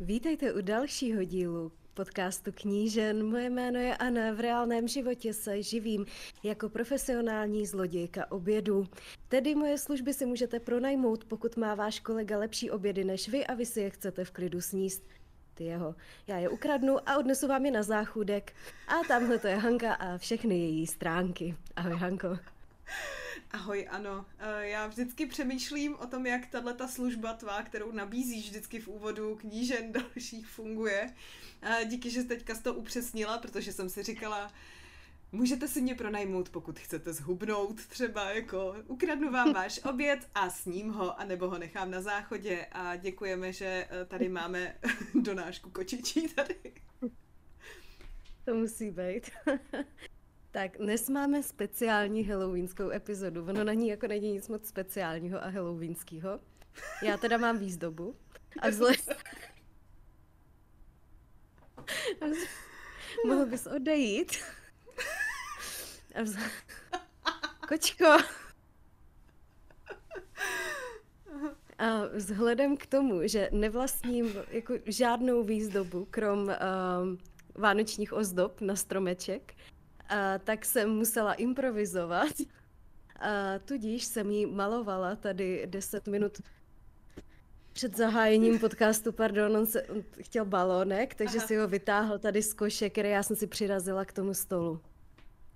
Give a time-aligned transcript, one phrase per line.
[0.00, 3.26] Vítejte u dalšího dílu podcastu Knížen.
[3.26, 4.32] Moje jméno je Anna.
[4.32, 6.06] V reálném životě se živím
[6.42, 8.86] jako profesionální zlodějka obědu.
[9.28, 13.54] Tedy moje služby si můžete pronajmout, pokud má váš kolega lepší obědy než vy a
[13.54, 15.02] vy si je chcete v klidu sníst.
[15.54, 15.94] Ty jeho.
[16.26, 18.52] Já je ukradnu a odnesu vám je na záchůdek.
[18.88, 21.56] A tamhle to je Hanka a všechny její stránky.
[21.76, 22.38] Ahoj Hanko.
[23.50, 24.26] Ahoj, ano.
[24.38, 28.88] Eh, já vždycky přemýšlím o tom, jak tahle ta služba tvá, kterou nabízíš vždycky v
[28.88, 31.14] úvodu knížen dalších funguje.
[31.84, 34.52] Díky, že teďka jsi to upřesnila, protože jsem si říkala,
[35.32, 40.90] Můžete si mě pronajmout, pokud chcete zhubnout, třeba jako ukradnu vám váš oběd a sním
[40.90, 44.78] ho, anebo ho nechám na záchodě a děkujeme, že eh, tady máme
[45.14, 46.56] donášku kočičí tady.
[48.44, 49.30] To musí být.
[50.58, 53.44] Tak dnes máme speciální halloweenskou epizodu.
[53.44, 56.40] Ono na ní jako není nic moc speciálního a halloweenského.
[57.02, 58.16] Já teda mám výzdobu.
[58.60, 59.00] A vzhled...
[63.26, 64.36] Mohl bys odejít?
[66.14, 66.36] A vz...
[67.68, 68.16] Kočko!
[71.78, 77.18] A vzhledem k tomu, že nevlastním jako žádnou výzdobu, krom um,
[77.54, 79.54] vánočních ozdob na stromeček,
[80.44, 82.32] tak jsem musela improvizovat.
[83.20, 86.40] A tudíž jsem jí malovala tady 10 minut
[87.72, 91.46] před zahájením podcastu, pardon, on, se, on chtěl balónek, takže Aha.
[91.46, 94.80] si ho vytáhl tady z koše, který já jsem si přirazila k tomu stolu.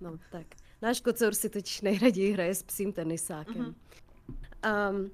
[0.01, 0.47] No, tak.
[0.81, 3.75] Náš kocour si teď nejraději hraje s psím tenisákem.
[4.63, 4.91] Uh-huh.
[4.91, 5.11] Um,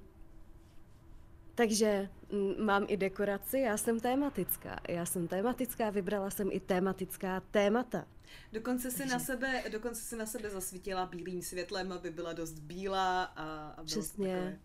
[1.56, 2.10] takže
[2.58, 4.80] mám i dekoraci, já jsem tématická.
[4.90, 8.06] Já jsem tématická, vybrala jsem i tématická témata.
[8.54, 13.24] Dokonce si, na sebe, dokonce si na sebe zasvítila bílým světlem, aby byla dost bílá
[13.24, 14.34] a, a Přesně.
[14.34, 14.60] Takové...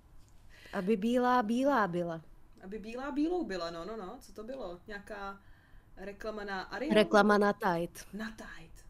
[0.72, 2.20] Aby bílá bílá byla.
[2.64, 4.16] Aby bílá bílou byla, no, no, no.
[4.20, 4.80] Co to bylo?
[4.86, 5.40] Nějaká
[5.96, 6.94] reklama na Ariel?
[6.94, 8.00] Reklama na Tide.
[8.12, 8.83] Na Tide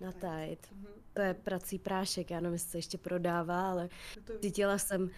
[0.00, 0.56] na Tide.
[0.56, 1.00] Mm-hmm.
[1.12, 3.88] To je prací prášek, já nevím, jestli se ještě prodává, ale
[4.40, 5.08] cítila jsem uh,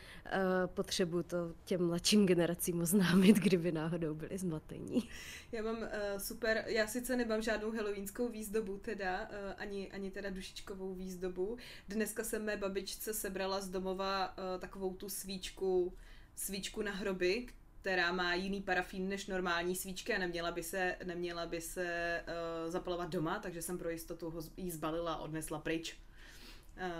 [0.66, 5.08] potřebu to těm mladším generacím oznámit, kdyby náhodou byli zmatení.
[5.52, 5.88] Já mám uh,
[6.18, 11.56] super, já sice nemám žádnou halloweenskou výzdobu teda, uh, ani, ani teda dušičkovou výzdobu.
[11.88, 15.92] Dneska jsem mé babičce sebrala z domova uh, takovou tu svíčku,
[16.36, 17.46] svíčku na hroby,
[17.82, 22.70] která má jiný parafín než normální svíčky a neměla by se, neměla by se uh,
[22.70, 25.98] zapalovat doma, takže jsem pro jistotu ho jí zbalila a odnesla pryč.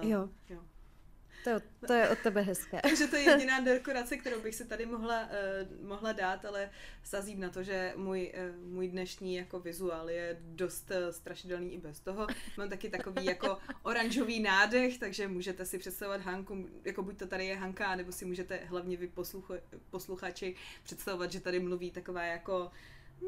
[0.01, 0.29] Uh, jo.
[0.49, 0.61] jo.
[1.45, 1.51] To,
[1.87, 2.81] to je od tebe hezké.
[2.83, 6.71] Takže to je jediná dekorace, kterou bych si tady mohla, uh, mohla dát, ale
[7.05, 11.79] sazím na to, že můj, uh, můj dnešní jako vizuál je dost uh, strašidelný i
[11.79, 12.27] bez toho.
[12.59, 17.47] Mám taky takový jako oranžový nádech, takže můžete si představovat Hanku, jako buď to tady
[17.47, 19.55] je Hanka, nebo si můžete hlavně vy poslucho,
[19.91, 22.71] posluchači představovat, že tady mluví taková jako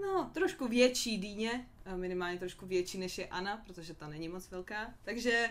[0.03, 1.66] No, trošku větší dýně,
[1.97, 4.94] minimálně trošku větší než je Ana, protože ta není moc velká.
[5.04, 5.50] Takže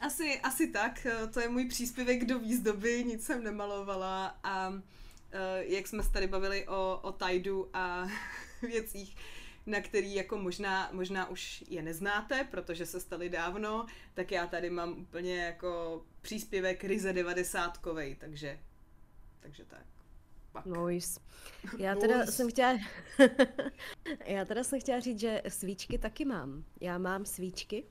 [0.00, 4.80] asi, asi tak, eh, to je můj příspěvek do výzdoby, nic jsem nemalovala a uh,
[5.60, 8.08] jak jsme se tady bavili o, o Tajdu a
[8.62, 9.16] věcích,
[9.66, 14.70] na který jako možná, možná už je neznáte, protože se staly dávno, tak já tady
[14.70, 17.78] mám úplně jako příspěvek ryze 90
[18.18, 18.58] takže,
[19.40, 19.84] takže tak.
[20.52, 20.66] Pak.
[20.66, 21.20] Nice.
[21.78, 22.32] Já teda nice.
[22.32, 22.78] jsem chtěla...
[24.26, 26.64] já teda jsem chtěla říct, že svíčky taky mám.
[26.80, 27.84] Já mám svíčky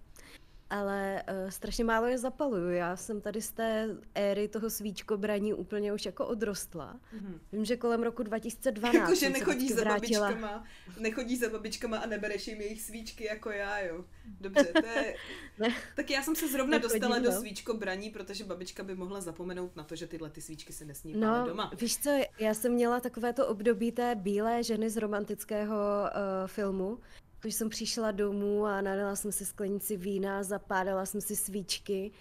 [0.69, 2.69] ale uh, strašně málo je zapaluju.
[2.69, 7.00] Já jsem tady z té éry toho svíčkobraní úplně už jako odrostla.
[7.16, 7.40] Mm-hmm.
[7.52, 10.28] Vím, že kolem roku 2012 Jakože nechodíš za vrátila.
[10.28, 10.63] babičkama,
[11.00, 14.06] nechodíš za babičkama a nebereš jim jejich svíčky jako já, jo.
[14.41, 15.16] Dobře, to je...
[15.59, 15.75] ne.
[15.96, 17.25] Tak já jsem se zrovna Nechodím, dostala no.
[17.25, 21.13] do svíčkobraní, protože babička by mohla zapomenout na to, že tyhle ty svíčky se nesmí
[21.13, 21.72] no, doma.
[21.81, 27.00] víš co, já jsem měla takové to období té bílé ženy z romantického uh, filmu,
[27.42, 32.12] když jsem přišla domů a nalila jsem si sklenici vína, zapádala jsem si svíčky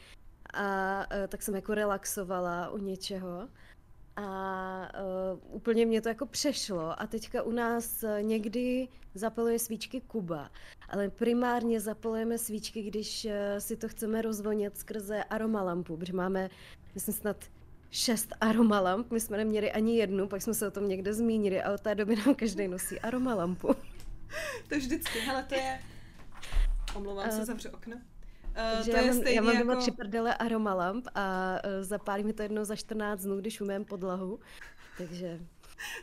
[0.55, 3.49] a uh, tak jsem jako relaxovala u něčeho.
[4.17, 4.91] A
[5.43, 7.03] uh, úplně mě to jako přešlo.
[7.03, 10.51] A teďka u nás uh, někdy zapaluje svíčky Kuba,
[10.89, 16.51] ale primárně zapalujeme svíčky, když uh, si to chceme rozvonit skrze aromalampu, protože máme,
[16.95, 17.37] myslím, snad
[17.91, 19.11] šest aromalamp.
[19.11, 21.95] My jsme neměli ani jednu, pak jsme se o tom někde zmínili a od té
[21.95, 23.69] doby nám každý nosí aromalampu
[24.69, 25.81] to vždycky, hele, to je...
[26.95, 27.97] Omlouvám uh, se, zavřu okno.
[27.97, 29.83] Uh, to já, je mám, já mám doma jako...
[29.83, 34.41] tři prdele aromalamp a uh, zapálí mi to jednou za 14 dnů, když umím podlahu,
[34.99, 35.41] takže...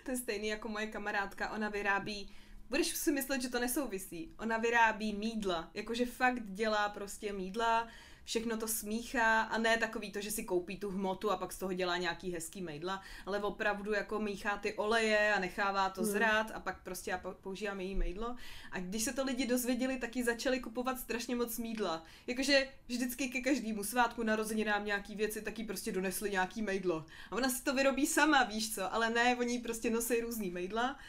[0.03, 2.29] to je stejný jako moje kamarádka, ona vyrábí
[2.69, 4.31] budeš si myslet, že to nesouvisí.
[4.39, 7.87] Ona vyrábí mídla, jakože fakt dělá prostě mídla,
[8.25, 11.57] všechno to smíchá a ne takový to, že si koupí tu hmotu a pak z
[11.57, 16.11] toho dělá nějaký hezký mejdla, ale opravdu jako míchá ty oleje a nechává to hmm.
[16.11, 18.35] zrát a pak prostě já používám její mejdlo.
[18.71, 22.03] A když se to lidi dozvěděli, tak ji začali kupovat strašně moc mídla.
[22.27, 27.05] Jakože vždycky ke každému svátku narozeninám nějaký věci, taky prostě donesli nějaký mejdlo.
[27.31, 30.99] A ona si to vyrobí sama, víš co, ale ne, oni prostě nosí různý mejdla.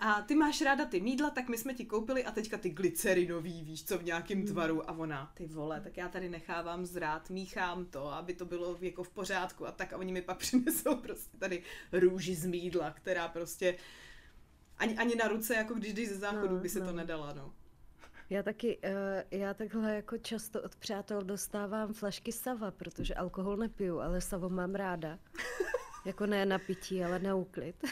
[0.00, 3.64] A ty máš ráda ty mídla, tak my jsme ti koupili a teďka ty glycerinový,
[3.64, 4.46] víš co, v nějakém hmm.
[4.46, 4.90] tvaru.
[4.90, 9.02] A ona, ty vole, tak já tady nechávám zrát, míchám to, aby to bylo jako
[9.02, 11.62] v pořádku a tak a oni mi pak přinesou prostě tady
[11.92, 13.76] růži z mídla, která prostě
[14.78, 16.86] ani, ani na ruce, jako když jdeš ze záchodu, no, by se no.
[16.86, 17.52] to nedala, no.
[18.30, 24.00] Já taky, uh, já takhle jako často od přátel dostávám flašky sava, protože alkohol nepiju,
[24.00, 25.18] ale savo mám ráda.
[26.04, 27.84] jako ne na pití, ale na úklid.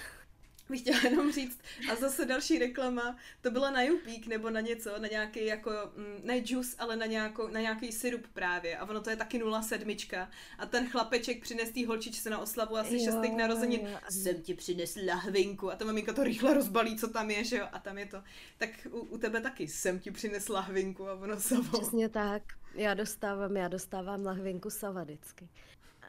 [0.71, 1.61] Bych chtěla jenom říct,
[1.93, 6.21] a zase další reklama, to byla na Jupík nebo na něco, na nějaký jako, mm,
[6.23, 10.29] ne juice, ale na, nějakou, na nějaký syrup právě a ono to je taky 0,7
[10.59, 13.99] a ten chlapeček přines tý holčičce na oslavu asi šestých narozenin, jo.
[14.11, 17.67] jsem ti přinesl lahvinku a ta maminka to rychle rozbalí, co tam je, že jo,
[17.73, 18.23] a tam je to.
[18.59, 21.79] Tak u, u tebe taky jsem ti přinesla lahvinku a ono savo.
[21.79, 22.43] Přesně tak,
[22.75, 25.49] já dostávám, já dostávám lahvinku sava vždycky.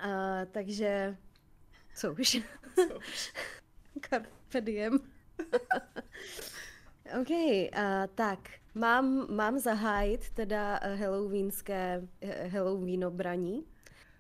[0.02, 1.18] A, takže,
[1.96, 2.42] co už?
[2.76, 3.34] Co už?
[4.52, 5.00] Carpe diem.
[7.22, 8.40] OK, uh, tak
[8.76, 13.66] mám, mám zahájit teda eh, halloweenské eh, halloweenobraní.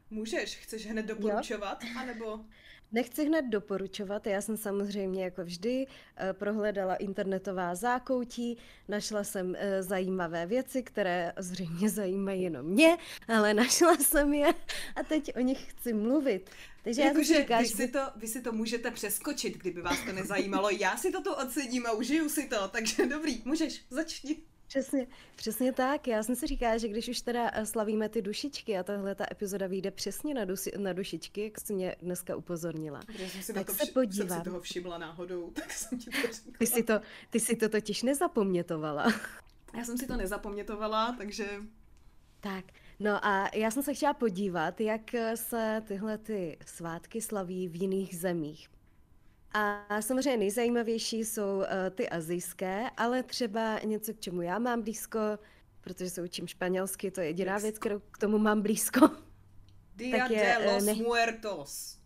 [0.10, 1.90] Můžeš, chceš hned doporučovat, jo?
[2.00, 2.40] anebo...
[2.94, 5.88] Nechci hned doporučovat, já jsem samozřejmě jako vždy
[6.18, 8.58] eh, prohledala internetová zákoutí,
[8.88, 14.54] našla jsem zajímavé věci, které zřejmě zajímají jenom mě, ale našla jsem je
[14.96, 16.50] a teď o nich chci mluvit.
[16.84, 19.98] Takže jako, já že říkáš, vy, si to, vy si to můžete přeskočit, kdyby vás
[20.06, 20.70] to nezajímalo.
[20.70, 24.38] Já si toto odsedím a užiju si to, takže dobrý, můžeš, začni.
[24.68, 26.08] Přesně, přesně tak.
[26.08, 29.26] Já jsem si říkala, že když už teda eh, slavíme ty dušičky a tahle ta
[29.32, 33.54] epizoda vyjde přesně na, dusi, na dušičky, jak jsi mě dneska upozornila, já jsem si
[33.54, 34.28] tak to se podívám.
[34.28, 36.58] Jsem si toho všimla náhodou, tak jsem ti to řekla.
[36.60, 39.14] Ty si to, ty si to totiž nezapomnětovala.
[39.78, 41.48] Já jsem si to nezapomnětovala, takže...
[42.40, 42.66] Tak,
[43.02, 45.02] no a já jsem se chtěla podívat, jak
[45.36, 48.70] se tyhle ty svátky slaví v jiných zemích.
[49.54, 51.64] A samozřejmě nejzajímavější jsou uh,
[51.96, 55.20] ty azijské, ale třeba něco, k čemu já mám blízko,
[55.82, 59.10] protože se učím španělsky, to je jediná věc, kterou k tomu mám blízko.
[59.96, 60.94] Dia tak je, de los ne...
[60.94, 62.01] muertos.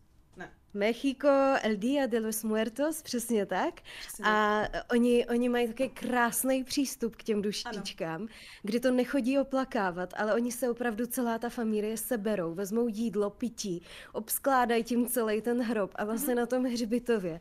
[0.76, 1.28] México,
[1.62, 3.82] El Día de los Muertos, přesně tak.
[4.08, 4.26] Přesně.
[4.28, 8.28] A oni, oni mají takový krásný přístup k těm dušičkám, ano.
[8.64, 13.82] kdy to nechodí oplakávat, ale oni se opravdu celá ta familie seberou, vezmou jídlo, pití,
[14.14, 16.40] obskládají tím celý ten hrob a vlastně mhm.
[16.40, 17.40] na tom hřbitově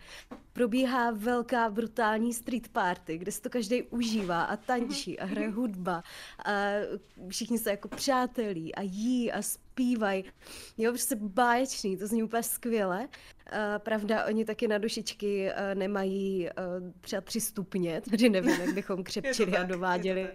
[0.55, 6.03] probíhá velká brutální street party, kde se to každý užívá a tančí a hraje hudba
[6.45, 6.53] a
[7.29, 10.25] všichni se jako přátelí a jí a zpívají.
[10.79, 13.01] Jo, prostě báječný, to zní úplně skvěle.
[13.01, 18.75] Uh, pravda, oni taky na dušičky uh, nemají uh, třeba tři stupně, tady nevím, jak
[18.75, 20.29] bychom křepčili a dováděli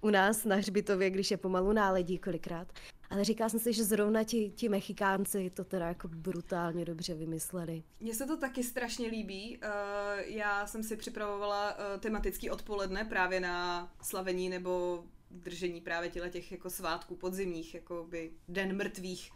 [0.00, 2.68] u nás na hřbitově, když je pomalu náledí kolikrát.
[3.10, 7.82] Ale říká jsem si, že zrovna ti, ti Mexikánci to teda jako brutálně dobře vymysleli.
[8.00, 9.58] Mně se to taky strašně líbí.
[9.58, 16.30] Uh, já jsem si připravovala uh, tematický odpoledne právě na slavení nebo držení právě těle
[16.30, 19.30] těch jako svátků podzimních, jako by den mrtvých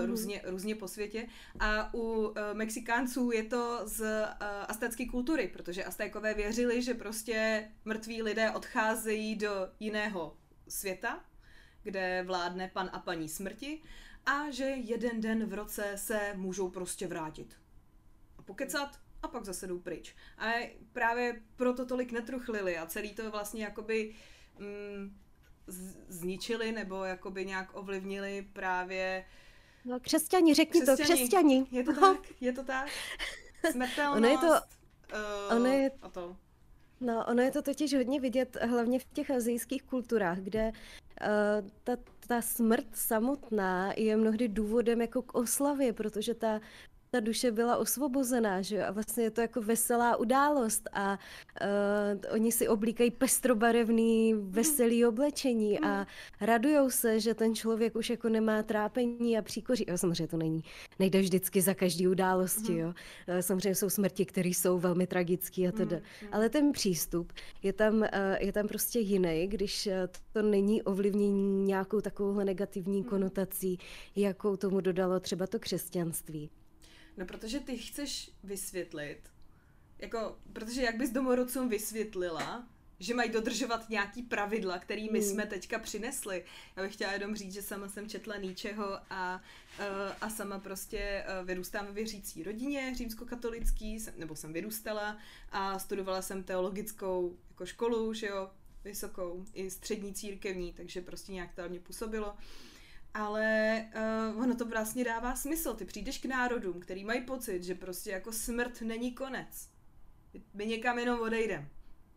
[0.00, 0.06] mm.
[0.06, 1.26] různě, různě po světě.
[1.60, 4.24] A u Mexikánců je to z
[4.68, 10.36] aztécké kultury, protože Aztékové věřili, že prostě mrtví lidé odcházejí do jiného
[10.68, 11.24] světa,
[11.84, 13.82] kde vládne pan a paní smrti
[14.26, 17.56] a že jeden den v roce se můžou prostě vrátit.
[18.38, 20.14] A pokecat a pak zase jdou pryč.
[20.38, 20.52] A
[20.92, 24.14] právě proto tolik netruchlili a celý to vlastně jakoby
[24.58, 25.16] mm,
[26.08, 29.24] zničili nebo jakoby nějak ovlivnili právě
[29.84, 31.08] No křesťani, řekni křesťani.
[31.08, 31.66] to, křesťani.
[31.70, 32.88] Je to tak, je to tak.
[33.72, 34.16] Smrtelnost.
[34.16, 36.36] ono je to, uh, ono je, a to.
[37.00, 40.72] No, ono je to totiž hodně vidět, hlavně v těch azijských kulturách, kde
[41.84, 46.60] ta, ta smrt samotná je mnohdy důvodem jako k oslavě, protože ta
[47.14, 48.82] ta duše byla osvobozená, že jo?
[48.86, 51.18] A vlastně je to jako veselá událost a
[51.60, 56.06] uh, oni si oblíkají pestrobarevný, veselý oblečení a hmm.
[56.40, 59.84] radujou se, že ten člověk už jako nemá trápení a příkoří.
[59.88, 60.64] Jo, samozřejmě to není,
[60.98, 62.80] nejde vždycky za každý události, hmm.
[62.80, 62.88] jo.
[62.88, 65.96] Uh, samozřejmě jsou smrti, které jsou velmi tragické a tedy.
[65.96, 66.28] Hmm.
[66.32, 68.06] Ale ten přístup je tam, uh,
[68.38, 69.88] je tam prostě jiný, když
[70.32, 73.78] to není ovlivnění nějakou takovouhle negativní konotací,
[74.16, 76.50] jakou tomu dodalo třeba to křesťanství.
[77.16, 79.20] No protože ty chceš vysvětlit,
[79.98, 82.68] jako, protože jak bys domorodcům vysvětlila,
[83.00, 85.28] že mají dodržovat nějaký pravidla, který my hmm.
[85.28, 86.44] jsme teďka přinesli.
[86.76, 89.42] Já bych chtěla jenom říct, že sama jsem četla Níčeho a,
[89.78, 95.18] eh, a sama prostě eh, vyrůstám věřící rodině římskokatolický, nebo jsem vyrůstala
[95.52, 98.50] a studovala jsem teologickou jako školu, že jo,
[98.84, 102.36] vysokou, i střední církevní, takže prostě nějak to mě působilo.
[103.14, 103.84] Ale
[104.34, 105.74] uh, ono to vlastně dává smysl.
[105.74, 109.68] Ty přijdeš k národům, který mají pocit, že prostě jako smrt není konec.
[110.54, 111.68] My někam jenom odejdeme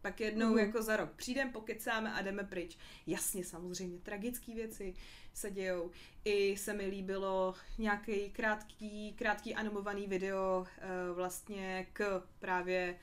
[0.08, 0.58] pak jednou mm.
[0.58, 2.78] jako za rok přijdeme, pokecáme a jdeme pryč.
[3.08, 4.94] Jasně, samozřejmě, tragické věci
[5.34, 5.92] se dějou.
[6.26, 13.00] I se mi líbilo nějaký krátký, krátký animovaný video uh, vlastně k právě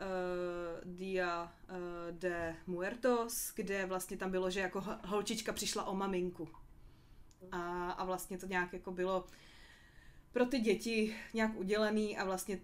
[0.00, 6.48] uh, Dia uh, de Muertos, kde vlastně tam bylo, že jako holčička přišla o maminku.
[7.52, 9.26] A, a vlastně to nějak jako bylo
[10.32, 12.60] pro ty děti nějak udělený a vlastně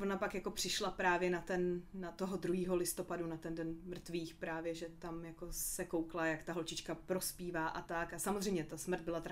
[0.00, 2.74] ona pak jako přišla právě na ten, na toho 2.
[2.74, 7.68] listopadu, na ten den mrtvých právě, že tam jako se koukla, jak ta holčička prospívá
[7.68, 8.12] a tak.
[8.12, 9.22] A samozřejmě ta smrt byla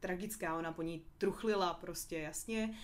[0.00, 2.74] tragická, ona po ní truchlila prostě, jasně.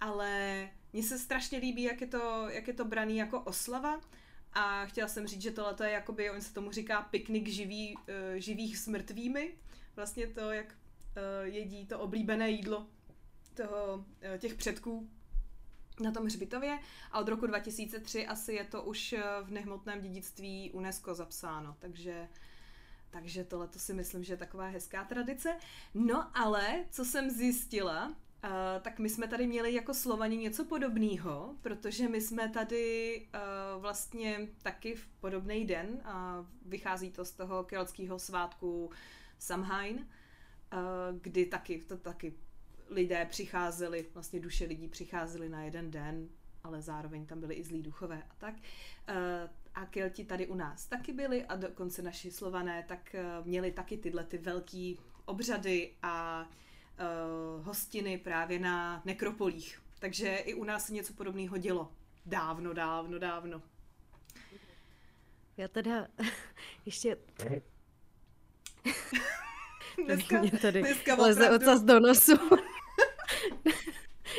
[0.00, 4.00] Ale mně se strašně líbí, jak je to, jak je to braný jako oslava.
[4.52, 8.02] A chtěla jsem říct, že tohle je jakoby, on se tomu říká piknik živý, uh,
[8.34, 9.54] živých s mrtvými.
[9.96, 12.86] Vlastně to, jak uh, jedí to oblíbené jídlo
[13.54, 14.04] toho, uh,
[14.38, 15.08] těch předků,
[16.00, 16.78] na tom hřbitově
[17.12, 22.28] a od roku 2003 asi je to už eh, v nehmotném dědictví UNESCO zapsáno, takže
[23.10, 25.56] takže tohle to si myslím, že je taková hezká tradice.
[25.94, 28.14] No ale, co jsem zjistila, uh,
[28.80, 34.48] tak my jsme tady měli jako Slovani něco podobného, protože my jsme tady uh, vlastně
[34.62, 38.90] taky v podobný den, a vychází to z toho keltského svátku
[39.42, 42.34] Samhain, uh, kdy taky, to taky
[42.88, 46.28] lidé přicházeli, vlastně duše lidí přicházely na jeden den,
[46.64, 48.54] ale zároveň tam byly i zlí duchové a tak.
[49.08, 53.72] Eh, a Kelti tady u nás taky byli a dokonce naši slované tak eh, měli
[53.72, 56.46] taky tyhle ty velký obřady a
[57.62, 59.82] hostiny právě na nekropolích.
[59.98, 61.92] Takže i u nás se něco podobného dělo.
[62.26, 63.62] Dávno, dávno, dávno.
[65.56, 66.08] Já teda
[66.86, 67.16] ještě...
[70.04, 72.32] dneska, mě tady dneska leze ocas do nosu.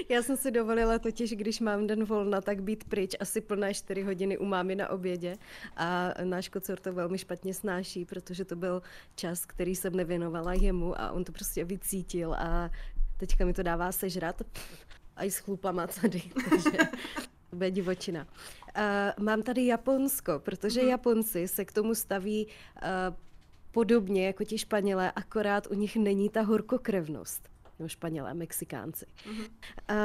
[0.09, 4.01] Já jsem si dovolila totiž, když mám den volna, tak být pryč asi plné 4
[4.01, 5.35] hodiny u mámy na obědě
[5.75, 8.81] a náš kocor to velmi špatně snáší, protože to byl
[9.15, 12.69] čas, který jsem nevěnovala jemu a on to prostě vycítil a
[13.17, 14.41] teďka mi to dává sežrat
[15.15, 16.77] a i s chlupama tady, takže
[17.49, 18.27] to bude divočina.
[18.77, 20.89] Uh, mám tady Japonsko, protože mm-hmm.
[20.89, 23.15] Japonci se k tomu staví uh,
[23.73, 29.05] podobně jako ti Španělé, akorát u nich není ta horkokrevnost nebo Španělé, Mexikánci.
[29.05, 29.49] Uh-huh.
[29.87, 29.95] A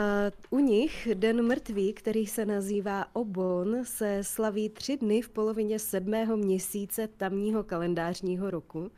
[0.50, 6.36] u nich Den mrtvý, který se nazývá Obon, se slaví tři dny v polovině sedmého
[6.36, 8.90] měsíce tamního kalendářního roku.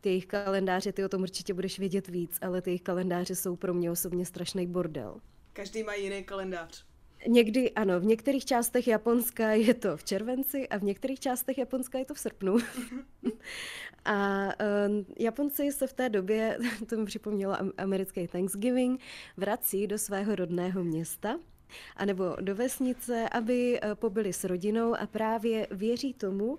[0.00, 3.56] Ty jejich kalendáře, ty o tom určitě budeš vědět víc, ale ty jejich kalendáře jsou
[3.56, 5.20] pro mě osobně strašný bordel.
[5.52, 6.84] Každý má jiný kalendář.
[7.26, 11.98] Někdy ano, v některých částech Japonska je to v červenci a v některých částech Japonska
[11.98, 12.56] je to v srpnu.
[14.08, 19.00] a uh, Japonci se v té době, to mi připomnělo americký Thanksgiving,
[19.36, 21.36] vrací do svého rodného města
[21.96, 26.58] anebo do vesnice, aby uh, pobyli s rodinou a právě věří tomu,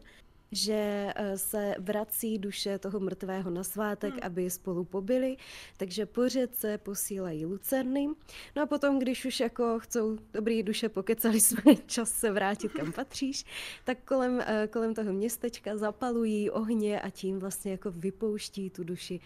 [0.51, 4.20] že eh, se vrací duše toho mrtvého na svátek, hmm.
[4.24, 5.38] aby spolu pobyli,
[5.77, 8.08] takže po řece posílají lucerny.
[8.56, 12.91] No a potom, když už jako chcou dobrý duše pokecali jsme čas se vrátit kam
[12.91, 13.46] patříš,
[13.84, 19.20] tak kolem, eh, kolem toho městečka zapalují ohně a tím vlastně jako vypouští tu duši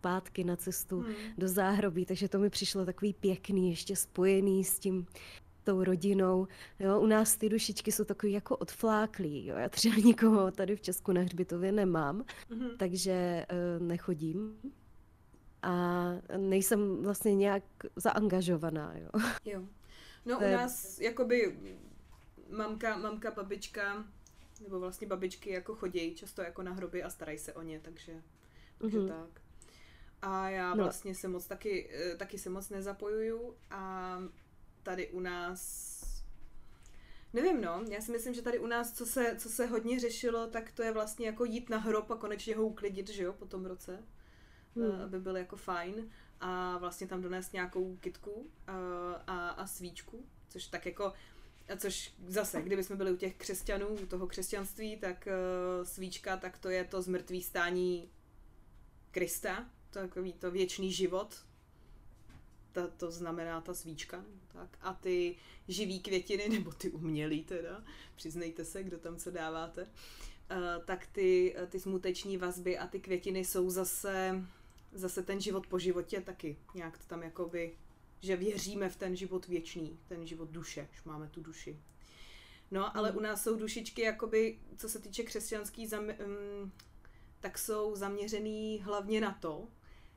[0.00, 1.14] pátky na cestu hmm.
[1.38, 5.06] do záhrobí, takže to mi přišlo takový pěkný, ještě spojený s tím
[5.68, 6.48] tou rodinou.
[6.78, 7.00] Jo?
[7.00, 9.46] U nás ty dušičky jsou takový jako odfláklý.
[9.46, 9.56] Jo?
[9.56, 12.76] Já třeba nikoho tady v Česku na hřbitově nemám, mm-hmm.
[12.76, 14.58] takže uh, nechodím.
[15.62, 16.06] A
[16.36, 17.62] nejsem vlastně nějak
[17.96, 18.94] zaangažovaná.
[18.96, 19.08] Jo.
[19.44, 19.62] jo.
[20.26, 21.58] No u nás jakoby
[22.50, 24.04] mamka, mamka, babička,
[24.62, 28.22] nebo vlastně babičky jako chodí často jako na hroby a starají se o ně, takže,
[28.78, 29.08] takže mm-hmm.
[29.08, 29.40] tak.
[30.22, 30.84] A já no.
[30.84, 34.18] vlastně se moc taky, eh, taky se moc nezapojuju a
[34.88, 35.98] tady u nás
[37.32, 37.84] Nevím, no.
[37.90, 40.82] Já si myslím, že tady u nás, co se, co se hodně řešilo, tak to
[40.82, 44.04] je vlastně jako jít na hrob a konečně ho uklidit, že jo, po tom roce.
[44.76, 45.00] Hmm.
[45.00, 46.10] Aby byl jako fajn.
[46.40, 48.72] A vlastně tam donést nějakou kitku a,
[49.26, 51.12] a, a svíčku, což tak jako
[51.68, 56.36] a což zase, kdyby jsme byli u těch křesťanů, u toho křesťanství, tak uh, svíčka,
[56.36, 58.10] tak to je to zmrtvý stání
[59.10, 61.44] Krista, to takový to věčný život,
[62.72, 64.24] ta, to znamená ta svíčka,
[64.58, 65.36] tak, a ty
[65.68, 67.84] živý květiny, nebo ty umělý teda,
[68.16, 73.44] přiznejte se, kdo tam co dáváte, uh, tak ty, ty smuteční vazby a ty květiny
[73.44, 74.44] jsou zase,
[74.92, 77.76] zase ten život po životě taky, nějak to tam jakoby,
[78.20, 81.78] že věříme v ten život věčný, ten život duše, že máme tu duši.
[82.70, 83.16] No, ale mm.
[83.16, 86.72] u nás jsou dušičky, jakoby, co se týče křesťanský, zam, um,
[87.40, 89.68] tak jsou zaměřený hlavně na to,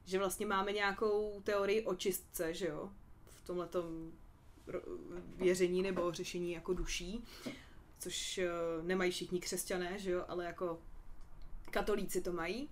[0.06, 2.92] že vlastně máme nějakou teorii očistce, že jo,
[3.30, 4.12] v tomhletom
[5.38, 7.24] věření nebo řešení jako duší,
[8.00, 8.50] což eh,
[8.82, 10.80] nemají všichni křesťané, že jo, ale jako
[11.72, 12.70] katolíci to mají.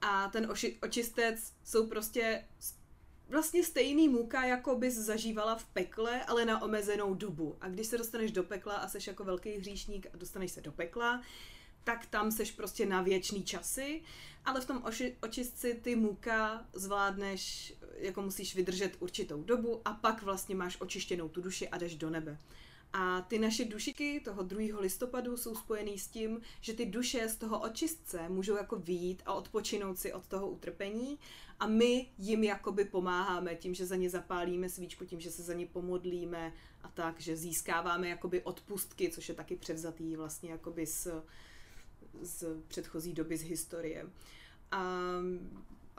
[0.00, 2.44] A ten oši- očistec jsou prostě
[3.28, 7.56] vlastně stejný muka, jako bys zažívala v pekle, ale na omezenou dobu.
[7.60, 10.72] A když se dostaneš do pekla a seš jako velký hříšník a dostaneš se do
[10.72, 11.22] pekla,
[11.84, 14.02] tak tam seš prostě na věčný časy,
[14.44, 20.22] ale v tom oši, očistci ty muka zvládneš, jako musíš vydržet určitou dobu a pak
[20.22, 22.38] vlastně máš očištěnou tu duši a jdeš do nebe.
[22.92, 24.80] A ty naše dušiky toho 2.
[24.80, 29.34] listopadu jsou spojený s tím, že ty duše z toho očistce můžou jako výjít a
[29.34, 31.18] odpočinout si od toho utrpení
[31.60, 35.54] a my jim jakoby pomáháme tím, že za ně zapálíme svíčku, tím, že se za
[35.54, 36.52] ně pomodlíme
[36.82, 41.08] a tak, že získáváme jakoby odpustky, což je taky převzatý vlastně jakoby z,
[42.22, 44.06] z předchozí doby z historie.
[44.70, 44.84] A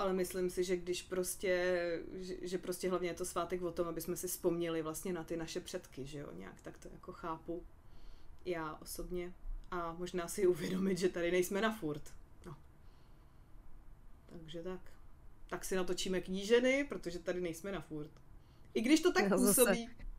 [0.02, 1.80] ale myslím si, že když prostě,
[2.14, 5.24] že, že prostě hlavně je to svátek o tom, aby jsme si vzpomněli vlastně na
[5.24, 7.64] ty naše předky, že jo, nějak tak to jako chápu
[8.46, 9.34] já osobně
[9.72, 12.14] a možná si uvědomit, že tady nejsme na furt.
[12.46, 12.56] No.
[14.26, 14.82] Takže tak.
[15.48, 18.12] Tak si natočíme kníženy, protože tady nejsme na furt.
[18.74, 19.86] I když to tak já působí.
[19.88, 20.11] Zase,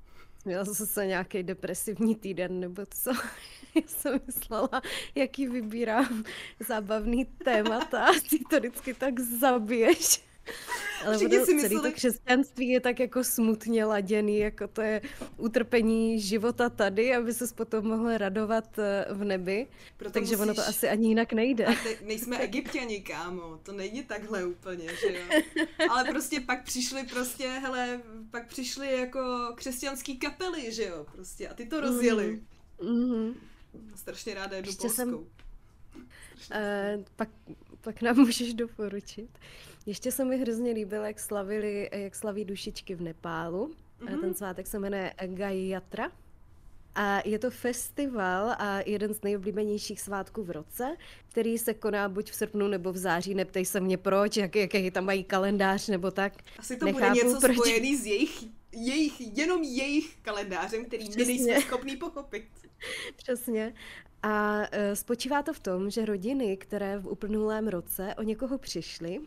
[0.45, 3.11] měla zase nějaký depresivní týden, nebo co?
[3.75, 4.83] Já jsem myslela,
[5.15, 6.25] jaký vybírám
[6.61, 10.32] zábavný témata a ty to vždycky tak zabiješ.
[11.05, 11.69] Ale Všichni si mysleli...
[11.69, 15.01] celý to křesťanství je tak jako smutně laděný, jako to je
[15.37, 19.67] utrpení života tady, aby se potom mohl radovat eh, v nebi.
[19.97, 20.43] Proto Takže musíš...
[20.43, 21.67] ono to asi ani jinak nejde.
[21.67, 25.43] A te, nejsme egyptěni, kámo, to není takhle úplně, že jo.
[25.91, 31.55] Ale prostě pak přišli prostě, hele, pak přišli jako křesťanský kapely, že jo, prostě a
[31.55, 32.41] ty to rozjeli.
[32.81, 33.35] Mm-hmm.
[33.95, 35.03] Strašně ráda jedu Ještě polskou.
[35.03, 35.15] Jsem...
[35.15, 37.29] Uh, pak,
[37.81, 39.29] pak nám můžeš doporučit.
[39.87, 43.75] Ještě se mi hrozně líbilo, jak slavili, jak slaví dušičky v Nepálu.
[44.01, 44.21] Mm-hmm.
[44.21, 46.11] Ten svátek se jmenuje Gayatra.
[46.95, 50.97] A je to festival a jeden z nejoblíbenějších svátků v roce,
[51.29, 53.35] který se koná buď v srpnu nebo v září.
[53.35, 56.33] Neptej se mě proč, jak, jaký tam mají kalendář nebo tak.
[56.59, 57.57] Asi to Nechápu, bude něco proč.
[57.57, 61.25] spojený s jejich, jejich, jenom jejich kalendářem, který Přesně.
[61.25, 62.49] my nejsme schopní pochopit.
[63.17, 63.75] Přesně.
[64.23, 69.21] A uh, spočívá to v tom, že rodiny, které v uplynulém roce o někoho přišly,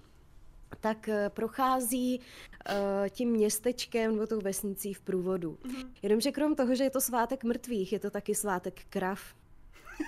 [0.79, 2.75] tak uh, prochází uh,
[3.09, 5.57] tím městečkem nebo tou vesnicí v průvodu.
[5.63, 5.89] Mm-hmm.
[6.01, 9.19] Jenomže krom toho, že je to svátek mrtvých, je to taky svátek krav.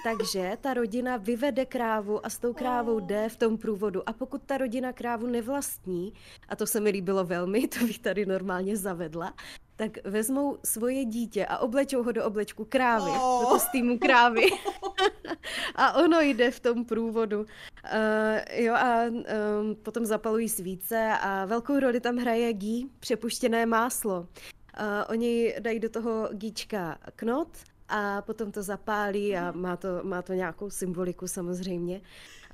[0.03, 4.09] Takže ta rodina vyvede krávu a s tou krávou jde v tom průvodu.
[4.09, 6.13] A pokud ta rodina krávu nevlastní,
[6.49, 9.33] a to se mi líbilo velmi, to bych tady normálně zavedla,
[9.77, 13.41] tak vezmou svoje dítě a oblečou ho do oblečku krávy, oh.
[13.41, 14.41] do kostýmu krávy.
[15.75, 17.39] a ono jde v tom průvodu.
[17.39, 17.45] Uh,
[18.63, 24.19] jo a um, potom zapalují svíce a velkou roli tam hraje gí, přepuštěné máslo.
[24.19, 27.57] Uh, oni dají do toho gíčka knot
[27.89, 32.01] a potom to zapálí a má to, má to nějakou symboliku samozřejmě.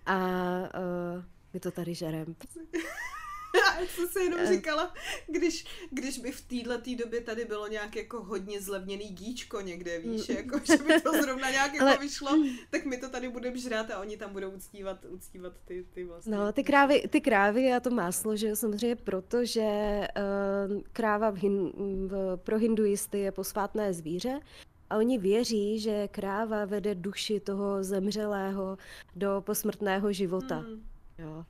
[0.06, 2.36] A uh, my to tady žerem.
[3.82, 4.94] Já jsem si jenom říkala,
[5.28, 10.00] když, když by v téhle tý době tady bylo nějak jako hodně zlevněný gíčko někde,
[10.00, 10.36] víš, mm.
[10.36, 11.98] jako, že by to zrovna nějak jako Ale...
[11.98, 12.30] vyšlo,
[12.70, 16.36] tak my to tady budeme žrát a oni tam budou uctívat, uctívat ty, ty vlastně.
[16.36, 21.36] No, ty krávy, ty krávy a to máslo, že samozřejmě proto, že uh, kráva v
[21.36, 21.72] hin,
[22.08, 24.40] v, pro hinduisty je posvátné zvíře,
[24.90, 28.78] a oni věří, že kráva vede duši toho zemřelého
[29.16, 30.56] do posmrtného života.
[30.56, 30.84] Hmm.
[31.18, 31.46] Jo.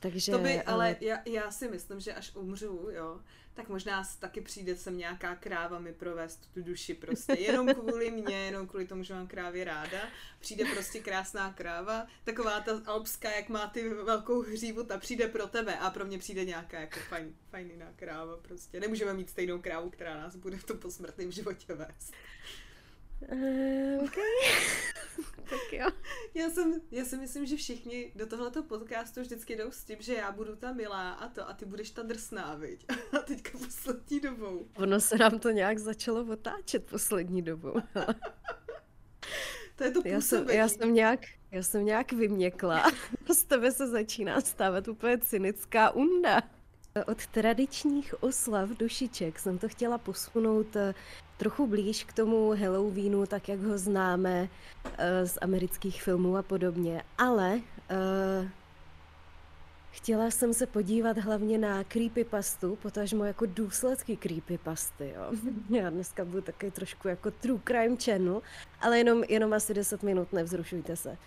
[0.00, 3.20] Takže, to by, ale já, já si myslím, že až umřu, jo,
[3.58, 8.36] tak možná taky přijde sem nějaká kráva mi provést tu duši prostě, jenom kvůli mě,
[8.36, 9.98] jenom kvůli tomu, že mám krávě ráda.
[10.40, 15.46] Přijde prostě krásná kráva, taková ta alpská, jak má ty velkou hřívu, ta přijde pro
[15.46, 18.80] tebe a pro mě přijde nějaká jako fajn, fajná kráva prostě.
[18.80, 22.12] Nemůžeme mít stejnou krávu, která nás bude v tom posmrtném životě vést.
[23.22, 24.22] Uh, okay.
[25.50, 25.88] tak jo.
[26.34, 30.14] Já, jsem, já si myslím, že všichni do tohoto podcastu vždycky jdou s tím, že
[30.14, 32.84] já budu ta milá a to a ty budeš ta drsná, viď?
[33.12, 34.66] A teďka poslední dobou.
[34.76, 37.74] Ono se nám to nějak začalo otáčet poslední dobou.
[39.76, 42.92] to je to já jsem, já jsem nějak, já jsem nějak vyměkla.
[43.34, 46.42] Z tebe se začíná stávat úplně cynická unda.
[47.06, 50.94] Od tradičních oslav dušiček jsem to chtěla posunout eh,
[51.36, 54.48] trochu blíž k tomu Halloweenu, tak jak ho známe
[54.98, 57.02] eh, z amerických filmů a podobně.
[57.18, 58.48] Ale uh,
[59.90, 65.14] chtěla jsem se podívat hlavně na creepypastu, potažmo jako důsledky creepypasty.
[65.16, 65.32] Jo.
[65.70, 68.42] Já dneska budu taky trošku jako true crime channel,
[68.80, 71.18] ale jenom, jenom asi 10 minut, nevzrušujte se.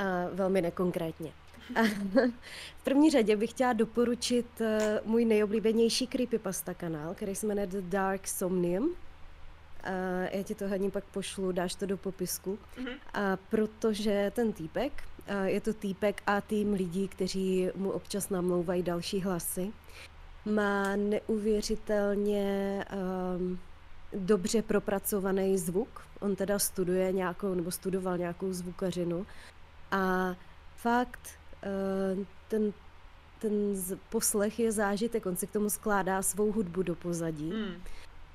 [0.00, 1.32] A velmi nekonkrétně.
[1.76, 1.82] A
[2.78, 4.66] v první řadě bych chtěla doporučit uh,
[5.10, 8.84] můj nejoblíbenější creepypasta kanál, který se jmenuje The Dark Somnium.
[8.84, 8.94] Uh,
[10.32, 12.58] já ti to hodně pak pošlu, dáš to do popisku.
[12.76, 12.94] Mm-hmm.
[13.14, 14.92] A protože ten týpek,
[15.30, 19.72] uh, je to týpek a tým lidí, kteří mu občas namlouvají další hlasy,
[20.44, 22.84] má neuvěřitelně
[23.38, 23.58] um,
[24.12, 26.02] dobře propracovaný zvuk.
[26.20, 29.26] On teda studuje nějakou, nebo studoval nějakou zvukařinu.
[29.90, 30.36] A
[30.76, 32.72] fakt Eh, ten,
[33.38, 33.52] ten
[34.10, 37.52] poslech je zážitek, on si k tomu skládá svou hudbu do pozadí.
[37.52, 37.74] Mm.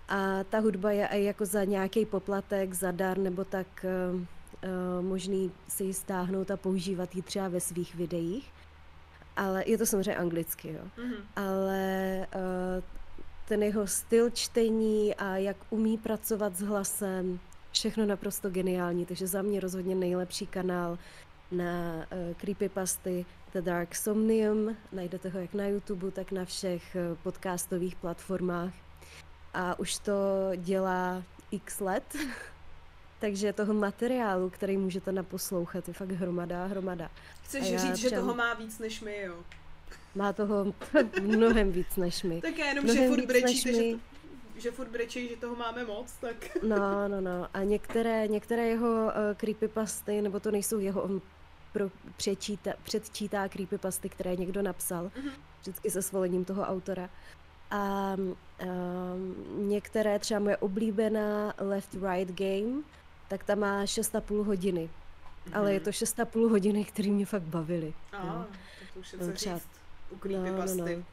[0.09, 5.05] A ta hudba je i jako za nějaký poplatek, za dar, nebo tak uh, uh,
[5.05, 8.51] možný si ji stáhnout a používat ji třeba ve svých videích.
[9.35, 11.03] Ale je to samozřejmě anglicky, jo.
[11.03, 11.13] Mm.
[11.35, 12.27] Ale
[13.47, 17.39] ten jeho styl čtení a jak umí pracovat s hlasem,
[17.71, 20.97] všechno naprosto geniální, takže za mě rozhodně nejlepší kanál
[21.51, 24.77] na uh, creepypasty The Dark Somnium.
[24.91, 28.73] Najdete ho jak na YouTube, tak na všech uh, podcastových platformách.
[29.53, 32.15] A už to dělá x let,
[33.19, 37.11] takže toho materiálu, který můžete naposlouchat, je fakt hromada, hromada.
[37.43, 37.95] Chceš říct, přem...
[37.95, 39.35] že toho má víc než my, jo?
[40.15, 40.73] Má toho
[41.21, 42.41] mnohem víc než my.
[42.41, 43.99] Tak jenom, mnohem že furt brečíte, že, to,
[44.57, 46.57] že furt brečí, že toho máme moc, tak...
[46.63, 47.47] No, no, no.
[47.53, 51.21] A některé, některé jeho uh, creepypasty, nebo to nejsou jeho, on
[51.75, 55.31] pro, přečíta, předčítá creepypasty, které někdo napsal, mm-hmm.
[55.61, 57.09] vždycky se svolením toho autora.
[57.71, 62.83] A um, některé, třeba moje oblíbená Left-Right Game,
[63.27, 64.89] tak ta má 6,5 hodiny.
[64.89, 65.57] Mm-hmm.
[65.57, 67.93] Ale je to 6,5 hodiny, které mě fakt bavily.
[68.11, 68.47] A, no.
[68.79, 69.67] tak to už je co třeba, říct
[70.09, 70.77] u creepypasty.
[70.77, 71.03] No, no, no.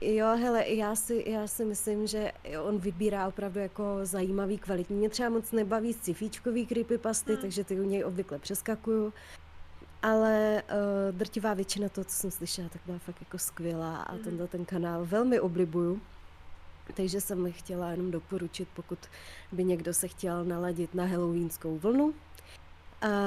[0.00, 4.96] Jo, hele, já si, já si myslím, že on vybírá opravdu jako zajímavý, kvalitní.
[4.96, 7.40] Mě třeba moc nebaví sci-fíčkový creepypasty, hmm.
[7.40, 9.12] takže ty u něj obvykle přeskakuju
[10.04, 14.18] ale uh, drtivá většina toho, co jsem slyšela, tak byla fakt jako skvělá a mm.
[14.18, 16.00] tenhle ten kanál velmi oblibuju.
[16.94, 18.98] Takže jsem chtěla jenom doporučit, pokud
[19.52, 22.04] by někdo se chtěl naladit na halloweenskou vlnu.
[22.04, 22.14] Uh,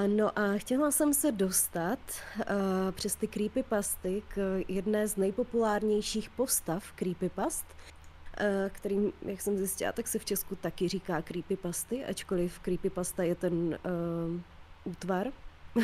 [0.07, 1.99] no a chtěla jsem se dostat
[2.37, 2.43] uh,
[2.91, 10.07] přes ty creepypasty k jedné z nejpopulárnějších postav creepypast, uh, kterým, jak jsem zjistila, tak
[10.07, 15.27] se v Česku taky říká creepypasty, ačkoliv creepypasta je ten uh, útvar,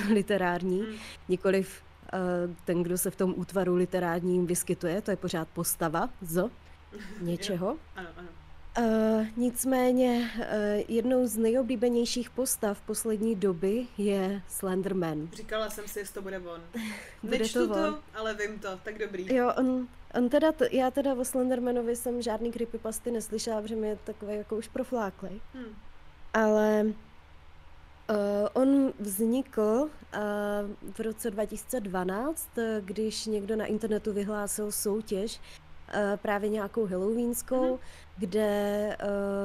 [0.13, 0.95] literární, hmm.
[1.29, 6.49] nikoliv uh, ten, kdo se v tom útvaru literárním vyskytuje, to je pořád postava z
[7.21, 7.77] něčeho.
[7.95, 8.27] ano, ano.
[8.79, 10.45] Uh, nicméně uh,
[10.87, 15.29] jednou z nejoblíbenějších postav poslední doby je Slenderman.
[15.33, 16.61] Říkala jsem si, jestli to bude on.
[17.23, 19.35] bude Nečtu to, to, ale vím to, tak dobrý.
[19.35, 23.87] Jo, on, on teda, t- já teda o Slendermanovi jsem žádný creepypasty neslyšela, protože mi
[23.87, 25.41] je takový jako už profláklej.
[25.53, 25.75] Hmm.
[26.33, 26.85] Ale
[28.09, 28.15] Uh,
[28.53, 32.49] on vznikl uh, v roce 2012,
[32.81, 37.79] když někdo na internetu vyhlásil soutěž uh, právě nějakou halloweenskou, mm-hmm.
[38.17, 38.97] kde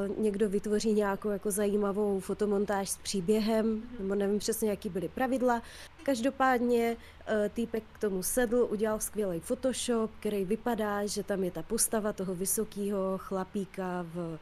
[0.08, 4.00] uh, někdo vytvoří nějakou jako zajímavou fotomontáž s příběhem, mm-hmm.
[4.00, 5.62] nebo nevím přesně, jaký byly pravidla.
[6.02, 11.62] Každopádně uh, týpek k tomu sedl, udělal skvělý Photoshop, který vypadá, že tam je ta
[11.62, 14.38] postava toho vysokého chlapíka v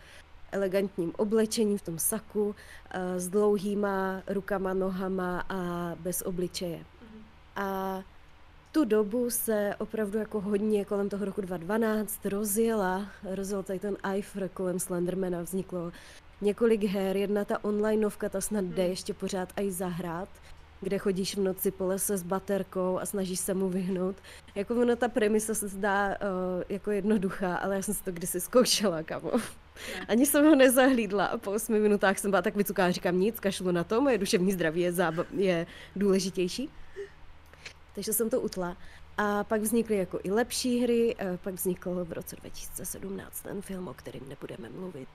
[0.53, 2.55] elegantním oblečení, v tom saku,
[2.91, 6.79] eh, s dlouhýma rukama, nohama a bez obličeje.
[6.79, 7.23] Mm-hmm.
[7.57, 8.03] A
[8.73, 14.49] tu dobu se opravdu jako hodně kolem toho roku 2012 rozjela, rozjel tady ten Eiffel
[14.49, 15.93] kolem Slendermana, vzniklo
[16.41, 18.91] několik her, jedna ta online novka, ta snad jde mhm.
[18.91, 20.29] ještě pořád i zahrát,
[20.81, 24.17] kde chodíš v noci po lese s baterkou a snažíš se mu vyhnout.
[24.55, 28.41] Jako ono ta premisa se zdá uh, jako jednoduchá, ale já jsem si to kdysi
[28.41, 29.31] zkoušela, kamo.
[30.09, 33.71] Ani jsem ho nezahlídla a po 8 minutách jsem byla tak vycuká, říkám nic, kašlu
[33.71, 36.71] na to, moje duševní zdraví je, zába- je důležitější.
[37.95, 38.77] Takže jsem to utla.
[39.19, 43.89] A pak vznikly jako i lepší hry, eh, pak vznikl v roce 2017 ten film,
[43.89, 45.09] o kterým nebudeme mluvit.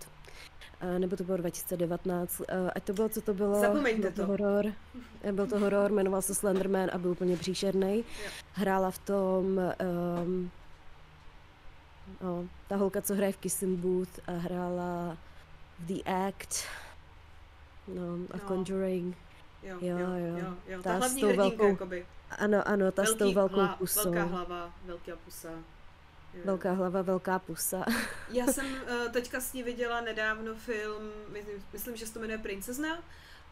[0.83, 3.59] Eh, nebo to bylo 2019, eh, ať to bylo, co to bylo.
[3.61, 4.25] Zapomeňte byl to.
[4.25, 4.65] Horor,
[5.31, 8.03] byl to horor, jmenoval se Slenderman a byl úplně příšerný.
[8.53, 9.45] Hrála v tom
[10.23, 10.51] um,
[12.21, 15.17] No, ta holka, co hraje v Kissing Booth a hrála
[15.79, 16.63] v The Act,
[17.87, 18.43] no, a no.
[18.47, 19.17] Conjuring.
[19.63, 20.37] jo, Jo, jo, jo.
[20.37, 20.81] jo, jo.
[20.83, 22.05] Ta Ta s hlavní tou hrdinka, velkou jakoby.
[22.39, 24.11] Ano, ano, ta s tou Velký velkou hla, pusou.
[24.11, 25.49] velká hlava, velká pusa.
[26.45, 27.85] Velká hlava, velká pusa.
[28.29, 28.79] Já jsem uh,
[29.11, 33.03] teďka s ní viděla nedávno film, myslím, myslím že se to jmenuje Princezna.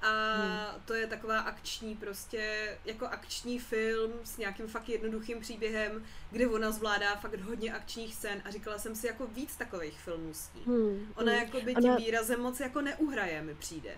[0.01, 0.81] A Hmm.
[0.85, 6.71] to je taková akční prostě, jako akční film s nějakým fakt jednoduchým příběhem, kde ona
[6.71, 10.61] zvládá fakt hodně akčních scén a říkala jsem si jako víc takových filmů s ní.
[10.65, 11.41] Hmm, Ona hmm.
[11.41, 13.91] jako by Ona- tím výrazem moc jako neuhraje, mi přijde.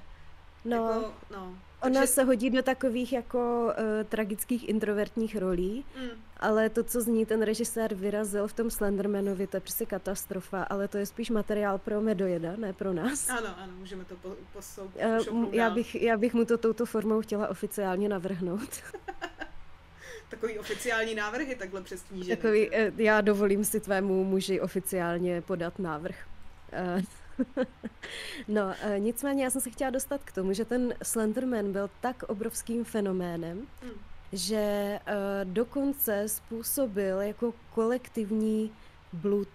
[0.66, 1.58] No, Jako, no.
[1.82, 7.02] Ona Takže, se hodí do takových jako uh, tragických introvertních rolí, mm, ale to, co
[7.02, 11.06] z ní ten režisér vyrazil v tom Slendermanovi, to je prostě katastrofa, ale to je
[11.06, 13.30] spíš materiál pro Medojeda, ne pro nás.
[13.30, 17.48] ano, ano, můžeme to po, pošoupnout já, bych, já bych mu to touto formou chtěla
[17.48, 18.70] oficiálně navrhnout.
[20.30, 22.36] Takový oficiální návrhy takhle přes kníženy.
[22.36, 26.16] Takový, eh, já dovolím si tvému muži oficiálně podat návrh.
[26.72, 27.02] Eh,
[28.48, 32.24] no, eh, nicméně já jsem se chtěla dostat k tomu, že ten Slenderman byl tak
[32.24, 33.90] obrovským fenoménem, Mm.
[34.32, 34.58] že
[35.06, 35.06] eh,
[35.44, 38.72] dokonce způsobil jako kolektivní
[39.14, 39.48] blud.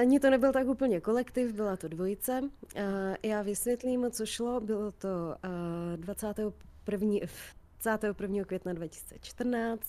[0.00, 2.40] Ani to nebyl tak úplně kolektiv, byla to dvojice.
[2.76, 4.60] Eh, Já vysvětlím, co šlo.
[4.60, 7.18] Bylo to eh, 21.
[7.22, 8.44] f- 21.
[8.44, 9.82] května 2014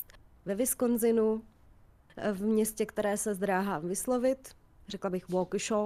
[0.46, 1.44] ve Wisconsinu,
[2.34, 4.50] v městě, které se zdráhám vyslovit.
[4.88, 5.86] Řekla bych Waukesha.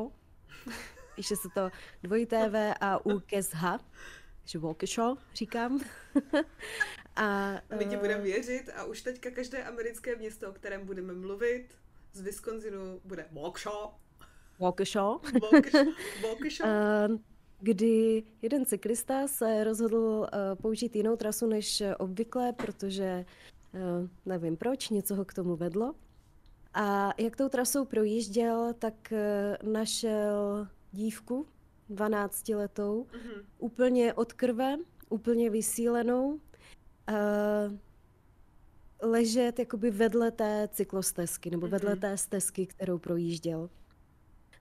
[1.15, 1.69] Píše se to
[2.03, 3.79] dvojité V a U K S H.
[4.41, 5.79] Takže Waukesha říkám.
[7.15, 11.13] a, My ti eh, budeme věřit a už teďka každé americké město, o kterém budeme
[11.13, 11.67] mluvit,
[12.13, 13.71] z Wisconsinu bude Waukesha.
[14.59, 15.03] Waukesha.
[15.51, 15.83] Waukesha.
[16.23, 16.65] Waukesha.
[16.67, 17.07] Eh,
[17.59, 23.25] kdy jeden cyklista se rozhodl eh, použít jinou trasu než eh, obvykle, protože
[23.73, 23.79] eh,
[24.25, 25.95] nevím proč, něco ho k tomu vedlo.
[26.73, 31.45] A jak tou trasou projížděl, tak eh, našel dívku,
[31.89, 33.41] 12-letou, Mhm.
[33.57, 34.75] úplně od krve,
[35.09, 36.39] úplně vysílenou,
[37.09, 37.71] eh,
[39.01, 41.99] ležet jakoby vedle té cyklostezky, nebo vedle Mhm.
[41.99, 43.69] té stezky, kterou projížděl.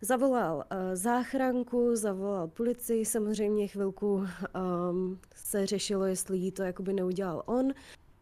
[0.00, 7.42] Zavolal uh, záchranku, zavolal policii, samozřejmě chvilku um, se řešilo, jestli jí to jakoby neudělal
[7.46, 7.72] on,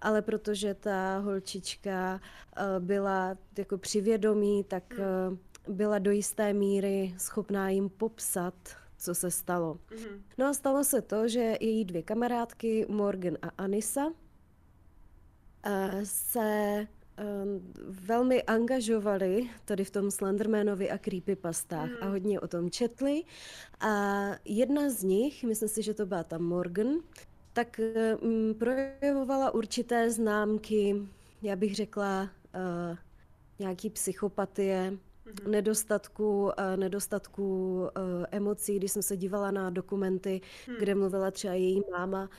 [0.01, 4.85] ale protože ta holčička uh, byla jako přivědomí, tak
[5.31, 5.37] uh,
[5.68, 8.55] byla do jisté míry schopná jim popsat,
[8.98, 9.79] co se stalo.
[9.90, 10.22] Mhm.
[10.38, 14.12] No a stalo se to, že její dvě kamarádky, Morgan a Anisa,
[15.64, 16.87] eh, se
[17.18, 17.25] eh,
[17.88, 22.11] velmi angažovali tady v tom Slendermanovi a creepypastách a Mhm.
[22.12, 23.22] hodně o tom četli.
[23.81, 26.88] A jedna z nich, myslím si, že to byla ta Morgan,
[27.53, 30.96] tak eh, mm, projevovala určité známky,
[31.42, 32.31] já bych řekla,
[33.59, 34.98] nějaký psychopatie,
[35.42, 35.51] Mhm.
[35.51, 40.77] nedostatku, eh, nedostatku eh, emocí, když jsem se dívala na dokumenty, Hmm.
[40.77, 42.31] kde mluvila třeba její máma,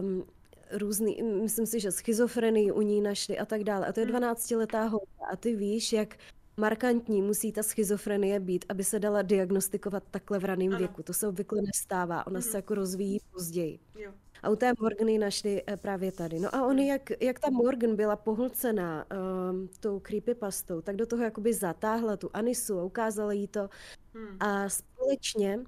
[0.00, 0.24] um,
[0.72, 3.86] různý, myslím si, že schizofrenii u ní našli a tak dále.
[3.86, 4.12] A to je Hmm.
[4.16, 6.16] 12-letá holka a ty víš, jak
[6.56, 11.02] markantní musí ta schizofrenie být, aby se dala diagnostikovat takhle v raném věku.
[11.02, 12.42] To se obvykle nestává, ona Mhm.
[12.50, 13.78] se jako rozvíjí později.
[13.98, 14.12] Jo.
[14.42, 16.38] A u té Morgany našli eh, právě tady.
[16.40, 19.06] No a on, jak, jak ta Morgan byla pohlcena
[19.50, 23.68] um, tou creepypastou, tak do toho jakoby zatáhla tu Anisu a ukázala jí to
[24.14, 24.36] Hmm.
[24.40, 25.58] a společně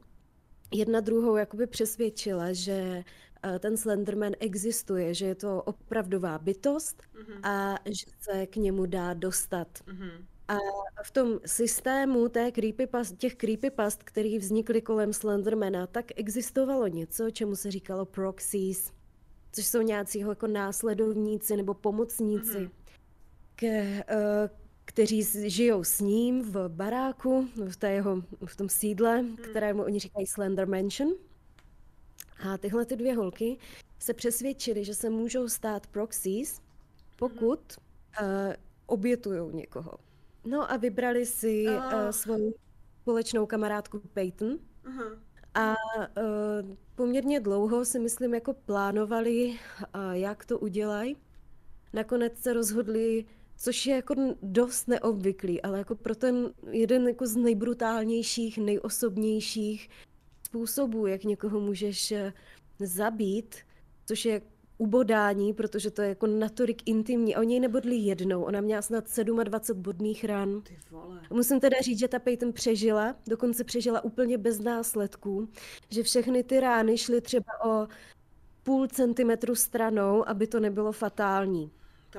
[0.74, 3.04] jedna druhou jakoby přesvědčila, že
[3.44, 7.40] eh, ten Slenderman existuje, že je to opravdová bytost Mhm.
[7.44, 9.68] a že se k němu dá dostat.
[9.86, 10.26] Mhm.
[10.48, 10.56] A
[11.04, 17.56] v tom systému té creepypast, těch creepypast, které vznikly kolem Slendermana, tak existovalo něco, čemu
[17.56, 18.92] se říkalo proxies,
[19.52, 22.70] což jsou nějací jeho jako následovníci nebo pomocníci, Mhm.
[23.56, 24.50] ke, eh,
[24.84, 30.26] kteří žijou s ním v baráku, v, té jeho, v tom sídle, kterému oni říkají
[30.26, 31.10] Slender Mansion.
[32.50, 33.58] A tyhle ty dvě holky
[33.98, 36.60] se přesvědčily, že se můžou stát proxies,
[37.16, 37.60] pokud
[38.20, 38.26] uh,
[38.86, 39.92] obětujou někoho.
[40.44, 42.12] No a vybrali si uh, Ah.
[42.12, 42.54] svou
[43.02, 45.04] společnou kamarádku Peyton Aha.
[45.54, 49.56] a uh, poměrně dlouho si myslím jako plánovali, uh,
[50.12, 51.16] jak to udělají.
[51.92, 53.24] Nakonec se rozhodli,
[53.56, 59.88] což je jako dost neobvyklý, ale jako pro ten jeden jako z nejbrutálnějších, nejosobnějších
[60.46, 62.32] způsobů, jak někoho můžeš eh,
[62.78, 63.56] zabít,
[64.06, 64.42] což je
[64.78, 67.36] ubodání, protože to je jako natolik intimní.
[67.36, 69.04] Oni ji nebodli jednou, ona měla snad
[69.44, 70.60] 27 bodných ran.
[70.62, 71.20] Ty vole.
[71.30, 75.48] Musím teda říct, že ta Peyton přežila, dokonce přežila úplně bez následků,
[75.90, 77.88] že všechny ty rány šly třeba o
[78.62, 81.70] půl centimetru stranou, aby to nebylo fatální.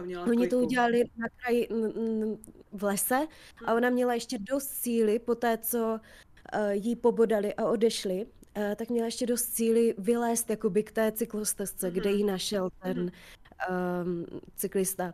[0.02, 0.66] Měla Oni to kliku.
[0.66, 1.70] udělali na kraji
[2.72, 3.28] v lese
[3.66, 6.00] a ona měla ještě dost síly po té, co
[6.56, 8.26] uh, jí pobodali a odešli,
[8.76, 11.94] tak měla ještě dost cíly vylézt jakoby k té cyklostezce, mm-hmm.
[11.94, 14.04] kde ji našel ten mm-hmm.
[14.04, 15.14] um, cyklista.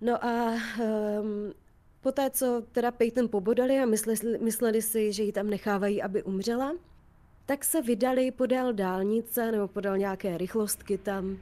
[0.00, 1.52] No a um,
[2.00, 6.72] poté, co teda Peyton pobodali a mysleli, mysleli si, že ji tam nechávají, aby umřela,
[7.46, 11.38] tak se vydali podél dálnice nebo podél nějaké rychlostky tam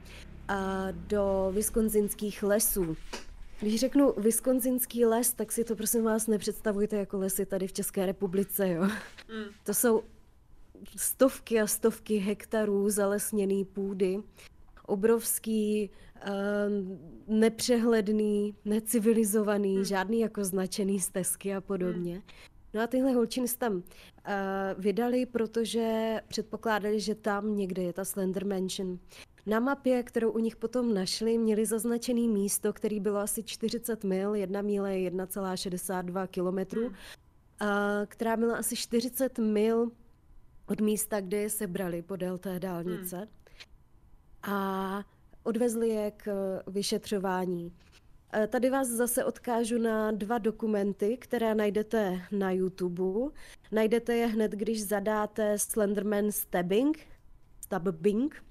[0.49, 2.97] a do viskonzinských lesů.
[3.61, 8.07] Když řeknu viskonzinský les, tak si to prosím vás nepředstavujte jako lesy tady v České
[8.07, 8.83] republice, jo.
[8.83, 9.45] Mm.
[9.65, 10.03] To jsou
[10.97, 14.19] stovky a stovky hektarů zalesněné půdy,
[14.87, 15.91] obrovský,
[16.27, 19.85] uh, nepřehledný, necivilizovaný, mm.
[19.85, 22.15] žádný jako značený stezky a podobně.
[22.15, 22.23] Mm.
[22.75, 23.83] No a tyhle holčiny se tam uh,
[24.79, 28.99] vydali, protože předpokládali, že tam někde je ta Slender Mansion.
[29.47, 34.35] Na mapě, kterou u nich potom našli, měli zaznačený místo, který bylo asi 40 mil,
[34.35, 36.95] jedna míle je 1,62 kilometrů, hmm.
[38.07, 39.91] která byla asi 40 mil
[40.71, 43.17] od místa, kde je sebrali podél té dálnice.
[43.17, 43.29] Hmm.
[44.55, 45.05] A
[45.43, 47.73] odvezli je k vyšetřování.
[48.49, 53.35] Tady vás zase odkážu na dva dokumenty, které najdete na YouTube.
[53.73, 56.99] Najdete je hned, když zadáte Slenderman Stabbing,
[57.61, 58.43] Stabbing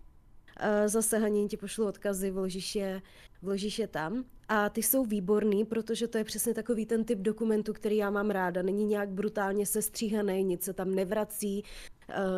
[0.86, 3.02] Zase Hanin ti pošlu odkazy, vložíš je,
[3.42, 4.26] vložíš je tam.
[4.48, 8.30] A ty jsou výborný, protože to je přesně takový ten typ dokumentu, který já mám
[8.30, 8.62] ráda.
[8.62, 11.64] Není nějak brutálně sestříhaný, nic se tam nevrací,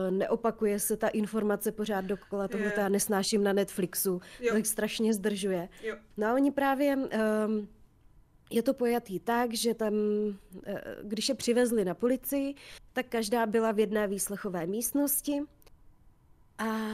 [0.09, 2.77] neopakuje se ta informace pořád dokola, tohle yeah.
[2.77, 4.53] já nesnáším na Netflixu, jo.
[4.53, 5.69] tak strašně zdržuje.
[5.83, 5.95] Jo.
[6.17, 6.95] No a oni právě...
[6.95, 7.67] Um,
[8.51, 9.93] je to pojatý tak, že tam,
[10.65, 12.55] eh, když je přivezli na policii,
[12.93, 15.41] tak každá byla v jedné výslechové místnosti
[16.57, 16.89] a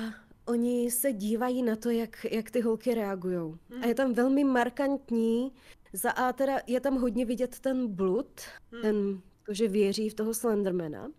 [0.46, 3.38] oni se dívají na to, jak, jak ty holky reagují.
[3.38, 3.82] Mm.
[3.82, 3.94] A je mhm.
[3.94, 5.52] tam velmi markantní,
[5.94, 8.82] za A teda je tam hodně vidět ten blud, mm.
[8.82, 11.12] ten, to, že věří v toho Slendermana.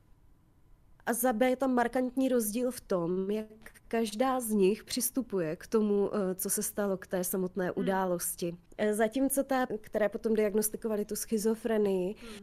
[1.09, 3.47] A za B je tam markantní rozdíl v tom, jak
[3.89, 7.73] každá z nich přistupuje k tomu, eh, co se stalo, k té samotné mm.
[7.77, 8.57] události.
[8.79, 12.39] Eh, zatímco ta, které potom diagnostikovali tu schizofrenii, mm.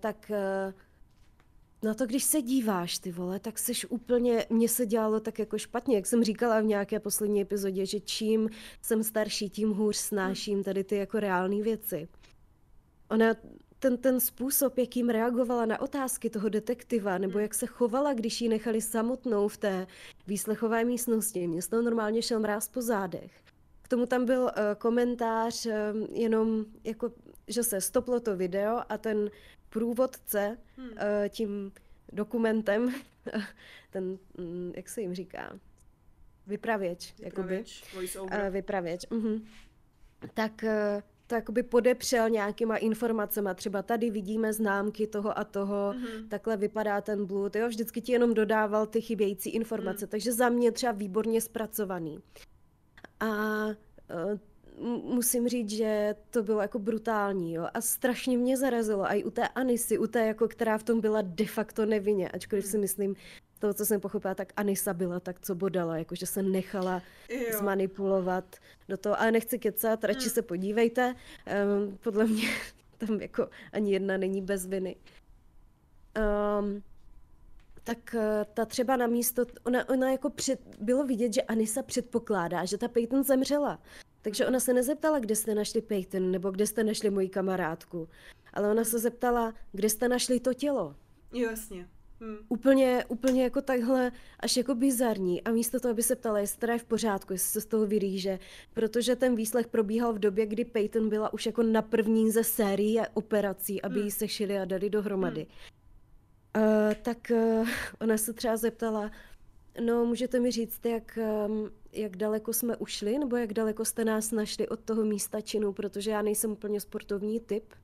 [0.00, 0.30] tak
[1.82, 5.58] na to, když se díváš, ty vole, tak seš úplně, mně se dělalo tak jako
[5.58, 8.50] špatně, jak jsem říkala v nějaké poslední epizodě, že čím
[8.82, 12.08] jsem starší, tím hůř snáším tady ty jako reální věci.
[13.10, 13.34] Ona,
[13.84, 18.48] ten, ten způsob, jakým reagovala na otázky toho detektiva, nebo jak se chovala, když ji
[18.48, 19.86] nechali samotnou v té
[20.26, 23.32] výslechové místnosti, mě z toho normálně šel mráz po zádech.
[23.82, 25.72] K tomu tam byl uh, komentář uh,
[26.12, 27.12] jenom jako,
[27.48, 29.30] že se stoplo to video a ten
[29.68, 30.88] průvodce hmm.
[30.88, 30.94] uh,
[31.28, 31.72] tím
[32.12, 32.94] dokumentem,
[33.90, 35.58] ten, um, jak se jim říká,
[36.46, 38.20] vypravěč, vypravěč jakoby.
[38.20, 39.42] Uh, vypravěč, uh-huh.
[40.34, 43.50] tak uh, to jakoby podepřel nějakýma informacemi.
[43.54, 46.28] Třeba tady vidíme známky toho a toho, mm-hmm.
[46.28, 47.56] takhle vypadá ten blud.
[47.56, 47.68] Jo?
[47.68, 50.04] Vždycky ti jenom dodával ty chybějící informace.
[50.04, 50.08] Mm.
[50.08, 52.18] Takže za mě třeba výborně zpracovaný.
[53.20, 53.74] A uh,
[55.14, 59.48] musím říct, že to bylo jako brutální, jo, a strašně mě zarazilo, i u té
[59.48, 63.16] Anisy, u té, jako, která v tom byla de facto nevinně, ačkoliv si myslím,
[63.64, 67.58] toho, co jsem pochopila, tak Anisa byla tak, co bodala, jakože se nechala jo.
[67.58, 68.56] zmanipulovat
[68.88, 70.30] do toho, ale nechci kecat, radši hmm.
[70.30, 72.48] se podívejte, um, podle mě
[72.98, 74.96] tam jako ani jedna není bez viny.
[76.60, 76.82] Um,
[77.84, 82.64] tak eh, ta třeba na místo, ona, ona jako před, bylo vidět, že Anisa předpokládá,
[82.64, 83.82] že ta Peyton zemřela.
[84.22, 88.08] Takže ona se nezeptala, kde jste našli Peyton, nebo kde jste našli moji kamarádku.
[88.52, 90.96] Ale ona se zeptala, kde jste našli to tělo.
[91.32, 91.88] Jasně.
[92.20, 92.36] Hmm.
[92.48, 95.42] Úplně, úplně jako takhle, až jako bizarní.
[95.42, 97.86] A místo toho, aby se ptala, jestli teda je v pořádku, jestli se z toho
[97.86, 98.38] vyrýže.
[98.74, 103.08] Protože ten výslech probíhal v době, kdy Peyton byla už jako na první ze série
[103.14, 104.04] operací, aby hmm.
[104.04, 105.40] ji sešili a dali dohromady.
[105.40, 105.74] Hmm.
[106.66, 107.68] Uh, tak uh,
[108.00, 109.10] ona se třeba zeptala,
[109.84, 114.32] no můžete mi říct, jak, um, jak daleko jsme ušli, nebo jak daleko jste nás
[114.32, 117.74] našli od toho místa činu, protože já nejsem úplně sportovní typ,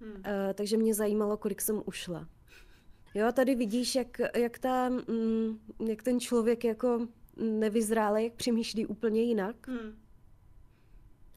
[0.00, 0.12] hmm.
[0.12, 0.22] uh,
[0.54, 2.28] takže mě zajímalo, kolik jsem ušla.
[3.14, 9.22] Jo, tady vidíš, jak, jak, ta, mm, jak ten člověk jako nevyzrále, jak přemýšlí úplně
[9.22, 9.68] jinak.
[9.68, 10.02] Hmm.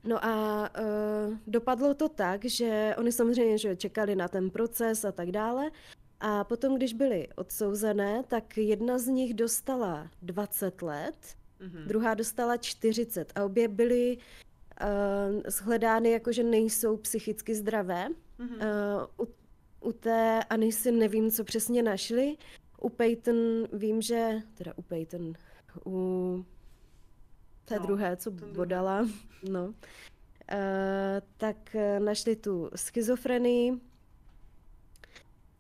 [0.04, 5.12] No a uh, dopadlo to tak, že oni samozřejmě že čekali na ten proces a
[5.12, 5.72] tak dále.
[6.20, 11.16] A potom, když byly odsouzené, tak jedna z nich dostala 20 let,
[11.62, 11.88] mm-hmm.
[11.88, 18.08] druhá dostala 40 a obě byly uh, shledány jako, že nejsou psychicky zdravé.
[18.40, 18.56] Mm-hmm.
[19.18, 19.32] Uh, u,
[19.86, 22.38] u té Anisy nevím, co přesně našli.
[22.82, 25.34] U Peyton vím, že, teda u Peyton,
[25.86, 26.46] u
[27.66, 29.08] té no, druhé, co bodala,
[29.50, 29.74] no, uh,
[31.38, 33.80] tak našli tu schizofrenii,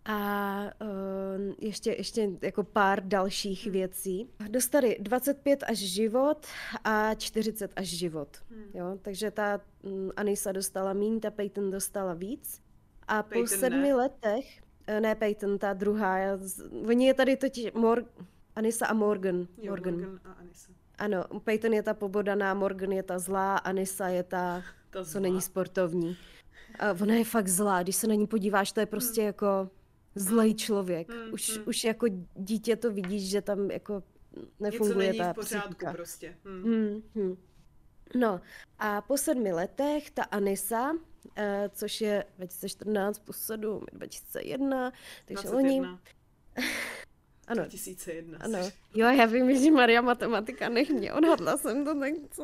[0.07, 4.29] a uh, ještě, ještě jako pár dalších věcí.
[4.49, 6.47] Dostali 25 až život
[6.83, 8.37] a 40 až život.
[8.49, 8.65] Hmm.
[8.73, 8.97] Jo?
[9.01, 12.64] Takže ta um, Anisa dostala míň, ta Peyton dostala víc.
[13.07, 13.95] A Peyton po sedmi ne.
[13.95, 16.37] letech, eh, ne Peyton, ta druhá, já,
[16.87, 18.05] oni je tady totiž Mor-
[18.55, 19.47] Anisa a Morgan.
[19.57, 19.93] Jo, Morgan.
[19.93, 20.71] Morgan a Anisa.
[20.97, 25.41] Ano, Peyton je ta pobodaná, Morgan je ta zlá, Anisa je ta, ta co není
[25.41, 26.17] sportovní.
[26.79, 29.27] A ona je fakt zlá, když se na ní podíváš, to je prostě hmm.
[29.27, 29.69] jako
[30.15, 31.11] zlej člověk.
[31.11, 31.67] Hmm, už, hmm.
[31.67, 34.03] už jako dítě to vidíš, že tam jako
[34.59, 35.93] nefunguje Něco není ta v pořádku psychika.
[35.93, 36.35] prostě.
[36.45, 36.63] Hmm.
[36.63, 37.37] Hmm, hmm.
[38.15, 38.41] No
[38.79, 40.93] a po sedmi letech ta Anisa,
[41.69, 44.91] což je 2014 plus 7, 2001,
[45.25, 45.57] takže 21.
[45.57, 45.81] oni...
[47.47, 47.61] ano.
[47.61, 48.37] 2001.
[48.41, 48.59] Ano.
[48.95, 52.43] Jo, já vím, že Maria matematika nech mě, odhadla jsem to tak co.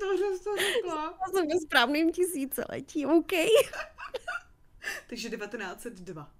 [0.00, 1.18] Dobře jsi to řekla.
[1.20, 3.32] Já jsem ve správným tisíciletí, OK.
[5.08, 6.30] Takže 1902.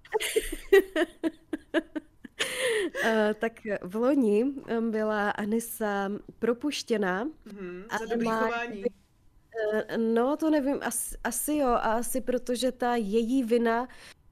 [3.03, 4.45] Uh, tak v loni
[4.89, 7.25] byla Anisa propuštěná.
[7.25, 8.83] Mm-hmm, za dobrý má, chování.
[9.73, 13.87] Uh, no, to nevím, asi, asi jo, a asi protože ta její vina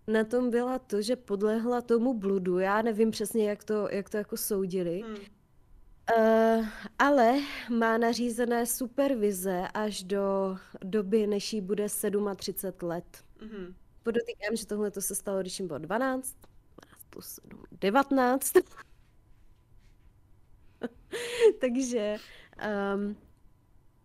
[0.08, 2.60] na tom byla to, že podlehla tomu bludu.
[2.60, 5.02] Já nevím přesně, jak to, jak to jako soudili.
[5.02, 5.18] Hmm.
[6.18, 6.68] Uh,
[7.00, 11.88] ale má nařízené supervize až do doby, než jí bude
[12.36, 13.24] 37 let.
[13.40, 13.74] Mm-hmm.
[14.04, 16.36] Podotýkám, že tohle to se stalo, když jim bylo 12,
[16.82, 18.54] 12 plus 7, 19.
[21.62, 22.18] Takže
[22.96, 23.16] um,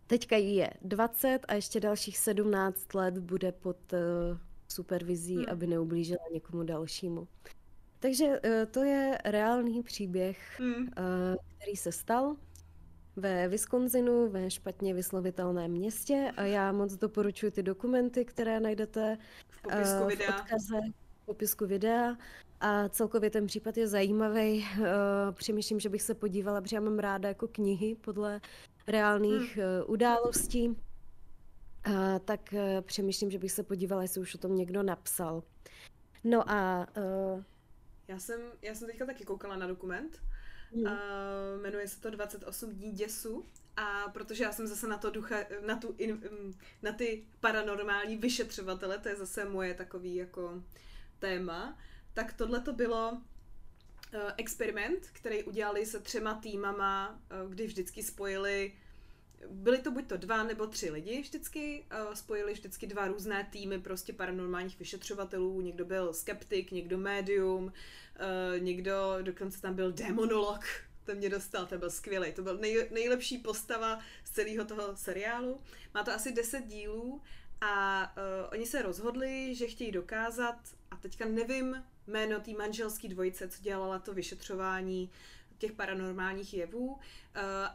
[0.06, 3.98] teďka jí je 20 a ještě dalších 17 let bude pod uh,
[4.68, 5.46] supervizí, hmm.
[5.50, 7.28] aby neublížila někomu dalšímu.
[7.98, 10.74] Takže uh, to je reálný příběh, hmm.
[10.74, 10.88] uh,
[11.56, 12.36] který se stal
[13.16, 19.62] ve Wisconsinu, ve špatně vyslovitelném městě a já moc doporučuji ty dokumenty, které najdete v
[19.62, 20.32] popisku uh, videa.
[20.32, 20.80] V odkaze,
[21.22, 22.16] v popisku videa.
[22.60, 24.66] A celkově ten případ je zajímavý.
[24.78, 24.84] Uh,
[25.32, 28.40] přemýšlím, že bych se podívala, protože já mám ráda jako knihy podle
[28.88, 29.64] reálných hmm.
[29.64, 30.68] uh, událostí.
[30.68, 30.74] Uh,
[32.24, 35.42] tak uh, přemýšlím, že bych se podívala, jestli už o tom někdo napsal.
[36.24, 36.86] No a...
[36.96, 37.42] Uh...
[38.08, 40.20] Já, jsem, já jsem teďka taky koukala na dokument
[40.72, 40.82] Mm.
[40.82, 45.36] Uh, jmenuje se to 28 dní děsu a protože já jsem zase na to ducha,
[45.66, 46.20] na, tu in,
[46.82, 50.62] na ty paranormální vyšetřovatele, to je zase moje takový jako
[51.18, 51.78] téma,
[52.14, 53.22] tak tohle to bylo
[54.36, 58.72] experiment, který udělali se třema týmama, uh, kdy vždycky spojili
[59.50, 63.78] byly to buď to dva nebo tři lidi vždycky, uh, spojili vždycky dva různé týmy
[63.78, 67.72] prostě paranormálních vyšetřovatelů, někdo byl skeptik, někdo médium,
[68.58, 70.60] někdo, dokonce tam byl demonolog,
[71.04, 75.60] to mě dostal, to byl skvělý, to byl nej, nejlepší postava z celého toho seriálu.
[75.94, 77.22] Má to asi 10 dílů
[77.60, 80.58] a uh, oni se rozhodli, že chtějí dokázat,
[81.08, 85.10] teďka nevím jméno té manželské dvojice, co dělala to vyšetřování,
[85.58, 86.98] těch paranormálních jevů, uh,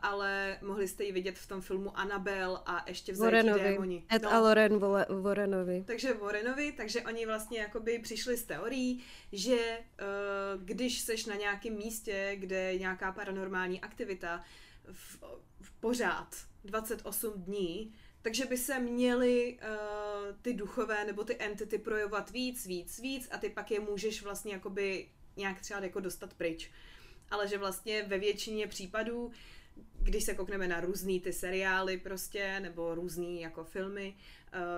[0.01, 4.05] ale mohli jste ji vidět v tom filmu Annabelle a ještě v Zajetí démoni.
[4.13, 4.33] Ed no.
[4.33, 4.79] a Loren
[5.21, 5.83] Warrenovi.
[5.87, 11.73] Takže Warrenovi, takže oni vlastně jakoby přišli s teorií, že uh, když seš na nějakém
[11.73, 14.43] místě, kde je nějaká paranormální aktivita
[14.91, 15.23] v,
[15.61, 22.31] v pořád 28 dní, takže by se měly uh, ty duchové nebo ty entity projevovat
[22.31, 26.71] víc, víc, víc a ty pak je můžeš vlastně jakoby nějak třeba jako dostat pryč.
[27.29, 29.31] Ale že vlastně ve většině případů,
[29.99, 34.15] když se koukneme na různý ty seriály prostě, nebo různý jako filmy,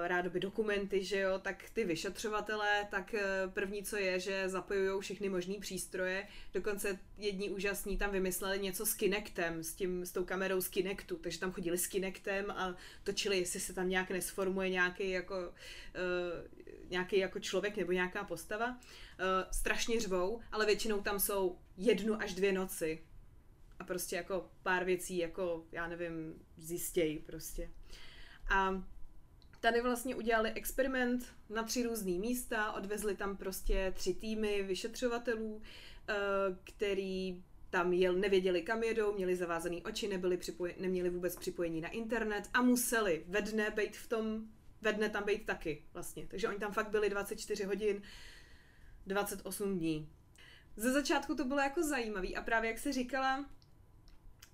[0.04, 5.30] rádoby dokumenty, že jo, tak ty vyšetřovatelé, tak uh, první co je, že zapojují všechny
[5.30, 10.62] možné přístroje, dokonce jedni úžasní tam vymysleli něco s Kinectem, s, tím, s tou kamerou
[10.62, 15.10] z Kinectu, takže tam chodili s Kinectem a točili, jestli se tam nějak nesformuje nějaký
[15.10, 18.80] jako, uh, nějaký jako člověk nebo nějaká postava.
[19.52, 23.04] Strašně řvou, ale většinou tam jsou jednu až dvě noci.
[23.80, 27.70] A prostě jako pár věcí, jako já nevím, zjistějí prostě.
[28.50, 28.84] A
[29.64, 35.62] tady vlastně udělali experiment na tři různé místa, odvezli tam prostě tři týmy vyšetřovatelů,
[36.10, 36.14] eh,
[36.64, 41.90] který tam jel, nevěděli, kam jedou, měli zavázaný oči, nebyli připoj- neměli vůbec připojení na
[41.90, 44.46] internet a museli ve dne být v tom,
[44.82, 46.28] ve dne tam být taky vlastně.
[46.28, 48.02] Takže oni tam fakt byli 24 hodin,
[49.08, 50.10] 28 dní.
[50.76, 53.46] Ze začátku to bylo jako zajímavý a právě jak se říkala,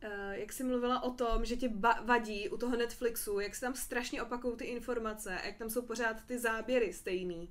[0.03, 3.61] Uh, jak jsi mluvila o tom, že tě ba- vadí u toho Netflixu, jak se
[3.61, 7.49] tam strašně opakují ty informace, jak tam jsou pořád ty záběry stejný.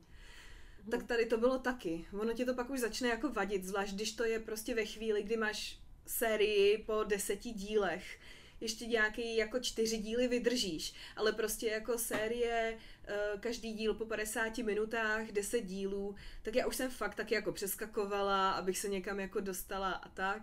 [0.84, 0.90] Mm.
[0.90, 2.06] Tak tady to bylo taky.
[2.20, 5.22] Ono tě to pak už začne jako vadit, zvlášť když to je prostě ve chvíli,
[5.22, 8.18] kdy máš sérii po deseti dílech,
[8.60, 14.62] ještě nějaký jako čtyři díly vydržíš, ale prostě jako série, eh, každý díl po 50
[14.62, 19.40] minutách, 10 dílů, tak já už jsem fakt taky jako přeskakovala, abych se někam jako
[19.40, 20.42] dostala a tak.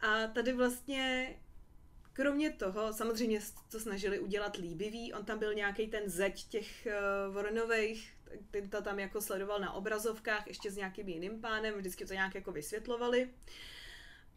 [0.00, 1.34] A tady vlastně
[2.16, 3.40] Kromě toho, samozřejmě
[3.70, 8.14] to snažili udělat líbivý, on tam byl nějaký ten zeď těch uh, Voronových,
[8.50, 12.34] ten to tam jako sledoval na obrazovkách, ještě s nějakým jiným pánem, vždycky to nějak
[12.34, 13.30] jako vysvětlovali.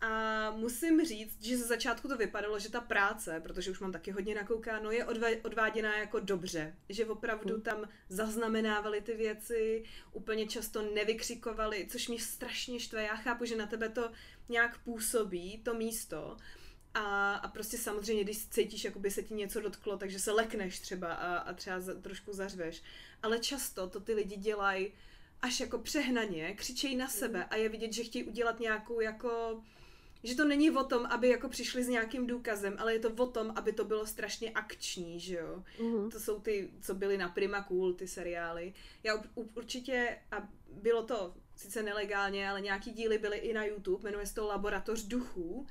[0.01, 4.11] A musím říct, že ze začátku to vypadalo, že ta práce, protože už mám taky
[4.11, 5.05] hodně nakoukáno, je
[5.43, 6.75] odváděná jako dobře.
[6.89, 13.03] Že opravdu tam zaznamenávali ty věci, úplně často nevykřikovali, což mě strašně štve.
[13.03, 14.11] Já chápu, že na tebe to
[14.49, 16.37] nějak působí, to místo,
[16.93, 20.79] a, a prostě samozřejmě, když cítíš, jako by se ti něco dotklo, takže se lekneš
[20.79, 22.83] třeba a, a třeba za, trošku zařveš.
[23.23, 24.93] Ale často to ty lidi dělají
[25.41, 29.63] až jako přehnaně, křičejí na sebe a je vidět, že chtějí udělat nějakou jako
[30.24, 33.28] že to není o tom, aby jako přišli s nějakým důkazem, ale je to o
[33.28, 35.63] tom, aby to bylo strašně akční, že jo.
[35.80, 36.11] Mm-hmm.
[36.11, 38.74] To jsou ty, co byly na Prima Cool, ty seriály.
[39.03, 44.26] Já určitě, a bylo to sice nelegálně, ale nějaký díly byly i na YouTube, jmenuje
[44.26, 45.67] se to Laboratoř duchů,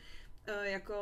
[0.46, 0.94] e, jako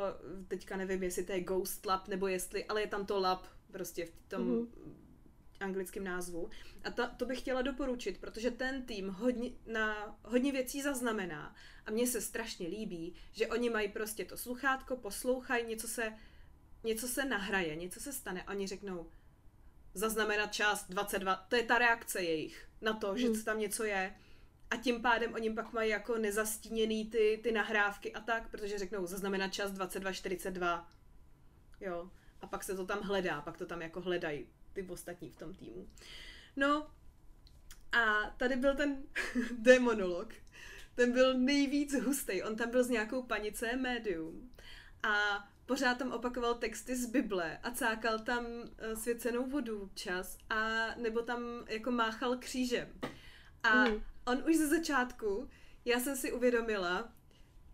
[0.48, 4.06] teďka nevím, jestli to je Ghost Lab, nebo jestli, ale je tam to lab prostě
[4.06, 5.05] v tom mm-hmm
[5.60, 6.50] anglickém názvu.
[6.84, 11.54] A to, to bych chtěla doporučit, protože ten tým hodně, na hodně věcí zaznamená
[11.86, 16.12] a mně se strašně líbí, že oni mají prostě to sluchátko, poslouchají, něco se,
[16.84, 19.10] něco se nahraje, něco se stane a oni řeknou
[19.94, 23.42] zaznamenat část 22, to je ta reakce jejich na to, že hmm.
[23.42, 24.14] tam něco je.
[24.70, 29.06] A tím pádem oni pak mají jako nezastíněný ty, ty nahrávky a tak, protože řeknou
[29.06, 30.84] zaznamenat čas 22.42.
[31.80, 32.10] Jo.
[32.40, 34.46] A pak se to tam hledá, pak to tam jako hledají
[34.76, 35.88] ty ostatní v tom týmu.
[36.56, 36.90] No
[37.92, 39.02] a tady byl ten
[39.58, 40.34] demonolog.
[40.94, 42.42] Ten byl nejvíc hustý.
[42.42, 44.50] On tam byl s nějakou panice médium.
[45.02, 48.46] A pořád tam opakoval texty z Bible a cákal tam
[48.78, 52.88] eh, svěcenou vodu čas a nebo tam jako máchal křížem.
[53.62, 54.02] A mm.
[54.26, 55.48] on už ze začátku,
[55.84, 57.12] já jsem si uvědomila,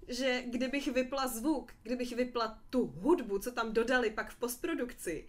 [0.08, 5.26] že kdybych vypla zvuk, kdybych vypla tu hudbu, co tam dodali pak v postprodukci,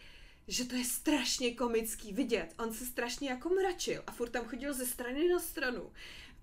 [0.48, 2.54] že to je strašně komický vidět.
[2.60, 5.92] On se strašně jako mračil a furt tam chodil ze strany na stranu.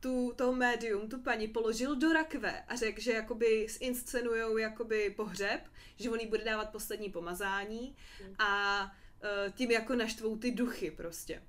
[0.01, 5.61] Tu, toho médium, tu paní položil do rakve a řekl, že jakoby zinscenujou jakoby pohřeb,
[5.97, 7.97] že on jí bude dávat poslední pomazání
[8.39, 11.43] a uh, tím jako naštvou ty duchy prostě.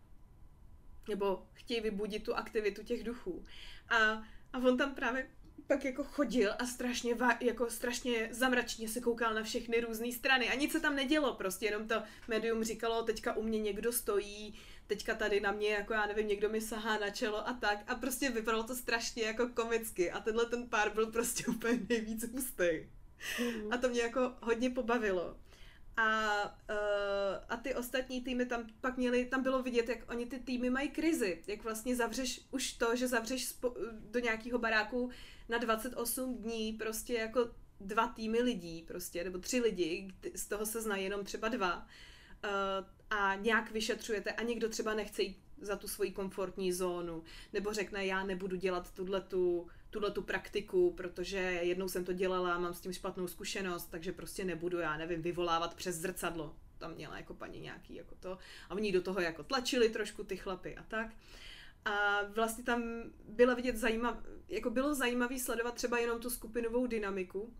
[1.09, 3.45] Nebo chtějí vybudit tu aktivitu těch duchů.
[3.89, 3.97] A,
[4.53, 5.29] a on tam právě
[5.71, 10.55] pak jako chodil a strašně, jako strašně zamračně se koukal na všechny různé strany a
[10.55, 15.15] nic se tam nedělo, prostě jenom to médium říkalo, teďka u mě někdo stojí, teďka
[15.15, 18.29] tady na mě, jako já nevím, někdo mi sahá na čelo a tak a prostě
[18.29, 22.69] vypadalo to strašně jako komicky a tenhle ten pár byl prostě úplně nejvíc hustý.
[23.39, 23.73] Mm.
[23.73, 25.37] A to mě jako hodně pobavilo.
[25.97, 30.39] A, uh, a ty ostatní týmy tam pak měli, tam bylo vidět, jak oni ty
[30.39, 35.09] týmy mají krizi, jak vlastně zavřeš už to, že zavřeš spo, do nějakého baráku
[35.51, 37.49] na 28 dní prostě jako
[37.79, 42.49] dva týmy lidí prostě, nebo tři lidi, z toho se znají jenom třeba dva uh,
[43.09, 47.23] a nějak vyšetřujete a někdo třeba nechce jít za tu svoji komfortní zónu,
[47.53, 52.81] nebo řekne, já nebudu dělat tuhletu, tuhletu praktiku, protože jednou jsem to dělala, mám s
[52.81, 56.55] tím špatnou zkušenost, takže prostě nebudu, já nevím, vyvolávat přes zrcadlo.
[56.77, 58.37] Tam měla jako paní nějaký jako to.
[58.69, 61.07] A oni do toho jako tlačili trošku ty chlapy a tak.
[61.85, 62.83] A vlastně tam
[63.27, 64.17] bylo vidět zajímav,
[64.47, 67.53] jako bylo zajímavý sledovat třeba jenom tu skupinovou dynamiku.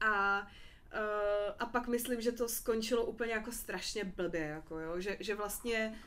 [0.00, 5.16] A uh, a pak myslím, že to skončilo úplně jako strašně blbě, jako jo, že,
[5.20, 5.98] že vlastně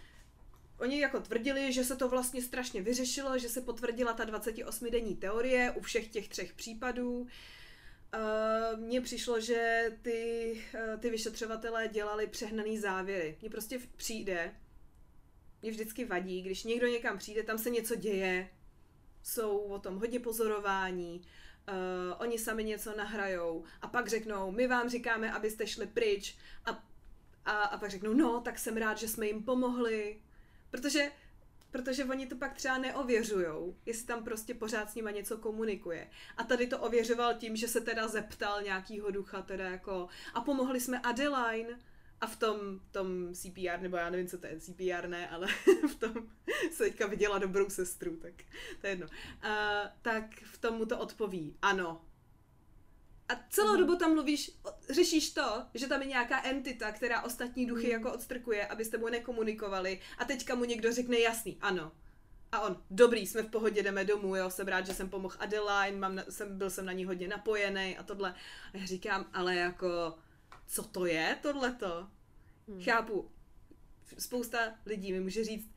[0.79, 5.71] Oni jako tvrdili, že se to vlastně strašně vyřešilo, že se potvrdila ta 28-denní teorie
[5.71, 7.19] u všech těch třech případů.
[7.19, 13.37] Uh, mně přišlo, že ty, uh, ty vyšetřovatelé dělali přehnaný závěry.
[13.41, 14.55] Mně prostě přijde,
[15.61, 18.49] mě vždycky vadí, když někdo někam přijde, tam se něco děje,
[19.23, 21.75] jsou o tom hodně pozorování, uh,
[22.21, 26.37] oni sami něco nahrajou a pak řeknou, my vám říkáme, abyste šli pryč.
[26.65, 26.83] A,
[27.45, 30.21] a, a pak řeknou, no, tak jsem rád, že jsme jim pomohli,
[30.69, 31.11] protože
[31.71, 36.09] protože oni to pak třeba neověřujou, jestli tam prostě pořád s nima něco komunikuje.
[36.37, 40.79] A tady to ověřoval tím, že se teda zeptal nějakýho ducha, teda jako a pomohli
[40.79, 41.79] jsme Adeline,
[42.21, 45.47] a v tom, tom CPR, nebo já nevím, co to je, CPR ne, ale
[45.89, 46.13] v tom
[46.71, 48.33] se teďka viděla dobrou sestru, tak
[48.81, 49.07] to je jedno.
[49.07, 52.01] Uh, tak v tomu to odpoví, ano.
[53.29, 53.79] A celou mm.
[53.79, 54.51] dobu tam mluvíš,
[54.89, 57.91] řešíš to, že tam je nějaká entita, která ostatní duchy mm.
[57.91, 61.91] jako odstrkuje, abyste mu nekomunikovali a teďka mu někdo řekne jasný, ano.
[62.51, 65.97] A on, dobrý, jsme v pohodě, jdeme domů, jo, jsem rád, že jsem pomohl Adeline,
[65.97, 68.35] mám na, jsem, byl jsem na ní hodně napojený a tohle.
[68.73, 70.17] A já říkám, ale jako,
[70.67, 72.07] co to je tohleto?
[72.67, 72.81] Hmm.
[72.83, 73.31] Chápu,
[74.17, 75.71] spousta lidí mi může říct,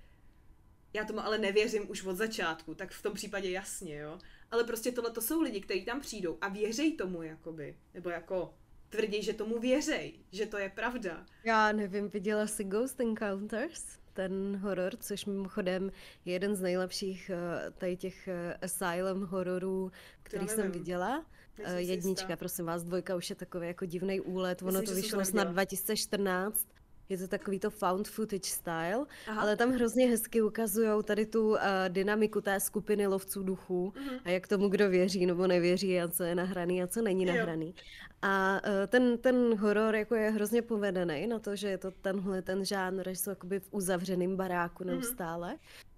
[0.92, 4.18] já tomu ale nevěřím už od začátku, tak v tom případě jasně, jo.
[4.50, 7.76] Ale prostě tohle to jsou lidi, kteří tam přijdou a věřej tomu, jakoby.
[7.94, 8.54] Nebo jako
[8.88, 11.26] tvrdí, že tomu věřej, že to je pravda.
[11.44, 13.84] Já nevím, viděla jsi Ghost Encounters?
[14.12, 15.92] Ten horor, což mimochodem
[16.24, 21.26] je jeden z nejlepších uh, tady těch uh, asylum hororů, který jsem viděla.
[21.66, 24.62] Uh, jednička, prosím vás, dvojka už je takový jako divný úlet.
[24.62, 26.66] Ono to vyšlo snad 2014
[27.10, 29.40] je to takový to found footage style, Aha.
[29.40, 31.58] ale tam hrozně hezky ukazují tady tu uh,
[31.88, 34.20] dynamiku té skupiny lovců duchů uh-huh.
[34.24, 37.34] a jak tomu, kdo věří nebo nevěří a co je nahraný a co není jo.
[37.34, 37.74] nahraný.
[38.22, 42.42] A uh, ten, ten horor jako je hrozně povedený na to, že je to tenhle
[42.42, 44.92] ten žánr, že jsou jakoby v uzavřeném baráku mhm.
[44.92, 45.54] neustále.
[45.54, 45.89] Uh,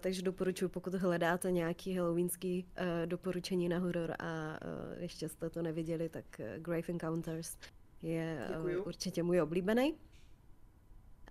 [0.00, 5.62] takže doporučuji, pokud hledáte nějaký halloweenský uh, doporučení na horor a uh, ještě jste to
[5.62, 6.24] neviděli, tak
[6.58, 7.56] Grave Encounters
[8.02, 9.94] je uh, určitě můj oblíbený.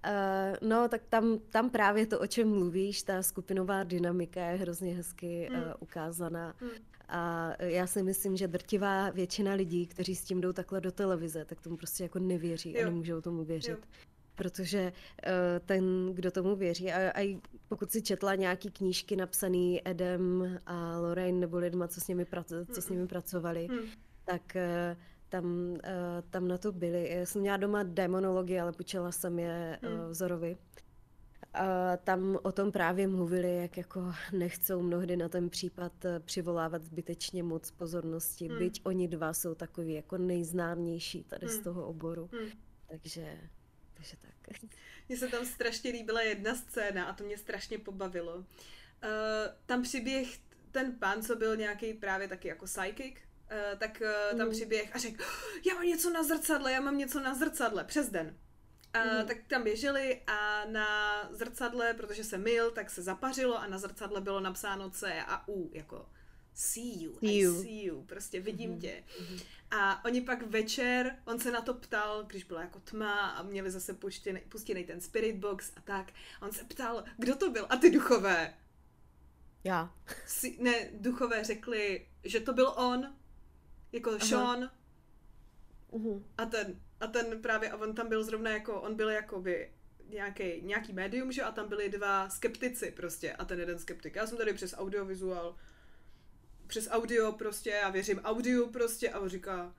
[0.06, 4.96] Uh, no, tak tam, tam právě to, o čem mluvíš, ta skupinová dynamika je hrozně
[4.96, 5.56] hezky mm.
[5.56, 6.56] uh, ukázaná.
[6.62, 6.70] Mm.
[7.08, 11.46] A já si myslím, že drtivá většina lidí, kteří s tím jdou takhle do televize,
[11.46, 12.82] tak tomu prostě jako nevěří jo.
[12.82, 13.70] a nemůžou tomu věřit.
[13.70, 14.09] Jo.
[14.40, 15.32] Protože uh,
[15.66, 21.40] ten, kdo tomu věří, a, a pokud si četla nějaký knížky napsané Edem a Lorraine
[21.40, 23.78] nebo lidma, co s nimi, prac- co s nimi pracovali, mm.
[24.26, 24.98] tak uh,
[25.30, 25.78] tam, uh,
[26.30, 27.10] tam na to byly.
[27.10, 30.58] Já jsem měla doma demonologii, ale počela jsem je uh, vzorovi.
[31.54, 36.84] A tam o tom právě mluvili, jak jako nechcou mnohdy na ten případ eh, přivolávat
[36.84, 38.60] zbytečně moc pozornosti, hmm.
[38.60, 41.56] byť oni dva jsou takový jako nejznámější tady hmm.
[41.56, 42.30] z toho oboru.
[42.34, 42.50] Hmm.
[42.88, 43.38] Takže,
[44.00, 44.62] takže tak.
[45.10, 48.36] Mně se tam strašně líbila jedna scéna a to mě strašně pobavilo.
[48.36, 48.46] Uh,
[49.66, 50.40] tam přiběh
[50.72, 54.54] ten pán, co byl nějaký právě taky jako psychic, uh, tak uh, tam mm.
[54.54, 55.24] přiběh a řekl,
[55.68, 58.38] já mám něco na zrcadle, já mám něco na zrcadle, přes den.
[58.94, 59.28] A mm.
[59.28, 60.88] tak tam běželi a na
[61.32, 65.72] zrcadle, protože se mil, tak se zapařilo a na zrcadle bylo napsáno C a U,
[65.74, 66.10] jako
[66.60, 67.60] see you, see you.
[67.60, 68.80] I see you, prostě vidím mm.
[68.80, 69.04] tě.
[69.72, 73.72] A oni pak večer, on se na to ptal, když byla jako tma a měli
[73.72, 76.12] zase puštěný, puštěný ten spirit box a tak.
[76.42, 77.66] On se ptal, kdo to byl?
[77.70, 78.54] A ty duchové.
[79.64, 79.94] Já.
[80.26, 83.16] Si, ne, duchové řekli, že to byl on,
[83.92, 84.20] jako Aha.
[84.20, 84.72] Sean.
[85.92, 86.24] Uh-huh.
[86.38, 89.72] A ten, a ten právě, a on tam byl zrovna jako, on byl jakoby
[90.10, 94.16] nějaký, nějaký médium, že a tam byli dva skeptici prostě a ten jeden skeptik.
[94.16, 95.56] Já jsem tady přes audiovizuál,
[96.70, 99.74] přes audio prostě, já věřím audio prostě a on říká,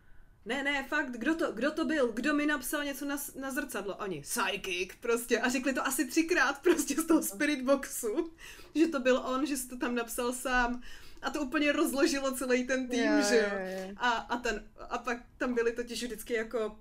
[0.45, 3.97] ne, ne, fakt, kdo to, kdo to byl, kdo mi napsal něco na, na zrcadlo?
[3.97, 8.33] Oni, psychic, prostě, a řekli to asi třikrát prostě z toho spirit boxu,
[8.75, 10.83] že to byl on, že si to tam napsal sám
[11.23, 13.95] a to úplně rozložilo celý ten tým, yeah, že jo.
[13.97, 16.79] A, a, ten, a pak tam byly totiž vždycky jako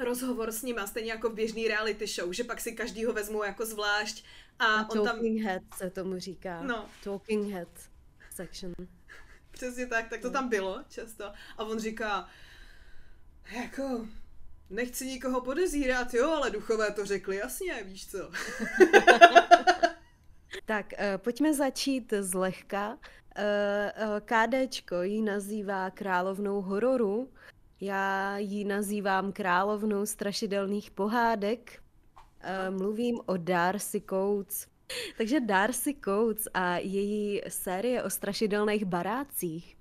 [0.00, 3.66] rozhovor s nima, stejně jako v běžný reality show, že pak si každýho vezmou jako
[3.66, 4.24] zvlášť
[4.58, 5.46] a, a on talking tam...
[5.46, 6.62] head se tomu říká.
[6.62, 6.88] No.
[7.04, 7.68] Talking head
[8.30, 8.97] section.
[9.58, 11.24] Přesně tak, tak to tam bylo často.
[11.56, 12.28] A on říká,
[13.50, 14.06] jako,
[14.70, 18.18] nechci nikoho podezírat, jo, ale duchové to řekli jasně, víš co.
[20.66, 22.98] tak, uh, pojďme začít zlehka.
[23.36, 27.32] Eh, eh, KDčko ji nazývá královnou hororu,
[27.80, 31.82] já ji nazývám královnou strašidelných pohádek.
[32.70, 34.66] Mluvím o Darcy Coates.
[35.18, 39.76] Takže Darcy Coates a její série o strašidelných barácích.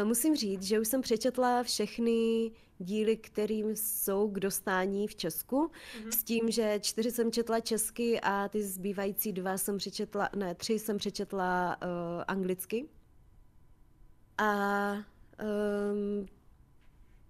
[0.00, 5.66] Uh, musím říct, že už jsem přečetla všechny díly, kterým jsou k dostání v Česku,
[5.66, 6.08] mm-hmm.
[6.08, 10.78] s tím, že čtyři jsem četla česky a ty zbývající dva jsem přečetla, ne, tři
[10.78, 11.88] jsem přečetla uh,
[12.28, 12.88] anglicky.
[14.38, 16.26] A um,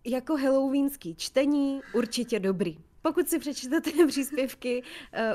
[0.07, 2.79] jako halloweenský čtení určitě dobrý.
[3.03, 4.83] Pokud si přečtete příspěvky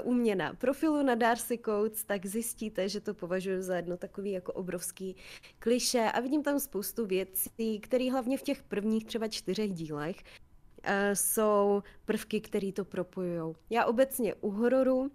[0.03, 3.97] uh, u mě na profilu na Darcy Coates, tak zjistíte, že to považuji za jedno
[3.97, 5.15] takový jako obrovský
[5.59, 10.91] kliše a vidím tam spoustu věcí, které hlavně v těch prvních třeba čtyřech dílech uh,
[11.13, 13.55] jsou prvky, které to propojují.
[13.69, 15.11] Já obecně u hororu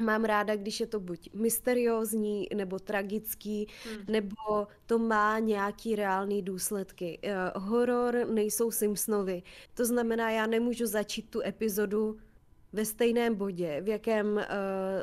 [0.00, 4.04] Mám ráda, když je to buď mysteriózní, nebo tragický, hmm.
[4.08, 7.18] nebo to má nějaký reálný důsledky.
[7.24, 9.42] Uh, horor nejsou Simpsonovi.
[9.74, 12.18] To znamená, já nemůžu začít tu epizodu
[12.72, 14.42] ve stejném bodě, v jakém uh,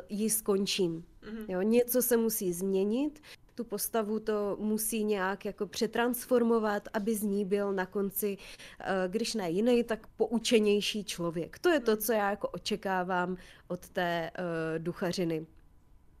[0.08, 1.04] ji skončím.
[1.20, 1.44] Hmm.
[1.48, 3.20] Jo, něco se musí změnit,
[3.54, 8.36] tu postavu to musí nějak jako přetransformovat, aby z ní byl na konci,
[8.80, 11.58] eh, když ne jiný, tak poučenější člověk.
[11.58, 13.36] To je to, co já jako očekávám
[13.68, 15.46] od té uh, duchařiny.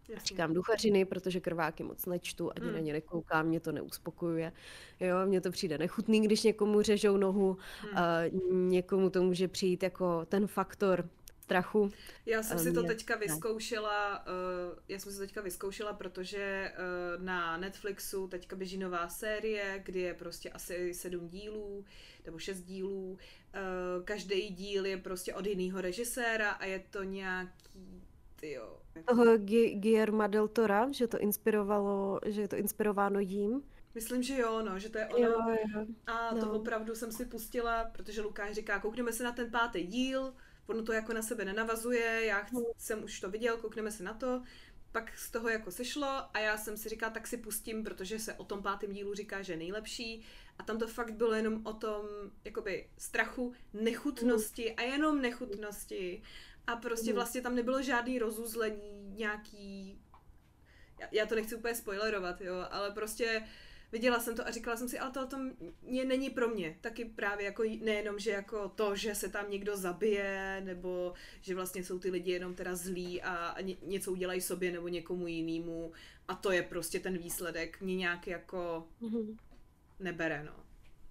[0.08, 0.26] Jasně.
[0.26, 2.74] Říkám duchařiny, protože krváky moc nečtu, ani Hmm.
[2.74, 4.52] na ně nekoukám, mě to neuspokojuje.
[5.00, 7.98] Jo, mně to přijde nechutný, když někomu řežou nohu, Hmm.
[7.98, 8.18] a
[8.52, 11.08] někomu to může přijít jako ten faktor
[11.44, 11.90] strachu.
[12.26, 16.72] Já jsem si to mě- teďka vyzkoušela, uh, já jsem si to teďka vyzkoušela, protože
[17.18, 21.84] uh, na Netflixu teďka běží nová série, kdy je prostě asi sedm dílů,
[22.24, 23.10] nebo šest dílů.
[23.12, 28.02] Uh, každý díl je prostě od jiného režiséra a je to nějaký,
[28.40, 33.62] tyjo, Toho Gu- Guillerma del Tora, že to inspirovalo, že je to inspirováno jím.
[33.94, 35.24] Myslím, že jo, no, že to je ono.
[35.26, 35.86] Jo, jo.
[36.06, 36.52] A to No.
[36.52, 40.34] opravdu jsem si pustila, protože Lukáš říká, koukneme se na ten pátý díl,
[40.66, 44.14] ono to jako na sebe nenavazuje, já chci, jsem už to viděl, koukneme se na
[44.14, 44.42] to,
[44.92, 48.34] pak z toho jako sešlo a já jsem si říkala, tak si pustím, protože se
[48.34, 50.24] o tom pátém dílu říká, že je nejlepší.
[50.58, 52.06] A tam to fakt bylo jenom o tom
[52.44, 56.22] jakoby strachu, nechutnosti a jenom nechutnosti.
[56.66, 57.14] A prostě Mhm.
[57.14, 59.98] vlastně tam nebylo žádný rozuzlení, nějaký
[61.00, 63.42] já, já to nechci úplně spoilerovat, jo, ale prostě
[63.94, 65.36] viděla jsem to a říkala jsem si, ale to, to
[65.82, 66.78] mě není pro mě.
[66.80, 71.84] Taky právě jako nejenom, že jako to, že se tam někdo zabije, nebo že vlastně
[71.84, 75.92] jsou ty lidi jenom teda zlí a, a ně, něco udělají sobě nebo někomu jinému
[76.28, 77.80] a to je prostě ten výsledek.
[77.80, 79.36] Mě nějak jako Mhm.
[80.00, 80.52] nebere, no.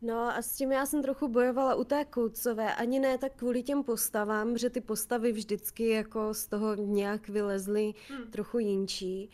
[0.01, 3.63] No a s tím já jsem trochu bojovala u té Koucové, ani ne tak kvůli
[3.63, 8.31] těm postavám, že ty postavy vždycky jako z toho nějak vylezly Hm.
[8.31, 9.29] trochu jinčí,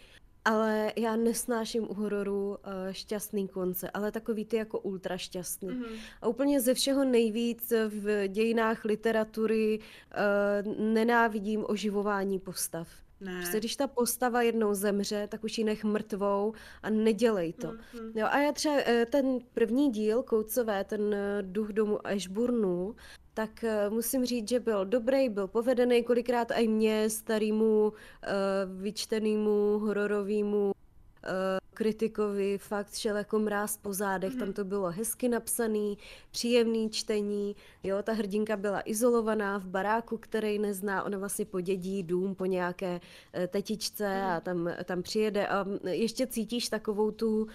[0.50, 2.56] ale já nesnáším u hororu uh,
[2.92, 5.68] šťastný konce, ale takový ty jako ultra šťastný.
[5.68, 5.86] Mhm.
[6.22, 12.88] A úplně ze všeho nejvíc v dějinách literatury uh, nenávidím oživování postav.
[13.22, 13.36] Ne.
[13.42, 17.68] Prostě když ta postava jednou zemře, tak už ji nech mrtvou a nedělej to.
[17.68, 18.12] Mhm.
[18.16, 22.96] Jo, a já třeba eh, ten první díl, Koucové, ten eh, duch domu Ashburnu,
[23.40, 28.30] tak eh, musím říct, že byl dobrý, byl povedený, kolikrát i mě, starýmu, eh,
[28.66, 30.72] vyčtenému, hororovému
[31.24, 31.30] eh,
[31.74, 32.58] kritikovi.
[32.58, 34.54] Fakt šel jako mráz po zádech, tam Mhm.
[34.54, 35.98] to bylo hezky napsaný,
[36.32, 42.36] příjemný čtení, jo, ta hrdinka byla izolovaná v baráku, který nezná, ona vlastně podědí dům
[42.36, 43.00] po nějaké
[43.48, 45.48] tetičce a tam, tam přijede.
[45.48, 47.48] A ještě cítíš takovou tu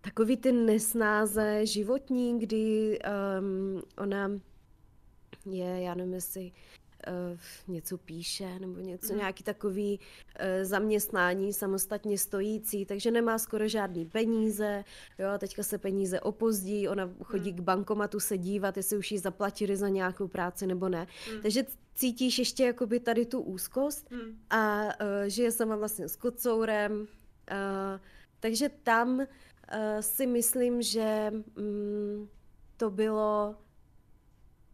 [0.00, 2.98] takový ty nesnáze životní, kdy
[3.40, 4.30] um, ona
[5.50, 6.52] je, já nevím, jestli
[7.08, 9.18] uh, něco píše nebo něco, Mhm.
[9.18, 14.84] nějaký takový uh, zaměstnání samostatně stojící, takže nemá skoro žádný peníze,
[15.18, 17.58] jo, a teďka se peníze opozdí, ona chodí Mhm.
[17.58, 21.06] k bankomatu se dívat, jestli už jí zaplatili za nějakou práci nebo ne.
[21.32, 21.42] Mhm.
[21.42, 24.38] Takže cítíš ještě jakoby tady tu úzkost Mhm.
[24.50, 24.90] a uh,
[25.26, 27.06] žije sama vlastně s kocourem, uh,
[28.40, 29.26] takže tam
[30.00, 32.28] si myslím, že mm,
[32.76, 33.56] to bylo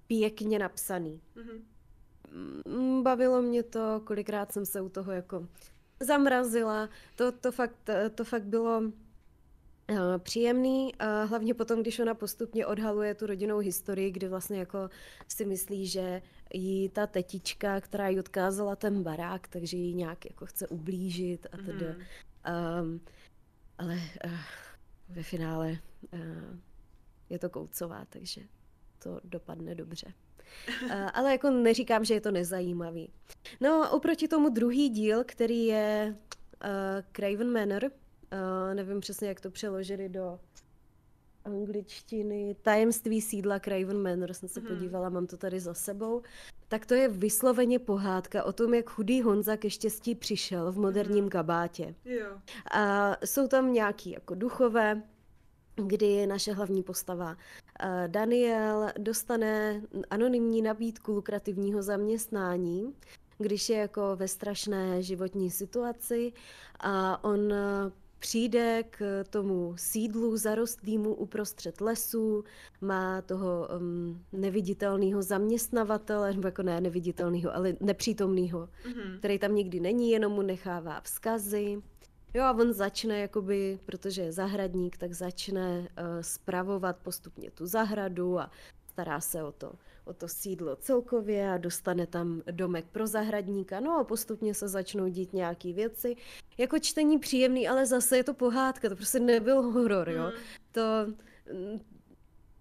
[0.07, 1.21] pěkně napsaný.
[1.35, 1.65] Mhm.
[2.67, 5.49] Mm, Bavilo mě to, kolikrát jsem se u toho jako
[6.01, 8.93] zamrazila, to, to, fakt, to fakt bylo uh,
[10.19, 10.93] příjemný,
[11.27, 14.91] hlavně potom, když ona postupně odhaluje tu rodinnou historii, kdy vlastně jako
[15.29, 16.23] si myslí, že
[16.55, 21.57] jí ta tetička, která jí odkázala ten barák, takže jí nějak jako chce ublížit a
[21.57, 21.87] tedy.
[21.87, 21.97] Mhm.
[22.81, 23.01] Um,
[23.79, 23.95] ale
[24.25, 24.31] uh,
[25.09, 25.79] ve finále
[26.13, 26.21] uh,
[27.31, 28.41] je to Koucová, takže
[28.99, 30.13] to dopadne dobře.
[30.85, 33.11] Uh, ale jako neříkám, že je to nezajímavý.
[33.61, 36.17] No, oproti tomu druhý díl, který je
[36.65, 36.71] uh,
[37.13, 40.41] Craven Manor, uh, nevím přesně, jak to přeložili do
[41.47, 44.69] angličtiny, tajemství sídla Craven Manor, jsem se Mhm.
[44.69, 46.23] podívala, mám to tady za sebou,
[46.69, 51.25] tak to je vysloveně pohádka o tom, jak chudý Honza ke štěstí přišel v moderním
[51.25, 51.31] Mhm.
[51.31, 51.95] kabátě.
[52.05, 52.27] Jo.
[52.73, 55.03] A jsou tam nějaký jako duchové,
[55.87, 57.37] kdy naše hlavní postava
[57.81, 62.95] eh, Daniel dostane anonymní nabídku lukrativního zaměstnání,
[63.39, 66.33] když je jako ve strašné životní situaci
[66.81, 67.57] a on eh,
[68.19, 72.45] přijde k tomu sídlu zarostlýmu uprostřed lesu,
[72.81, 79.19] má toho um, neviditelného zaměstnavatele, nebo jako ne neviditelného, ale nepřítomného, Mhm.
[79.19, 81.83] který tam nikdy není, jenom mu nechává vzkazy.
[82.35, 85.87] Jo a on začne, jakoby, protože je zahradník, tak začne uh,
[86.21, 88.51] spravovat postupně tu zahradu a
[88.93, 89.73] stará se o to,
[90.07, 93.81] o to sídlo celkově a dostane tam domek pro zahradníka.
[93.81, 96.17] No a postupně se začnou dít nějaký věci.
[96.59, 100.23] Jako čtení příjemný, ale zase je to pohádka, to prostě nebyl horor, jo.
[100.23, 100.33] Mhm.
[100.73, 100.81] To
[101.53, 101.81] mm,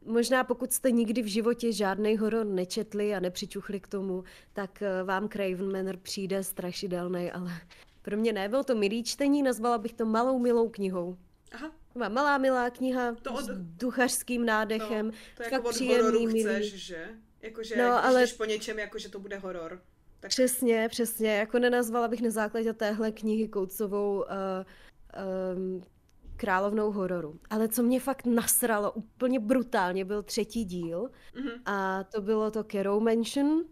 [0.05, 4.23] možná pokud jste nikdy v životě žádný horor nečetli a nepřičuchli k tomu,
[4.53, 7.51] tak eh, vám Craven Manor přijde strašidelný, ale
[8.01, 11.17] pro mě ne, bylo to milý čtení, nazvala bych to malou milou knihou.
[11.51, 15.11] Aha, Taková malá milá kniha To od- s duchařským nádechem.
[15.37, 16.41] to je jako od příjemný, hororu milý.
[16.41, 17.07] chceš, že?
[17.45, 19.81] Jakože No, když ale- jdeš po něčem, jako že to bude horor.
[20.19, 20.29] Tak...
[20.29, 21.35] Přesně, přesně.
[21.37, 24.25] Jako nenazvala bych na základě téhle knihy Koucovou uh,
[25.57, 25.83] um,
[26.35, 27.39] královnou hororu.
[27.49, 31.49] Ale co mě fakt nasralo úplně brutálně, byl třetí díl Mhm.
[31.65, 33.63] a to bylo to Carrow Mansion.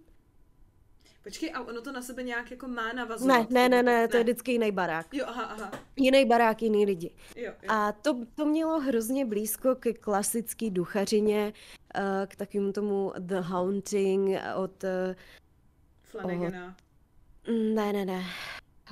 [1.23, 3.49] Počkej, a ono to na sebe nějak jako má navazovat?
[3.49, 4.23] Ne, ne, ne, ne, to je ne.
[4.23, 5.13] vždycky jiný barák.
[5.13, 5.71] Jo, aha, aha.
[5.95, 7.15] Jiný barák, jiný lidi.
[7.35, 7.69] Jo, jo.
[7.71, 11.53] A to, to mělo hrozně blízko ke klasický duchařině,
[11.95, 14.83] eh, k takovému tomu The Haunting od...
[14.83, 15.15] eh,
[16.03, 16.75] Flanagana.
[17.47, 18.23] Ne, ne, ne.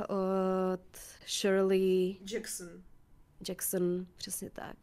[0.10, 2.68] Od Shirley Jackson.
[3.48, 4.76] Jackson, přesně tak.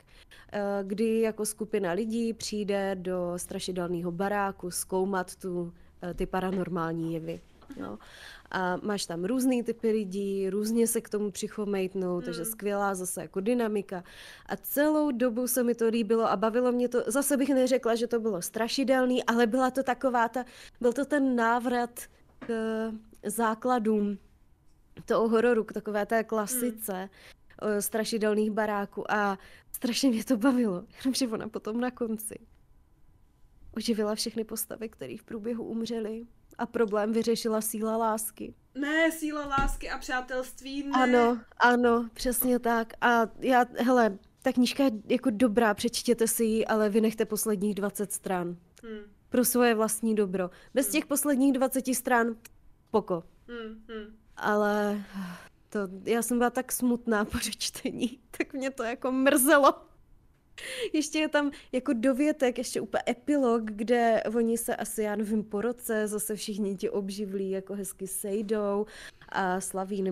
[0.52, 7.40] Eh, Kdy jako skupina lidí přijde do strašidelného baráku zkoumat tu, eh, ty paranormální jevy.
[7.76, 7.98] Jo.
[8.50, 12.46] A máš tam různý typy lidí, různě se k tomu přichomejtnou, takže Mm.
[12.46, 14.04] skvělá zase jako dynamika.
[14.46, 18.06] A celou dobu se mi to líbilo a bavilo mě to, zase bych neřekla, že
[18.06, 20.44] to bylo strašidelný, ale byla to taková ta,
[20.80, 22.00] byl to ten návrat
[22.38, 22.52] k
[23.26, 24.18] základům
[25.04, 27.08] toho hororu, k takové té klasice
[27.64, 27.82] mm.
[27.82, 29.38] strašidelných baráků a
[29.72, 32.38] strašně mě to bavilo, jenomže ona potom na konci
[33.78, 36.26] oživila všechny postavy, které v průběhu umřely
[36.58, 38.54] a problém vyřešila síla lásky.
[38.74, 40.90] Ne, síla lásky a přátelství, ne.
[41.02, 42.92] Ano, ano, přesně tak.
[43.00, 48.12] A já, hele, ta knížka je jako dobrá, přečtěte si ji, ale vynechte posledních 20
[48.12, 48.56] stran.
[48.84, 50.50] Hm, Pro svoje vlastní dobro.
[50.74, 52.36] Bez těch posledních 20 stran,
[52.90, 53.22] poko.
[53.48, 54.16] hm, hm.
[54.36, 55.04] Ale
[55.68, 59.74] to, já jsem byla tak smutná po čtení, tak mě to jako mrzelo.
[60.92, 65.60] Ještě je tam jako dovětek, ještě úplně epilog, kde oni se asi, já nevím, po
[65.60, 68.86] roce zase všichni ti obživlí, jako hezky sejdou
[69.28, 70.04] a slaví,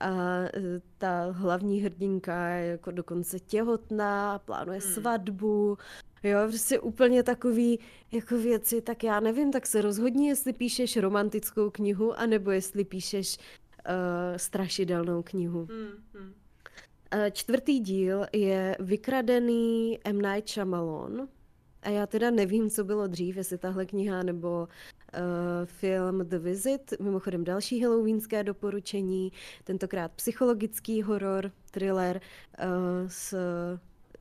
[0.00, 0.10] a
[0.44, 0.50] e,
[0.98, 4.92] ta hlavní hrdinka je jako dokonce těhotná, plánuje Hmm.
[4.92, 5.78] svatbu,
[6.22, 7.78] jo, prostě úplně takový
[8.12, 13.38] jako věci, tak já nevím, tak se rozhodni, jestli píšeš romantickou knihu, anebo jestli píšeš
[13.38, 15.68] uh, strašidelnou knihu.
[15.70, 16.32] Hm, hm.
[17.14, 20.18] Uh, čtvrtý díl je vykradený M.
[20.22, 21.28] Night Shyamalan.
[21.82, 24.68] A já teda nevím, co bylo dřív, jestli tahle kniha nebo uh,
[25.64, 26.94] film The Visit.
[27.00, 29.32] Mimochodem další halloweenské doporučení,
[29.64, 33.34] tentokrát psychologický horor, thriller uh, s,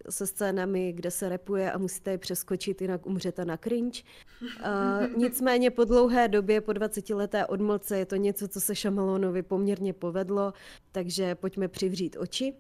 [0.10, 4.02] se scénami, kde se repuje a musíte je přeskočit, jinak umřete na cringe.
[4.42, 9.44] Uh, nicméně po dlouhé době, po 20 leté odmlce, je to něco, co se Shyamalonovi
[9.44, 10.54] poměrně povedlo,
[10.92, 12.54] takže pojďme přivřít oči.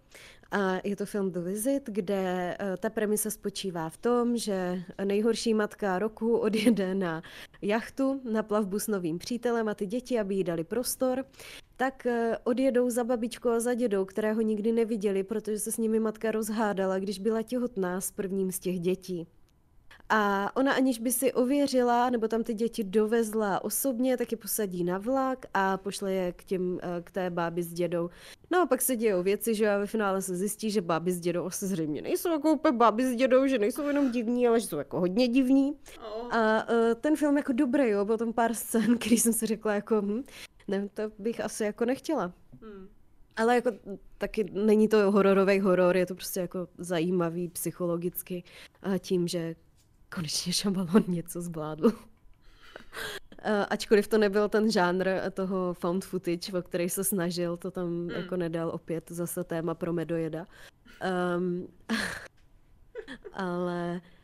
[0.51, 5.53] A je to film The Visit, kde eh, ta premisa spočívá v tom, že nejhorší
[5.53, 7.23] matka roku odjede na
[7.61, 11.25] jachtu na plavbu s novým přítelem a ty děti, aby jí dali prostor,
[11.77, 15.99] tak eh, odjedou za babičkou a za dědou, kterého nikdy neviděli, protože se s nimi
[15.99, 19.27] matka rozhádala, když byla těhotná s prvním z těch dětí.
[20.09, 24.83] A ona aniž by si ověřila, nebo tam ty děti dovezla osobně, tak je posadí
[24.83, 28.09] na vlak a pošle je k, těm, eh, k té bábi s dědou.
[28.51, 31.19] No a pak se dějou věci, že a ve finále se zjistí, že báby s
[31.19, 34.67] dědou asi zřejmě nejsou jako úplně báby s dědou, že nejsou jenom divní, ale že
[34.67, 35.73] jsou jako hodně divní.
[35.99, 36.35] Oh.
[36.35, 39.73] A uh, ten film jako dobrý, jo, byl tam pár scén, který jsem si řekla
[39.73, 40.23] jako, hm,
[40.67, 42.33] ne, to bych asi jako nechtěla.
[42.61, 42.87] Hm.
[43.35, 43.71] Ale jako
[44.17, 48.43] taky není to hororový horor, je to prostě jako zajímavý psychologicky
[48.81, 49.55] a tím, že
[50.15, 51.91] konečně Shyamalan něco zvládl.
[53.69, 58.09] Ačkoliv to nebyl ten žánr toho found footage, o který se snažil, to tam Hmm.
[58.09, 60.47] jako nedal opět zase téma pro medojeda.
[61.37, 61.67] Um,
[63.33, 64.14] ale uh,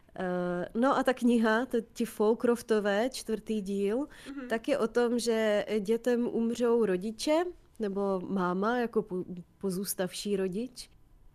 [0.73, 4.47] no a ta kniha, to, ti Folcroftové, čtvrtý díl, Mhm.
[4.47, 7.43] tak je o tom, že dětem umřou rodiče,
[7.79, 9.23] nebo máma jako po-
[9.57, 10.89] pozůstavší rodič.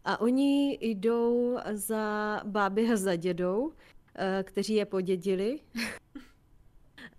[0.04, 3.72] A oni jdou za báby a za dědou,
[4.14, 5.60] eh, kteří je podědili.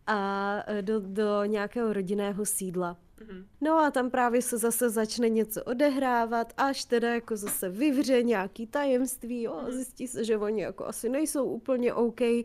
[0.08, 2.97] a eh, do, do nějakého rodinného sídla.
[3.20, 3.45] Mhm.
[3.61, 8.68] No a tam právě se zase začne něco odehrávat, až teda jako zase vyvře nějaký
[8.68, 12.43] tajemství, jo, a zjistí se, že oni jako asi nejsou úplně OK eh,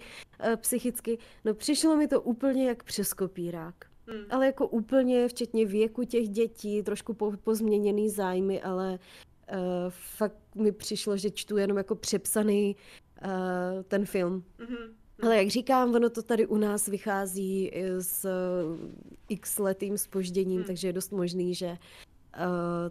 [0.56, 1.18] psychicky.
[1.44, 3.74] No přišlo mi to úplně jak přes kopírák.
[4.06, 4.24] Hm.
[4.30, 8.98] Ale jako úplně, včetně věku těch dětí, trošku po, pozměněný zájmy, ale
[9.52, 9.58] uh,
[9.90, 12.76] fakt mi přišlo, že čtu jenom jako přepsaný
[13.24, 13.30] uh,
[13.82, 14.44] ten film.
[14.58, 14.94] Mhm.
[15.22, 18.78] Ale jak říkám, ono to tady u nás vychází i s uh,
[19.28, 20.66] x letým spožděním, Hmm.
[20.66, 21.76] takže je dost možný, že uh,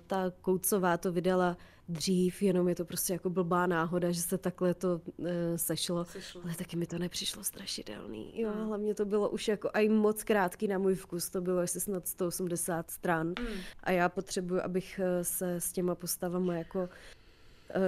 [0.08, 1.58] ta Koucová to vydala
[1.90, 6.06] dřív, jenom je to prostě jako blbá náhoda, že se takhle to uh, sešlo.
[6.06, 6.42] Sešlo.
[6.44, 8.32] Ale taky mi to nepřišlo strašidelný.
[8.42, 8.68] Jo, Hmm.
[8.68, 11.30] hlavně to bylo už jako aj moc krátký na můj vkus.
[11.30, 13.34] To bylo asi snad 180 stran.
[13.40, 13.46] Hm.
[13.84, 16.90] A já potřebuji, abych eh, se s těma postavama jako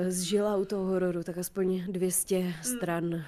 [0.08, 2.54] zžila u toho hororu, tak aspoň 200 hmm.
[2.64, 3.22] stran uh,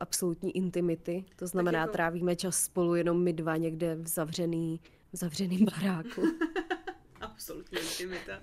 [0.00, 1.24] absolutní intimity.
[1.36, 1.92] To znamená, jako...
[1.92, 4.80] trávíme čas spolu jenom my dva někde v zavřený,
[5.12, 6.22] v zavřeným baráku.
[7.20, 8.42] absolutní intimita.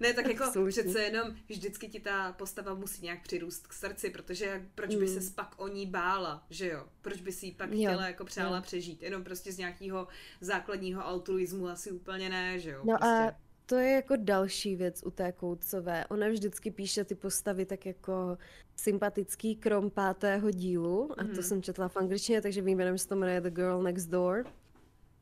[0.00, 0.82] Ne, tak jako Absolutně.
[0.82, 5.20] přece jenom vždycky ti ta postava musí nějak přirůst k srdci, protože proč by mm.
[5.20, 6.86] se pak o ní bála, že jo?
[7.02, 7.76] Proč by si ji pak jo.
[7.76, 8.62] chtěla jako přála jo.
[8.62, 9.02] přežít?
[9.02, 10.08] Jenom prostě z nějakého
[10.40, 12.80] základního altruismu asi úplně ne, že jo?
[12.84, 13.06] No prostě.
[13.06, 16.06] a to je jako další věc u té Koutcové.
[16.06, 18.38] Ona vždycky píše ty postavy tak jako
[18.76, 21.28] sympatický krom pátého dílu, a mm.
[21.28, 21.42] to mhm.
[21.42, 24.44] jsem četla v angličtině, takže vím jenom, že se to jmenuje The Girl Next Door.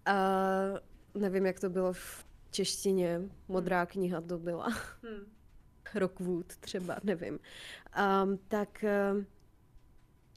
[0.06, 0.14] A
[1.14, 3.86] nevím, jak to bylo v češtině, modrá hmm.
[3.86, 4.68] kniha to byla.
[5.02, 5.26] Hmm.
[5.94, 7.38] Rockwood třeba, nevím.
[8.22, 8.84] Um, tak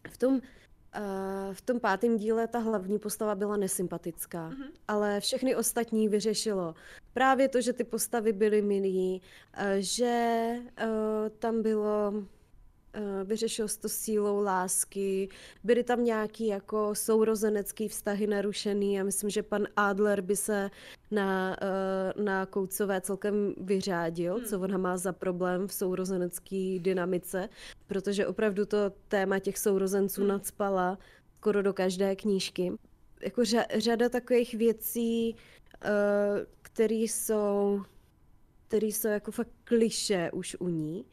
[0.09, 4.71] v tom uh, v tom pátém díle ta hlavní postava byla nesympatická, mm-hmm.
[4.87, 6.75] ale všechny ostatní vyřešilo.
[7.19, 9.21] Právě to, že ty postavy byly milí,
[9.57, 10.53] uh, že
[10.83, 10.87] uh,
[11.39, 12.13] tam bylo
[12.97, 15.29] Uh, vyřešil se to sílou lásky,
[15.63, 20.69] byly tam nějaký jako sourozenecký vztahy narušený a myslím, že pan Adler by se
[21.11, 21.57] na,
[22.23, 24.45] na Koucové celkem vyřádil, hmm.
[24.45, 27.49] co ona má za problém v sourozenecké dynamice,
[27.87, 30.29] protože opravdu to téma těch sourozenců hmm.
[30.29, 30.97] nadspala
[31.37, 32.71] skoro do každé knížky.
[33.21, 35.35] Jako řa, řada takových věcí,
[36.79, 37.81] které jsou
[38.67, 41.05] které jsou jako fakt kliše už u ní.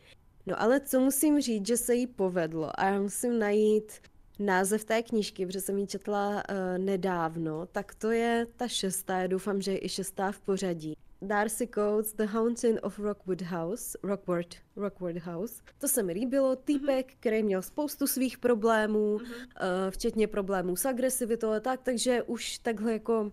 [0.46, 3.92] No ale co musím říct, že se jí povedlo a já musím najít
[4.38, 9.26] název té knížky, protože jsem ji četla uh, nedávno, tak to je ta šestá, já
[9.26, 10.96] doufám, že je i šestá v pořadí.
[11.22, 15.62] Darcy Coates, The Haunting of Rockwood House, Rockwood, Rockwood House.
[15.78, 17.16] To se mi líbilo, týpek, mm-hmm.
[17.20, 19.24] který měl spoustu svých problémů, mm-hmm.
[19.24, 23.32] uh, včetně problémů s agresivitou a tak, takže už takhle jako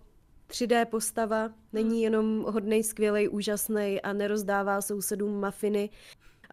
[0.50, 2.02] 3D postava, není mhm.
[2.02, 5.90] jenom hodnej, skvělej, úžasný a nerozdává sousedům mafiny,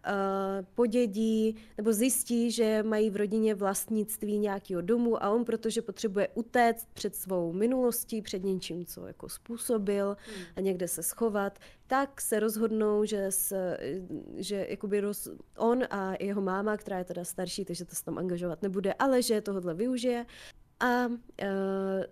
[0.06, 6.28] uh, podědí nebo zjistí, že mají v rodině vlastnictví nějakého domu a on, protože potřebuje
[6.34, 10.44] utéct před svou minulostí, před něčím, co jako způsobil hmm.
[10.56, 13.78] a někde se schovat, tak se rozhodnou, že, se,
[14.36, 15.28] že jakoby roz,
[15.58, 19.22] on a jeho máma, která je teda starší, takže to se tam angažovat nebude, ale
[19.22, 20.26] že tohle využije
[20.80, 21.16] a uh,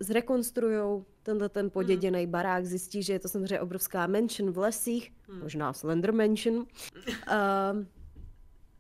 [0.01, 2.31] zrekonstruujou tenhle ten poděděný hmm.
[2.31, 5.41] barák, zjistí, že je to samozřejmě obrovská mansion v lesích, hmm.
[5.43, 6.67] možná Slender Mansion, uh,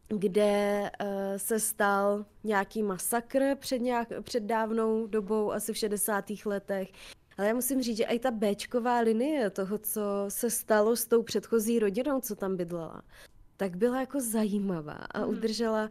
[0.18, 6.24] kde uh, se stal nějaký masakr před, nějak, před dávnou dobou, asi v 60.
[6.44, 6.92] letech.
[7.38, 11.22] Ale já musím říct, že i ta Bčková linie toho, co se stalo s tou
[11.22, 13.02] předchozí rodinou, co tam bydlela,
[13.56, 15.30] tak byla jako zajímavá a hmm.
[15.30, 15.90] udržela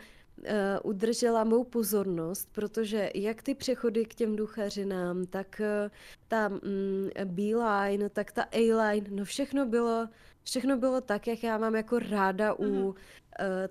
[0.83, 5.91] udržela mou pozornost, protože jak ty přechody k těm duchařinám, tak uh,
[6.27, 10.07] ta mm, B-line, tak ta A-line, no všechno bylo,
[10.43, 12.95] všechno bylo tak, jak já mám jako ráda u mm-hmm.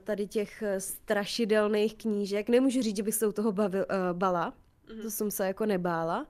[0.04, 2.48] tady těch strašidelných knížek.
[2.48, 4.54] Nemůžu říct, že bych se u toho bavil, bala,
[4.86, 5.02] mm-hmm.
[5.02, 6.26] to jsem se jako nebála,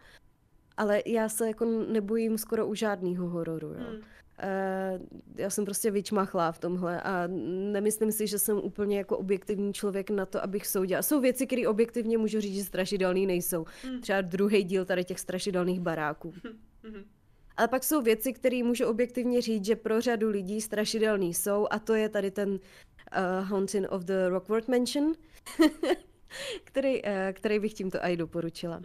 [0.77, 3.91] ale já se jako nebojím skoro u žádného hororu, jo.
[3.93, 4.01] Mm.
[4.43, 7.27] Uh, já jsem prostě vyčmachlá v tomhle a
[7.73, 11.03] nemyslím si, že jsem úplně jako objektivní člověk na to, abych soudila.
[11.03, 13.65] Jsou věci, které objektivně můžu říct, že strašidelný nejsou.
[13.87, 14.01] Mm.
[14.01, 16.35] Třeba druhý díl tady těch strašidelných baráků.
[16.83, 17.05] Mm.
[17.57, 21.79] Ale pak jsou věci, které můžu objektivně říct, že pro řadu lidí strašidelný jsou a
[21.79, 22.59] to je tady ten uh,
[23.49, 25.13] Haunting of the Rockford Mansion,
[26.65, 28.83] který, uh, který bych tímto aj doporučila.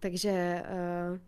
[0.00, 0.62] Takže
[1.12, 1.18] uh,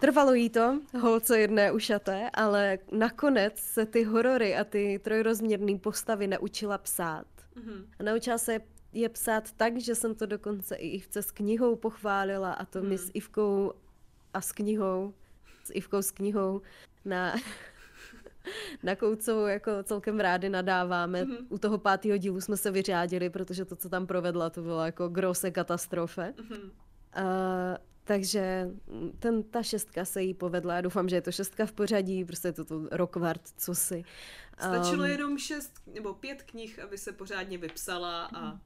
[0.00, 6.26] Trvalo jí to, holce jedné ušaté, ale nakonec se ty horory a ty trojrozměrné postavy
[6.26, 7.26] naučila psát.
[7.56, 7.84] Mm-hmm.
[7.98, 8.60] A naučila se
[8.92, 12.88] je psát tak, že jsem to dokonce i Ivce s knihou pochválila a to mm.
[12.88, 13.72] my s Ivkou
[14.34, 15.14] a s knihou,
[15.64, 16.62] s Ivkou s knihou
[17.04, 17.34] na,
[18.82, 21.24] na Koucovou jako celkem rádi nadáváme.
[21.24, 21.46] Mm-hmm.
[21.48, 25.08] U toho pátého dílu jsme se vyřádili, protože to, co tam provedla, to bylo jako
[25.08, 26.34] grose katastrofe.
[26.36, 26.70] Mm-hmm.
[27.18, 27.76] Uh,
[28.10, 28.70] takže
[29.18, 30.74] ten, ta šestka se jí povedla.
[30.74, 34.02] Já doufám, že je to šestka v pořadí, prostě je to to Rockward, co si.
[34.58, 38.58] Stačilo um, jenom šest nebo pět knih, aby se pořádně vypsala a,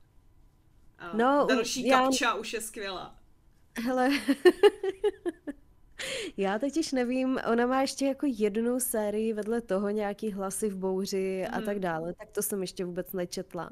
[0.98, 2.02] a no, další já...
[2.02, 3.18] kapča už je skvělá.
[3.82, 4.10] Hele,
[6.36, 11.46] já totiž nevím, ona má ještě jako jednu sérii vedle toho nějaký hlasy v bouři
[11.46, 11.64] a hmm.
[11.64, 13.70] tak dále, tak to jsem ještě vůbec nečetla.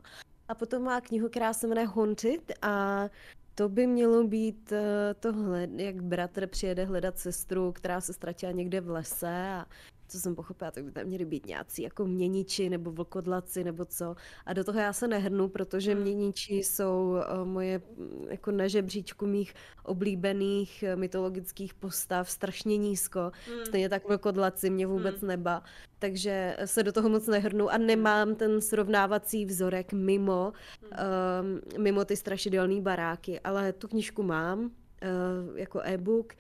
[0.49, 3.09] A potom má knihu, která se jmenuje Haunted a
[3.55, 4.79] to by mělo být uh,
[5.21, 9.67] tohle, jak bratr přijede hledat sestru, která se ztratila někde v lese a
[10.13, 14.17] co jsem pochopila, tak by tam měly být nějací jako měniči nebo vlkodlaci nebo co.
[14.47, 16.03] A do toho já se nehrnu, protože Hmm.
[16.03, 19.55] měniči jsou uh, moje mm, jako na žebříčku mých
[19.85, 23.31] oblíbených eh, mytologických postav strašně nízko.
[23.49, 23.67] Hmm.
[23.67, 25.29] Stejně tak vlkodlaci mě vůbec Hmm.
[25.29, 25.63] neba.
[25.99, 30.53] Takže se do toho moc nehrnu a nemám ten srovnávací vzorek mimo,
[30.83, 31.61] Hmm.
[31.77, 36.33] um, mimo ty strašidelné baráky, ale tu knížku mám uh, jako e-book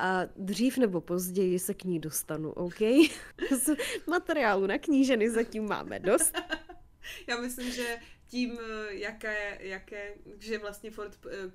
[0.00, 2.80] a dřív nebo později se k ní dostanu, OK?
[3.50, 3.76] Z
[4.06, 6.34] materiálu na kníženy zatím máme dost.
[7.28, 11.50] Já myslím, že tím, jaké, jaké, že vlastně Ford eh,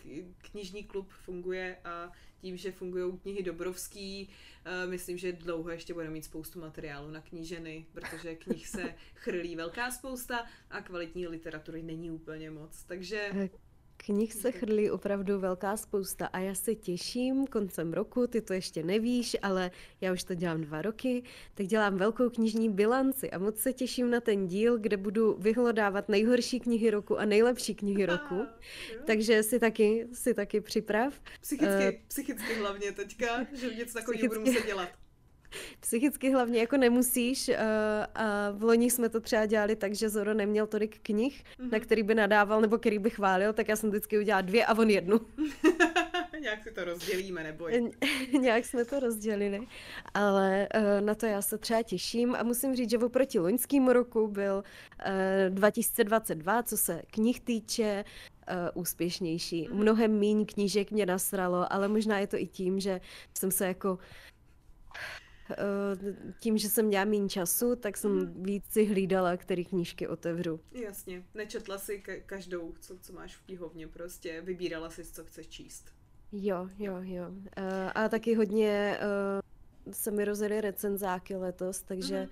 [0.52, 4.30] knižní klub funguje a tím, že fungují knihy Dobrovský,
[4.66, 9.56] eh, myslím, že dlouho ještě bude mít spoustu materiálu na kníženy, protože knih se chrlí
[9.56, 12.84] velká spousta a kvalitní literatury není úplně moc.
[12.84, 13.50] Takže
[13.98, 18.84] Knih se chrlí opravdu velká spousta a já se těším koncem roku, ty to ještě
[18.84, 19.72] nevíš, ale
[20.02, 21.24] já už to dělám dva roky,
[21.54, 26.10] tak dělám velkou knižní bilanci a moc se těším na ten díl, kde budu vyhledávat
[26.10, 28.46] nejhorší knihy roku a nejlepší knihy roku.
[29.06, 31.22] Takže si taky, si taky připrav.
[31.41, 35.05] psychicky, eh, psychicky hlavně teďka, že něco takového budu muset dělat.
[35.80, 37.56] Psychicky hlavně jako nemusíš uh,
[38.16, 41.70] a v loni jsme to třeba dělali tak, že Zoro neměl tolik knih, Mhm.
[41.72, 44.78] na který by nadával nebo který by chválil, tak já jsem vždycky udělala dvě a
[44.78, 45.20] on jednu.
[46.41, 47.91] Nějak si to rozdělíme, neboj.
[48.39, 49.68] Nějak jsme to rozdělili,
[50.14, 54.28] ale uh, na to já se třeba těším a musím říct, že oproti loňskému roku
[54.28, 54.64] byl
[55.46, 58.04] uh, 2022, co se knih týče,
[58.74, 59.68] uh, úspěšnější.
[59.70, 59.78] Mhm.
[59.82, 63.02] Mnohem míň knížek mě nasralo, ale možná je to i tím, že
[63.38, 63.98] jsem se jako
[66.39, 68.43] tím, že jsem měla méně času, tak jsem Mhm.
[68.43, 70.60] víc si hlídala, který knížky otevřu.
[70.72, 75.48] Jasně, nečetla si ka- každou, co, co máš v knihovně, prostě vybírala si, co chceš
[75.48, 75.86] číst.
[76.32, 77.26] Jo, jo, jo.
[77.30, 77.43] Uh,
[77.96, 78.98] a taky hodně
[79.86, 82.30] uh, se mi rozjeli recenzáky letos, takže Mhm.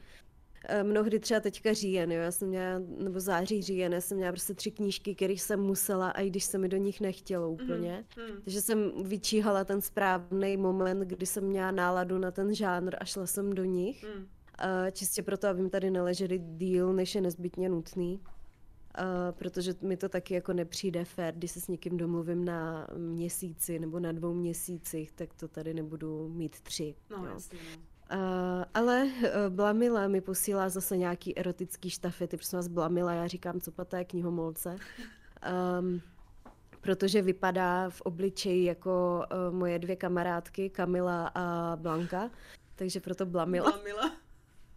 [0.70, 4.32] Uh, mnohdy třeba teďka říjen, jo, já jsem měla, nebo září říjen, já jsem měla
[4.32, 8.06] prostě tři knížky, které jsem musela, a i když se mi do nich nechtělo úplně.
[8.18, 8.42] Mhm.
[8.44, 13.26] Takže jsem vyčíhala ten správný moment, kdy jsem měla náladu na ten žánr a šla
[13.26, 14.06] jsem do nich.
[14.16, 14.28] Mhm.
[14.64, 18.20] Uh, čistě proto, aby mi tady neleželi díl, než je nezbytně nutný.
[19.00, 23.80] Uh, protože mi to taky jako nepřijde fér, když se s někým domluvím na měsíci
[23.80, 26.96] nebo na dvou měsících, tak to tady nebudu mít tři.
[27.10, 27.34] No, jo.
[27.34, 27.82] jasně, no.
[28.14, 29.10] Uh, ale uh,
[29.50, 34.76] Blamila mi posílá zase nějaký erotický štafety, prosím vás Blamila, já říkám, co paté knihomolce.
[35.80, 36.02] Um,
[36.82, 42.30] protože vypadá v obličeji jako uh, moje dvě kamarádky, Kamila a Blanka,
[42.76, 43.72] takže proto Blamila.
[43.72, 44.12] Blamila.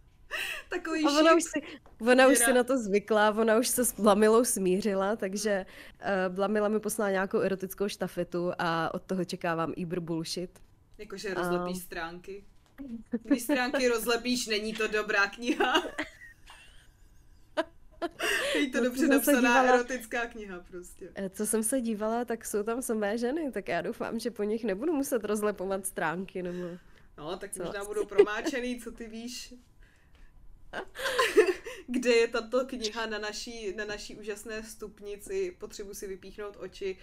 [0.69, 1.61] Takový A ona už, si,
[2.11, 5.65] ona už si na to zvykla, ona už se s Blamilou smířila, takže
[6.01, 10.59] uh, Blamila mi poslala nějakou erotickou štafetu a od toho čekávám Ibr bullshit.
[10.97, 12.45] Jakože rozlepíš A- stránky.
[13.23, 15.83] Když stránky rozlepíš, není to dobrá kniha.
[18.55, 21.11] Je to No, dobře napsaná dívala- erotická kniha prostě.
[21.15, 24.43] Eh, Co jsem se dívala, tak jsou tam samé ženy, tak já doufám, že po
[24.43, 26.67] nich nebudu muset rozlepovat stránky, nebo...
[27.17, 27.63] No, tak Co?
[27.63, 29.53] možná budou promáčený, co ty víš.
[31.87, 35.55] Kde je tato kniha na naší, na naší úžasné stupnici?
[35.59, 36.97] Potřebuji si vypíchnout oči.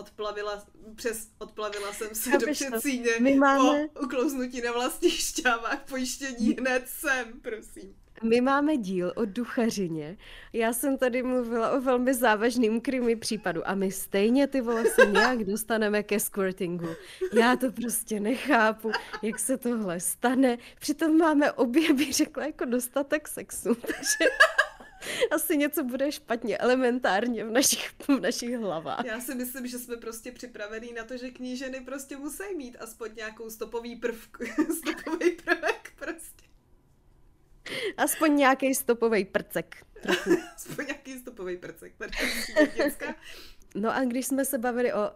[0.00, 2.64] Odplavila, přes, odplavila jsem se do Chápeš to?
[2.64, 7.94] předsíně My máme- po uklouznutí na vlastních šťávách pojištění hned sem, prosím.
[8.22, 10.16] My máme díl o duchařině.
[10.52, 15.06] Já jsem tady mluvila o velmi závažným krimi případu a my stejně ty vole se
[15.06, 16.88] nějak dostaneme ke squirtingu.
[17.32, 18.92] Já to prostě nechápu,
[19.22, 20.58] jak se tohle stane.
[20.80, 24.30] Přitom máme obě, bych řekla, jako dostatek sexu, takže
[25.30, 29.04] asi něco bude špatně elementárně v našich, v našich hlavách.
[29.04, 33.10] Já si myslím, že jsme prostě připravení na to, že kníženy prostě musí mít aspoň
[33.16, 34.38] nějakou stopový prvk,
[34.78, 36.44] stopový prvek prostě.
[37.96, 39.76] Aspoň nějaký stopový prcek.
[40.02, 40.30] Trochu.
[40.56, 41.92] Aspoň nějaký stopový prcek.
[43.74, 45.10] No a když jsme se bavili o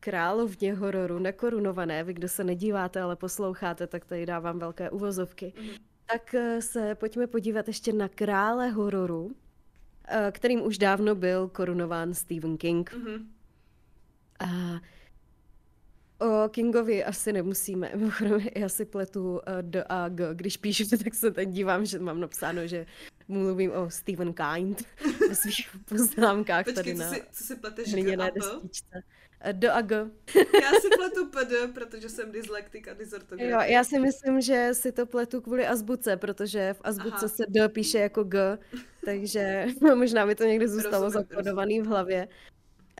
[0.00, 5.76] královně hororu, nekorunované, vy kdo se nedíváte, ale posloucháte, tak tady dávám velké uvozovky, Mhm.
[6.06, 9.36] Tak eh, se pojďme podívat ještě na krále hororu,
[10.08, 12.92] eh, kterým už dávno byl korunován Stephen King.
[12.94, 13.30] Mhm.
[14.38, 14.80] A
[16.18, 17.90] o Kingovi asi nemusíme.
[17.96, 20.34] Mimochodem, já si pletu eh, D a G.
[20.34, 22.86] Když píšu, tak se teď dívám, že mám napsáno, že
[23.28, 24.82] mluvím o Stephen Kind
[25.28, 29.02] ve svých poznámkách tady Počkej, co na si, co si pleteš hliněné destičce.
[29.40, 29.96] Eh, D a G.
[30.62, 33.50] Já si pletu PD, protože jsem dyslektik a dysortograf.
[33.50, 37.28] Jo, já si myslím, že si to pletu kvůli azbuce, protože v azbuce Aha.
[37.28, 38.58] se D píše jako G,
[39.04, 42.28] takže možná mi to někde zůstalo Rozumím, zakódovaný v hlavě.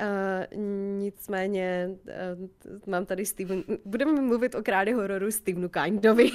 [0.01, 0.63] Uh,
[0.99, 2.49] nicméně uh,
[2.87, 3.65] mám tady Steven...
[3.85, 6.31] Budeme mluvit o králi hororu Stevenu Kindovi.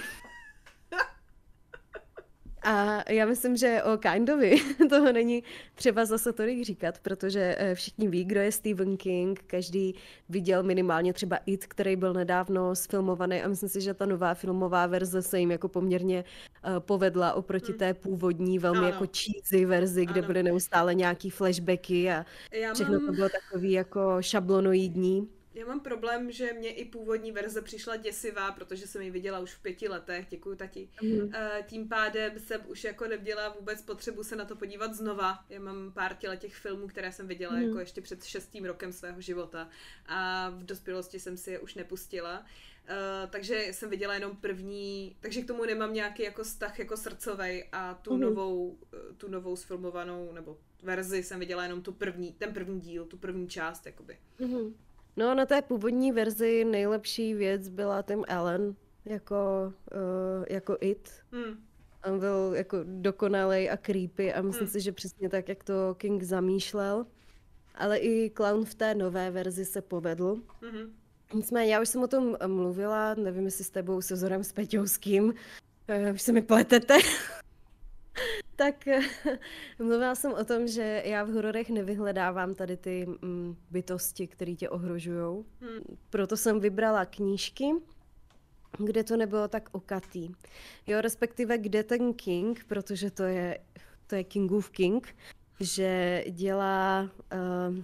[2.63, 4.55] A já myslím, že o Kindovi
[4.89, 5.43] toho není
[5.75, 9.95] třeba zase tolik říkat, protože eh, všichni ví, kdo je Stephen King, každý
[10.29, 14.87] viděl minimálně třeba It, který byl nedávno sfilmovaný a myslím si, že ta nová filmová
[14.87, 17.79] verze se jim jako poměrně uh, povedla oproti hmm.
[17.79, 18.87] té původní, velmi ano.
[18.87, 20.27] jako cheesy verzi, kde ano.
[20.27, 23.05] byly neustále nějaký flashbacky a já všechno mám...
[23.05, 25.40] to bylo takový jako šablonoidní.
[25.53, 29.53] Já mám problém, že mě i původní verze přišla děsivá, protože jsem ji viděla už
[29.53, 30.89] v pěti letech, děkuji tati.
[31.01, 31.31] Mm.
[31.65, 35.45] Tím pádem jsem už jako neměla vůbec potřebu se na to podívat znova.
[35.49, 37.61] Já mám pár těle těch filmů, které jsem viděla mm.
[37.61, 39.69] jako ještě před šestým rokem svého života
[40.05, 42.39] a v dospělosti jsem si je už nepustila.
[42.39, 47.69] Uh, takže jsem viděla jenom první, takže k tomu nemám nějaký jako vztah jako srdcovej
[47.71, 48.19] a tu mm.
[48.19, 48.79] novou,
[49.17, 53.49] tu novou sfilmovanou nebo verzi jsem viděla jenom tu první, ten první díl, tu první
[53.49, 54.17] část jakoby.
[54.39, 54.75] Mm.
[55.17, 58.75] No na té původní verzi nejlepší věc byla ten Ellen
[59.05, 61.09] jako, uh, jako It.
[61.31, 61.63] Hmm.
[62.05, 64.71] On byl jako dokonalý a creepy a myslím hmm.
[64.71, 67.05] si, že přesně tak, jak to King zamýšlel.
[67.75, 70.41] Ale i clown v té nové verzi se povedl.
[70.61, 70.93] Hmm.
[71.33, 76.13] Nicméně, já už jsem o tom mluvila, nevím, jestli s tebou, se Zorem Peťovským, uh,
[76.13, 76.97] už se mi pletete.
[78.63, 78.87] tak
[79.79, 84.69] mluvila jsem o tom, že já v hororech nevyhledávám tady ty mm, bytosti, které tě
[84.69, 85.45] ohrožují.
[85.61, 85.97] Hmm.
[86.09, 87.71] Proto jsem vybrala knížky,
[88.77, 90.29] kde to nebylo tak okatý.
[90.87, 93.59] Jo, respektive kde ten King, protože to je,
[94.07, 95.15] to je Kingův King,
[95.59, 97.75] že dělá uh,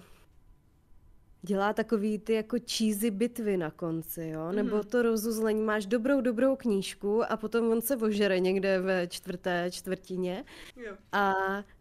[1.47, 4.47] dělá takový ty jako cheesy bitvy na konci, jo?
[4.49, 4.55] Mm.
[4.55, 9.71] Nebo to rozuzlení, máš dobrou, dobrou knížku a potom on se ožere někde ve čtvrté
[9.71, 10.45] čtvrtině
[10.75, 10.93] jo.
[11.11, 11.33] a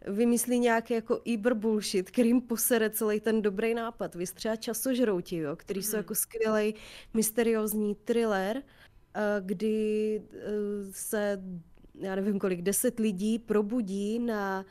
[0.07, 4.15] vymyslí nějaký jako iber bullshit, kterým posere celý ten dobrý nápad.
[4.15, 5.57] Vy třeba časožrouti, jo?
[5.57, 5.85] Který mm.
[5.85, 5.99] jsou mhm.
[5.99, 6.75] jako skvělý
[7.15, 8.63] mysteriózní thriller,
[9.15, 10.49] eh, kdy eh,
[10.91, 11.43] se
[11.99, 14.65] já nevím kolik, deset lidí probudí na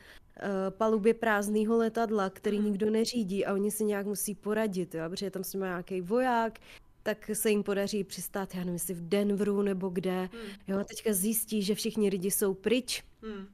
[0.70, 2.66] palubě prázdného letadla, který mhm.
[2.66, 6.58] nikdo neřídí a oni si nějak musí poradit, jo, protože tam s nějaký voják,
[7.06, 10.50] tak se jim podaří přistát, já nevím, jestli v Denveru nebo kde, hmm.
[10.68, 13.46] jo, a teďka zjistí, že všichni lidi jsou pryč hmm.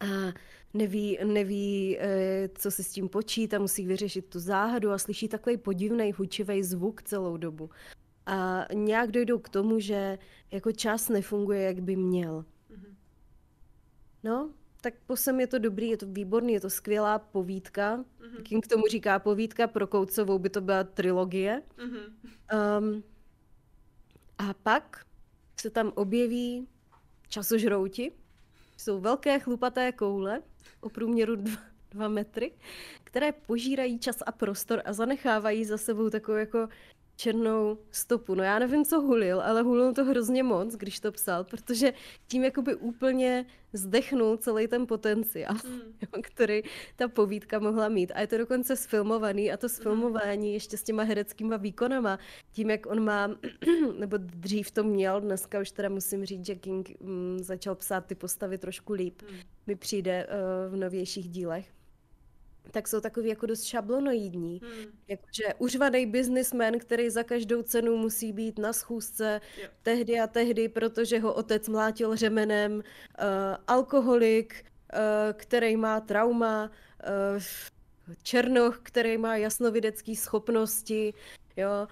[0.00, 0.32] a
[0.74, 5.28] neví, neví, eh, co si s tím počít a musí vyřešit tu záhadu a slyší
[5.28, 7.70] takový podivný, hučivý zvuk celou dobu.
[8.26, 10.18] A nějak dojdou k tomu, že
[10.50, 12.44] jako čas nefunguje, jak by měl.
[12.70, 12.96] Hmm.
[14.22, 14.50] No,
[14.82, 17.96] tak posem je to dobrý, je to výborný, je to skvělá povídka.
[17.96, 18.42] Mm-hmm.
[18.42, 21.62] King k tomu říká povídka, pro Koucovou by to byla trilogie.
[21.78, 22.06] Mm-hmm.
[22.78, 23.02] Um,
[24.38, 25.06] a pak
[25.60, 26.68] se tam objeví
[27.28, 28.12] časožrouti.
[28.76, 30.42] Jsou velké chlupaté koule
[30.80, 31.60] o průměru dva,
[31.90, 32.52] dva metry,
[33.04, 36.68] které požírají čas a prostor a zanechávají za sebou takovou jako
[37.16, 38.34] černou stopu.
[38.34, 41.92] No já nevím, co hulil, ale hulil to hrozně moc, když to psal, protože
[42.26, 46.22] tím jakoby úplně zdechnul celý ten potenciál, mm.
[46.22, 46.62] který
[46.96, 48.12] ta povídka mohla mít.
[48.14, 52.18] A je to dokonce sfilmovaný a to sfilmování ještě s těma hereckýma výkonama,
[52.52, 53.30] tím, jak on má,
[53.98, 58.14] nebo dřív to měl, dneska už teda musím říct, že King mm, začal psát ty
[58.14, 59.36] postavy trošku líp, mm.
[59.66, 61.81] mi přijde uh, v novějších dílech
[62.70, 64.60] tak jsou takový jako dost šablonoidní.
[64.62, 64.84] Hmm.
[65.08, 69.68] Jakože užvaný businessman, který za každou cenu musí být na schůzce jo.
[69.82, 72.82] tehdy a tehdy, protože ho otec mlátil řemenem, uh,
[73.66, 74.98] alkoholik, uh,
[75.32, 76.70] který má trauma,
[77.34, 77.42] uh,
[78.22, 81.14] černoch, který má jasnovidecké schopnosti,
[81.56, 81.88] jo,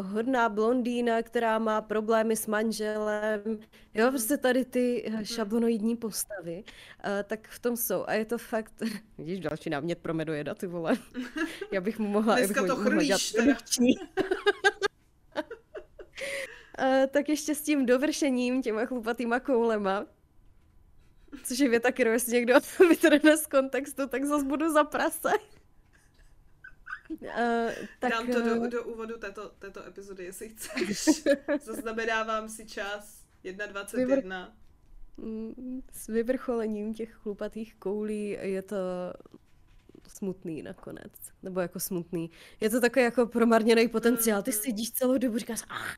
[0.00, 3.42] uh, hodná blondýna, která má problémy s manželem,
[3.94, 5.24] jo, prostě tady ty mhm.
[5.24, 8.04] šablonoidní postavy, uh, tak v tom jsou.
[8.06, 8.72] A je to fakt,
[9.18, 10.96] vidíš, další námět pro medojeda, ty vole,
[11.72, 13.54] já bych mu mohla, Dneska to chrlíš, uh,
[17.10, 20.06] tak ještě s tím dovršením, těma chlupatýma koulema,
[21.44, 22.54] což je věta, kterou jestli někdo
[22.88, 25.30] vytrhne z kontextu, tak zase budu za prase.
[27.20, 31.24] Uh, tak, Dám to do, eh, do úvodu této, této epizody, jestli chceš.
[31.64, 34.52] Zaznamenávám si čas 1.21.
[35.16, 38.76] Mm, s vyvrcholením těch chlupatých koulí je to
[40.08, 41.12] smutný nakonec.
[41.42, 42.30] Nebo jako smutný.
[42.60, 44.42] Je to takový jako promarněný potenciál.
[44.42, 44.62] Ty mm-hmm.
[44.62, 45.96] sedíš celou dobu, říkáš, ah,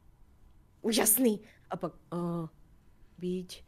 [0.82, 1.40] úžasný.
[1.70, 2.48] A pak, oh,
[3.18, 3.63] beach.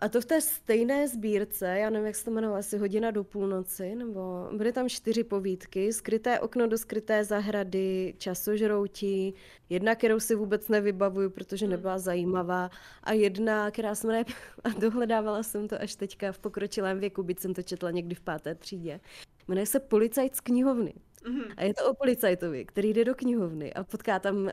[0.00, 3.24] A to v té stejné sbírce, já nevím, jak se to jmenovalo, asi hodina do
[3.24, 9.32] půlnoci, nebo byly tam čtyři povídky, skryté okno do skryté zahrady, časožrouti,
[9.68, 11.70] jedna, kterou si vůbec nevybavuju, protože hmm.
[11.70, 12.70] nebyla zajímavá,
[13.02, 14.24] a jedna, která se jmenuje,
[14.64, 18.20] a dohledávala jsem to až teďka v pokročilém věku, byť jsem to četla někdy v
[18.20, 19.00] páté třídě,
[19.48, 20.94] jmenuje se Policajt z knihovny.
[21.24, 21.54] Mm-hmm.
[21.56, 24.50] A je to o policajtovi, který jde do knihovny a potká tam uh,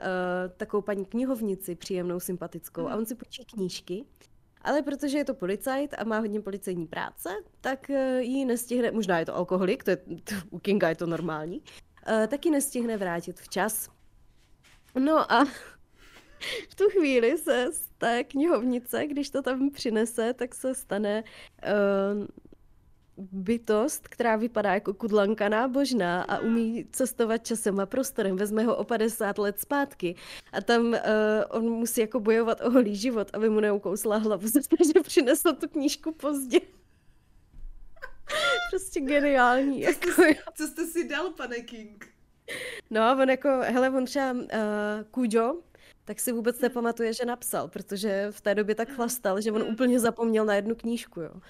[0.58, 2.92] takovou paní knihovnici, příjemnou, sympatickou, mm-hmm.
[2.92, 4.06] a on si počí knížky
[4.62, 7.30] ale protože je to policajt a má hodně policejní práce,
[7.62, 11.06] tak eh, ji nestihne, možná je to alkoholik, to je, to, u Kinga je to
[11.06, 13.90] normální, uh, tak ji nestihne vrátit včas.
[15.00, 15.46] No a
[16.70, 22.28] v tu chvíli se z té knihovnice, když to tam přinese, tak se stane uh,
[23.18, 28.36] bytost, která vypadá jako kudlanka nábožná a umí cestovat časem a prostorem.
[28.36, 30.16] Vezme ho o 50 let zpátky
[30.54, 30.98] a tam uh,
[31.50, 34.48] on musí jako bojovat o holý život, aby mu neukousla hlavu,
[34.94, 36.60] že přinesl tu knížku pozdě.
[38.70, 39.82] prostě geniální.
[39.82, 42.06] Co, jako, jste, co jste si dal, pane King?
[42.90, 44.40] No, on jako, hele, on třeba uh,
[45.12, 45.62] Kujo,
[46.08, 49.68] tak si vůbec nepamatuje, že napsal, protože v té době tak chlastal, že on mm.
[49.68, 51.22] úplně zapomněl na jednu knížku.
[51.22, 51.32] Jo.
[51.34, 51.42] Uh,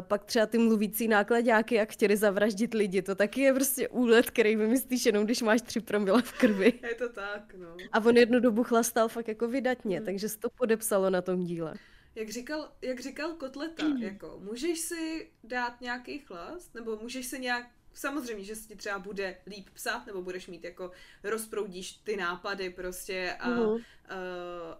[0.00, 4.56] pak třeba ty mluvící nákladňáky, jak chtěli zavraždit lidi, to taky je prostě úlet, který
[4.56, 6.72] vymyslíš jenom, když máš tři promile v krvi.
[6.82, 7.76] Je to tak, no.
[7.92, 10.06] A on jednu dobu chlastal fakt jako vydatně, mm.
[10.06, 11.74] takže se to podepsalo na tom díle.
[12.14, 17.66] Jak říkal, jak říkal Kotleta, jako můžeš si dát nějaký chlast, nebo můžeš se nějak
[17.96, 20.90] samozřejmě, že se ti třeba bude líp psát, nebo budeš mít jako,
[21.24, 23.72] rozproudíš ty nápady prostě a, uh-huh.
[23.72, 23.80] uh,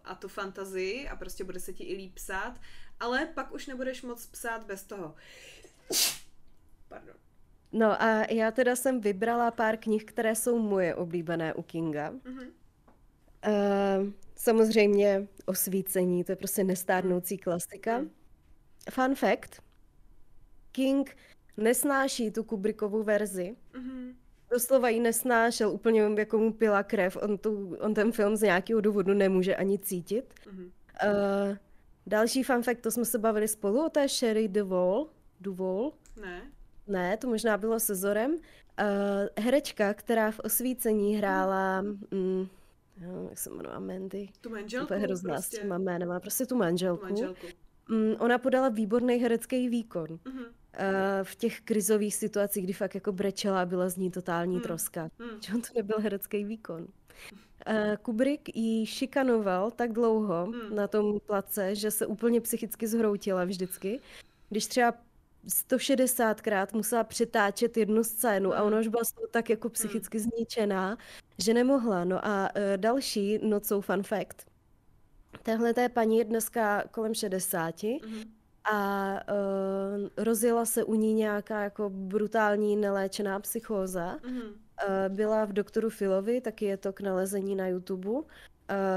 [0.04, 2.60] a tu fantazii a prostě bude se ti i líp psát,
[3.00, 5.14] ale pak už nebudeš moc psát bez toho.
[6.88, 7.14] Pardon.
[7.72, 12.10] No a já teda jsem vybrala pár knih, které jsou moje oblíbené u Kinga.
[12.10, 12.48] Uh-huh.
[13.46, 18.00] Uh, samozřejmě Osvícení, to je prostě nestárnoucí klasika.
[18.00, 18.10] Uh-huh.
[18.90, 19.62] Fun fact,
[20.72, 21.16] King
[21.56, 23.56] nesnáší tu Kubrickovu verzi.
[23.74, 24.14] Mm-hmm.
[24.50, 27.16] Doslova ji nesnášel, úplně jako mu pila krev.
[27.22, 30.34] On, tu, on ten film z nějakého důvodu nemůže ani cítit.
[30.46, 30.70] Mm-hmm.
[31.04, 31.56] Uh,
[32.06, 35.08] další fun fact, to jsme se bavili spolu o té Sherry DeVol.
[35.40, 35.92] DuVol.
[36.20, 36.42] Ne.
[36.88, 38.32] Ne, to možná bylo se Zorem.
[38.32, 38.38] Uh,
[39.38, 41.82] herečka, která v osvícení hrála...
[41.82, 42.46] Mm,
[43.00, 44.28] jo, jak se jmenuje, Mandy.
[44.40, 45.56] Tu manželku To hrozná prostě.
[45.56, 47.00] s těma jménama, prostě tu manželku.
[47.00, 47.46] Tu manželku.
[47.88, 50.06] Mm, ona podala výborný herecký výkon.
[50.06, 50.46] Mm-hmm.
[51.22, 54.62] V těch krizových situacích, kdy fakt jako brečela a byla z ní totální mm.
[54.62, 55.10] troska.
[55.18, 55.42] Mm.
[55.42, 56.86] Že on to nebyl herecký výkon.
[57.68, 60.76] Uh, Kubrick ji šikanoval tak dlouho mm.
[60.76, 64.00] na tom place, že se úplně psychicky zhroutila vždycky.
[64.48, 64.94] Když třeba
[65.46, 68.66] 160krát musela přetáčet jednu scénu a hmm.
[68.66, 70.24] ona už byla tak jako psychicky mm.
[70.24, 70.98] zničená,
[71.38, 72.04] že nemohla.
[72.04, 74.46] No a uh, další so fun fact.
[75.42, 78.24] Tahle té paní je dneska kolem 60 mm-hmm.
[78.72, 84.16] A uh, rozjela se u ní nějaká jako brutální neléčená psychóza.
[84.16, 84.42] Mm-hmm.
[84.48, 88.24] Uh, byla v doktoru Filovi, taky je to k nalezení na YouTube, uh,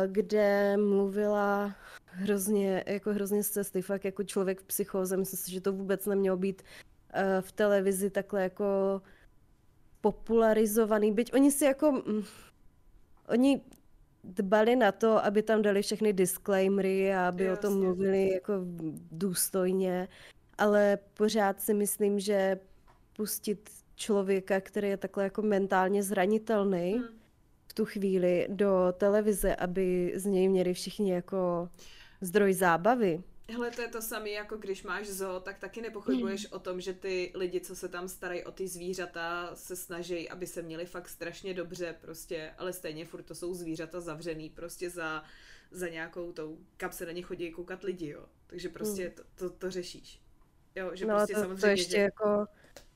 [0.07, 1.75] kde mluvila
[2.05, 5.17] hrozně, jako hrozně z cesty, fakt jako člověk v psychóze.
[5.17, 9.01] Myslím si, že to vůbec nemělo být uh, v televizi takhle jako
[10.01, 11.91] popularizovaný, byť oni si jako...
[11.91, 12.23] Mm,
[13.27, 13.61] oni
[14.23, 17.53] dbali na to, aby tam dali všechny disclaimery a aby Jasně.
[17.53, 18.53] o tom mluvili jako
[19.11, 20.07] důstojně,
[20.57, 22.59] ale pořád si myslím, že
[23.15, 27.03] pustit člověka, který je takhle jako mentálně zranitelný hmm.
[27.67, 31.69] v tu chvíli do televize, aby z něj měli všichni jako
[32.21, 36.55] zdroj zábavy, Hele, to je to samé, jako když máš zoo, tak taky nepochybuješ mm.
[36.55, 40.47] o tom, že ty lidi, co se tam starají o ty zvířata, se snaží, aby
[40.47, 45.23] se měli fakt strašně dobře, prostě, ale stejně furt to jsou zvířata zavřený prostě za,
[45.71, 48.25] za nějakou tou, kam se na ně chodí koukat lidi, jo.
[48.47, 49.11] Takže prostě mm.
[49.11, 50.21] to, to, to řešíš.
[50.75, 52.01] Jo, že no prostě to, samozřejmě, to ještě že...
[52.01, 52.45] jako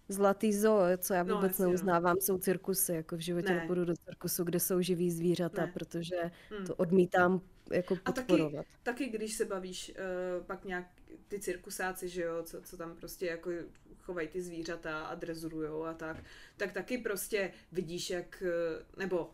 [0.10, 3.56] zlatý zoo, co já no, vůbec no, neuznávám, jsou cirkusy, jako v životě ne.
[3.56, 5.72] nepůjdu do cirkusu, kde jsou živí zvířata, ne.
[5.72, 6.68] protože hmm.
[6.68, 7.42] to odmítám
[7.74, 8.60] jako podporovat.
[8.60, 9.92] A taky, taky když se bavíš
[10.40, 10.86] uh, pak nějak
[11.28, 13.50] ty cirkusáci, že jo, co, co tam prostě jako
[14.04, 16.18] chovají ty zvířata a drezurujou a tak,
[16.58, 19.32] tak taky prostě vidíš, jak, eh, nebo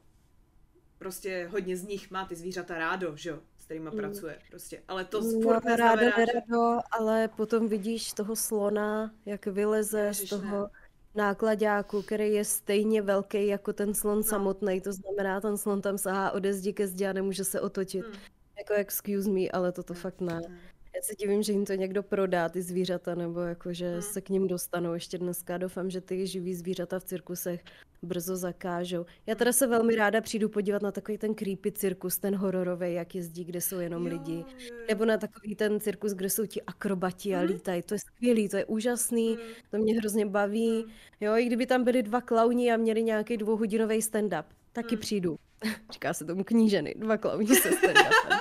[0.97, 3.97] prostě hodně z nich má ty zvířata rádo, že jo, s kterýma mm.
[3.97, 6.11] pracuje prostě, ale to no, furt rádo, že...
[6.17, 10.69] nerado, ale potom vidíš toho slona, jak vyleze Ježiš, z toho ne.
[11.15, 14.23] Nákladáku, který je stejně velký jako ten slon no.
[14.23, 18.05] samotný, to znamená, ten slon tam sahá ode zdi ke zdi a nemůže se otočit.
[18.05, 18.15] Hmm.
[18.57, 20.01] Jako excuse me, ale toto hmm.
[20.01, 20.41] fakt ne.
[20.47, 20.57] Hmm.
[20.95, 24.01] Já se divím, že jim to někdo prodá, ty zvířata, nebo jako, že hmm.
[24.01, 25.57] se k ním dostanou ještě dneska.
[25.57, 27.63] Doufám, že ty živý zvířata v cirkusech
[28.01, 29.05] brzo zakážou.
[29.27, 33.15] Já teda se velmi ráda přijdu podívat na takový ten creepy cirkus, ten hororový, jak
[33.15, 34.45] jezdí, kde jsou jenom jo, lidi.
[34.87, 37.47] Nebo na takový ten cirkus, kde jsou ti akrobati a mm.
[37.47, 37.81] lítají.
[37.81, 39.37] To je skvělý, to je úžasný, mm.
[39.71, 40.83] to mě hrozně baví.
[40.83, 40.91] Mm.
[41.21, 44.43] Jo, i kdyby tam byli dva klauni a měli nějaký dvouhodinový stand-up,
[44.73, 45.01] taky mm.
[45.01, 45.35] přijdu.
[45.91, 48.39] Říká se tomu kníženy, dva klauni se stand-upem.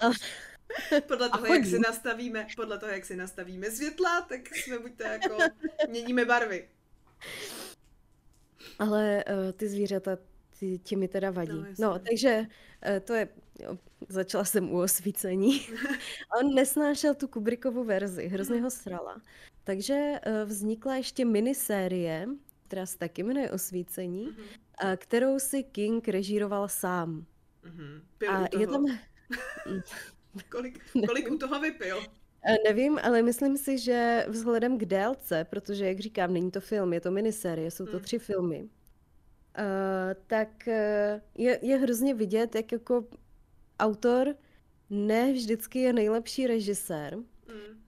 [1.08, 5.02] podle toho, jak si nastavíme, podle toho, jak si nastavíme světla, tak jsme buď to
[5.02, 5.36] jako
[5.88, 6.68] měníme barvy.
[8.78, 10.18] Ale uh, ty zvířata,
[10.60, 11.52] ty ti mi teda vadí.
[11.52, 12.46] No, No, takže
[12.82, 13.28] eh, to je,
[13.58, 13.78] jo,
[14.08, 15.66] začala jsem u osvícení.
[16.40, 19.20] On nesnášel tu Kubrickovu verzi, hrozně ho srala.
[19.64, 22.28] Takže eh, vznikla ještě minisérie,
[22.66, 24.42] která se taky jmenuje Osvícení, Mhm.
[24.78, 27.26] a kterou si King režíroval sám.
[27.62, 28.02] Mhm.
[28.18, 28.86] Pil A je tam,
[30.48, 31.98] Kolik, kolik u toho vypil?
[32.46, 36.92] Eh, Nevím, ale myslím si, že vzhledem k délce, protože, jak říkám, není to film,
[36.92, 38.00] je to minisérie, jsou to Hmm.
[38.00, 38.68] tři filmy,
[39.58, 43.04] eh, tak eh, je, je hrozně vidět, jak jako
[43.78, 44.34] autor
[44.90, 47.80] ne vždycky je nejlepší režisér, Mm.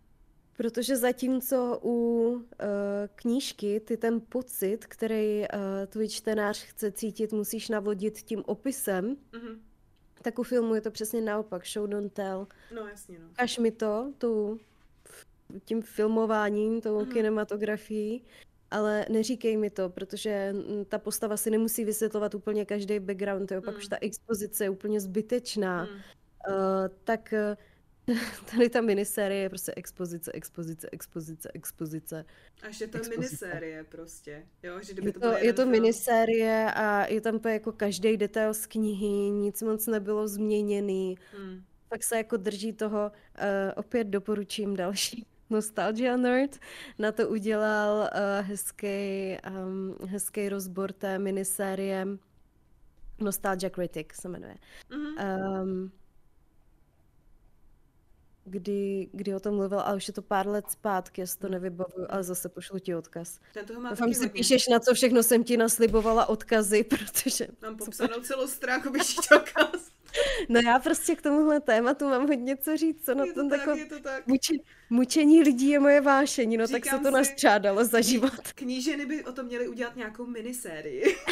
[0.57, 2.67] protože zatímco u eh,
[3.15, 5.49] knížky ty ten pocit, který eh,
[5.87, 9.61] tvůj čtenář chce cítit, musíš navodit tím opisem, Mhm.
[10.23, 12.47] Tak u filmu je to přesně naopak, show don't tell.
[12.75, 13.29] No jasně, no.
[13.31, 14.61] Ukaž mi to, tu,
[15.65, 17.13] tím filmováním, tou Mhm.
[17.13, 18.25] kinematografií,
[18.71, 23.63] ale neříkej mi to, protože mm, ta postava si nemusí vysvětlovat úplně každý background, jo,
[23.63, 23.79] pak Mm.
[23.79, 25.85] už ta expozice je úplně zbytečná.
[25.85, 25.91] Mm.
[25.91, 26.55] Uh,
[27.05, 27.57] tak eh,
[28.51, 32.25] tady ta minisérie je prostě expozice, expozice, expozice, expozice.
[32.63, 33.21] A že to Expozice.
[33.21, 35.71] minisérie prostě, jo, že kdyby Je to, to, je to film.
[35.73, 41.19] minisérie a je tam jako každý detail z knihy, nic moc nebylo změněný.
[41.39, 41.63] Mm.
[41.89, 43.45] Pak se jako drží toho, uh,
[43.77, 46.59] opět doporučím další Nostalgia Nerd,
[46.99, 52.07] na to udělal uh, hezký, um, hezký rozbor té minisérie
[53.21, 54.55] Nostalgia Critic se jmenuje.
[54.91, 55.17] Mhm.
[55.63, 55.93] Um,
[58.49, 61.49] kdy, kdy o tom mluvil, ale už je to pár let zpátky, já si to
[61.49, 63.39] nevybavuju, ale zase pošlu ti odkaz.
[63.55, 64.33] Ten toho má Doufám, si hodně.
[64.33, 67.47] píšeš, na co všechno jsem ti naslibovala odkazy, protože...
[67.63, 69.81] Mám popsanou celou stránku, bych ti to ukázal.
[70.49, 73.51] No já prostě k tomuhle tématu mám hodně co říct, co na Je to tom
[73.51, 74.27] tak, je to tak.
[74.27, 74.55] Muče,
[74.91, 78.53] mučení lidí je moje vášení, no tak se Říkám to si- nastřádalo za život.
[78.55, 81.17] Kníženy by o tom měly udělat nějakou minisérii.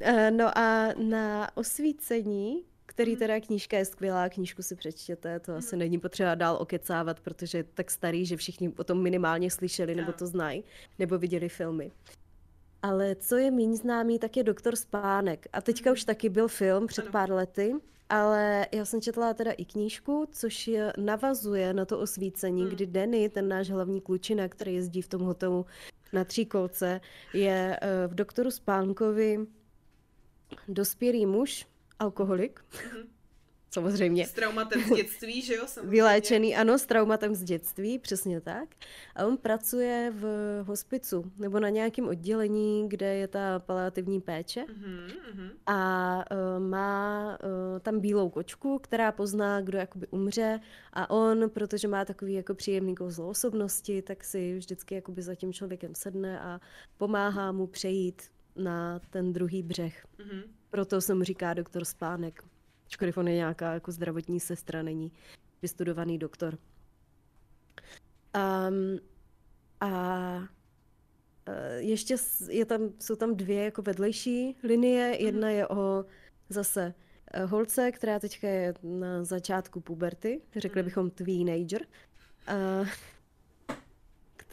[0.00, 2.64] Eh, No a na osvícení,
[2.94, 3.18] který Mhm.
[3.18, 7.64] teda knížka je skvělá, knížku si přečtěte, to asi není potřeba dál okecávat, protože je
[7.64, 10.64] tak starý, že všichni o tom minimálně slyšeli, nebo to znají,
[10.98, 11.90] nebo viděli filmy.
[12.82, 15.46] Ale co je méně známý, tak je Doktor Spánek.
[15.52, 17.74] A teďka už taky byl film před pár lety,
[18.08, 22.70] ale já jsem četla teda i knížku, což je, navazuje na to osvícení, Hmm.
[22.70, 25.66] kdy Danny, ten náš hlavní klučina, který jezdí v tom hotelu
[26.12, 27.00] na Tříkolce,
[27.34, 29.38] je eh, v Doktoru Spánkovi
[30.68, 31.66] dospělý muž,
[31.98, 33.08] alkoholik, Mhm.
[33.70, 34.26] samozřejmě.
[34.26, 35.64] S traumatem z dětství, že jo?
[35.66, 35.90] Samozřejmě.
[35.90, 38.68] Vyléčený, ano, s traumatem z dětství, přesně tak.
[39.16, 40.24] A on pracuje v
[40.66, 44.64] hospicu nebo na nějakém oddělení, kde je ta paliativní péče.
[44.76, 45.50] Mhm, mhm.
[45.66, 50.60] A uh, má uh, tam bílou kočku, která pozná, kdo jakoby umře.
[50.92, 55.52] A on, protože má takový jako příjemný kouzlo osobnosti, tak si vždycky jakoby za tím
[55.52, 56.60] člověkem sedne a
[56.96, 58.22] pomáhá mu přejít
[58.56, 60.06] na ten druhý břeh.
[60.18, 60.42] Mhm.
[60.74, 62.44] Proto se mu říká doktor Spánek.
[62.86, 65.12] Ačkoliv on je nějaká jako zdravotní sestra, není
[65.62, 66.58] vystudovaný doktor.
[68.34, 68.98] Um,
[69.80, 70.38] a
[71.46, 72.16] eh, ještě
[72.48, 75.22] je tam, jsou tam dvě jako vedlejší linie.
[75.22, 76.04] Jedna je o
[76.48, 76.94] zase
[77.30, 80.84] eh, holce, která teďka je na začátku puberty, řekli Mhm.
[80.84, 81.86] bychom teenager,
[82.46, 82.84] a,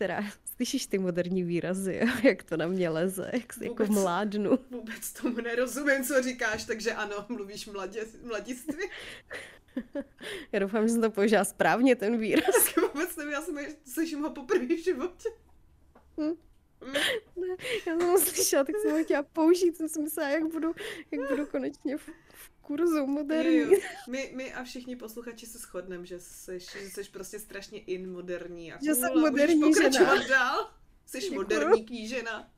[0.01, 0.23] která,
[0.55, 2.07] slyšíš ty moderní výrazy, jo?
[2.23, 4.03] jak to na mě leze, jak si jako Vůbec.
[4.03, 4.59] mládnu.
[4.71, 8.89] Vůbec tomu nerozumím, co říkáš, takže ano, mluvíš mladě, mladiství.
[10.51, 12.65] Já doufám, že jsem to použila správně, ten výraz.
[12.65, 15.29] Tak vůbec nevím, já jsem slyším ho poprvé v životě.
[16.17, 16.33] Hm.
[16.85, 16.95] Mm.
[17.87, 20.75] Já jsem ho slyšela, tak jsem ho chtěla použít, jsem si myslela, jak budu,
[21.11, 23.57] jak budu konečně v, v kurzu moderní.
[23.57, 23.79] Jo, jo.
[24.09, 28.73] My, my a všichni posluchači se shodneme, že jsi, že jsi prostě strašně in moderní.
[28.73, 30.27] A Že jsem můžeš moderní pokračovat žena.
[30.27, 30.69] dál.
[31.05, 31.39] Jsi Děkuju.
[31.41, 32.49] moderní knížena.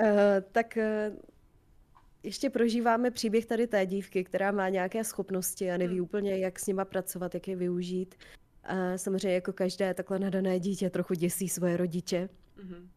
[0.00, 0.06] Uh,
[0.52, 0.78] tak
[1.10, 1.16] uh,
[2.22, 6.04] ještě prožíváme příběh tady té dívky, která má nějaké schopnosti a neví Hmm.
[6.04, 8.14] úplně, jak s nima pracovat, jak je využít.
[8.64, 12.28] A samozřejmě jako každé takhle nadané dítě trochu děsí svoje rodiče.
[12.56, 12.90] Mhm.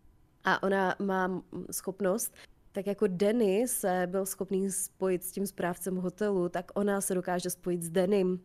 [0.44, 2.34] A ona má schopnost,
[2.80, 7.49] tak jako Danny se byl schopný spojit s tím správcem hotelu, tak ona se dokáže
[7.49, 8.39] spojit s Danym,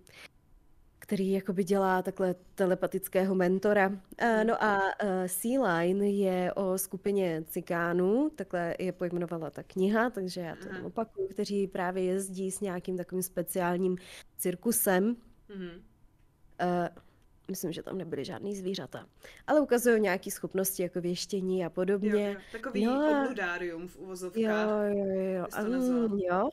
[0.99, 3.93] který jakoby dělá takhle telepatického mentora.
[4.19, 10.11] A, no a uh, Sea Line je o skupině cikánů, takhle je pojmenovala ta kniha,
[10.11, 13.97] takže já to jenom opakuju, kteří právě jezdí s nějakým takovým speciálním
[14.37, 15.17] cirkusem.
[15.49, 15.69] Mhm.
[15.69, 16.89] Uh,
[17.49, 19.07] myslím, že tam nebyly žádný zvířata,
[19.47, 22.27] ale ukazují nějaké schopnosti jako věštění a podobně.
[22.27, 22.41] Jo, jo.
[22.53, 24.43] Takový No a- obludárium v Jo, uvozovkách.
[24.43, 25.05] jo,
[25.35, 25.47] jo.
[25.51, 25.63] to A,
[26.17, 26.49] jo.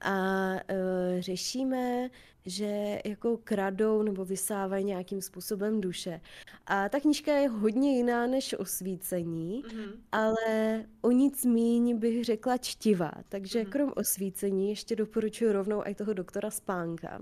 [0.00, 2.10] a uh, řešíme,
[2.46, 6.20] že jako kradou nebo vysávají nějakým způsobem duše.
[6.66, 9.92] A ta knížka je hodně jiná než osvícení, mm-hmm.
[10.12, 13.12] ale o nic míň bych řekla čtivá.
[13.28, 13.68] Takže mm-hmm.
[13.68, 17.20] krom osvícení ještě doporučuji rovnou i toho doktora Spánka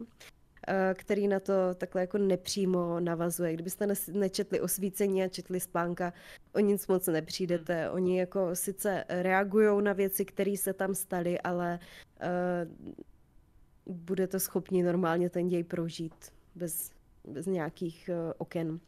[0.95, 3.55] který na to takhle jako nepřímo navazuje.
[3.55, 6.13] Kdybyste nečetli osvícení a četli spánka,
[6.55, 7.85] o nic moc nepřijdete.
[7.85, 7.95] Hmm.
[7.95, 11.79] Oni jako sice reagují na věci, které se tam staly, ale
[12.23, 16.91] uh, budete schopni normálně ten děj prožít bez,
[17.25, 18.81] bez nějakých uh, oken.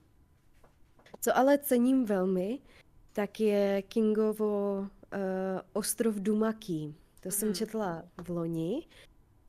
[1.21, 2.59] Co ale cením velmi,
[3.13, 4.89] tak je Kingovo uh,
[5.73, 6.95] Ostrov Dumaký.
[7.21, 7.33] To mm.
[7.33, 7.55] jsem mhm.
[7.55, 8.87] četla v loni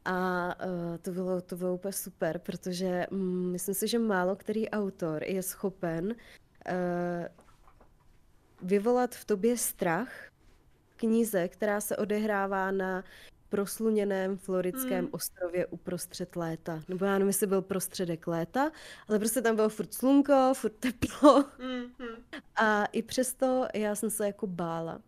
[0.06, 4.69] a uh, to, bylo, to bylo úplně super, protože um, myslím si, že málo který
[4.69, 6.14] autor je schopen uh,
[8.61, 10.32] vyvolat v tobě strach
[10.95, 13.03] knize, která se odehrává na
[13.49, 15.10] prosluněném floridském hmm.
[15.11, 16.82] ostrově uprostřed léta.
[16.88, 18.72] Nebo já nevím, jestli byl prostředek léta,
[19.07, 21.45] ale prostě tam bylo furt slunko, furt teplo.
[21.60, 21.86] Hmm.
[22.56, 25.02] A i přesto já jsem se jako bála.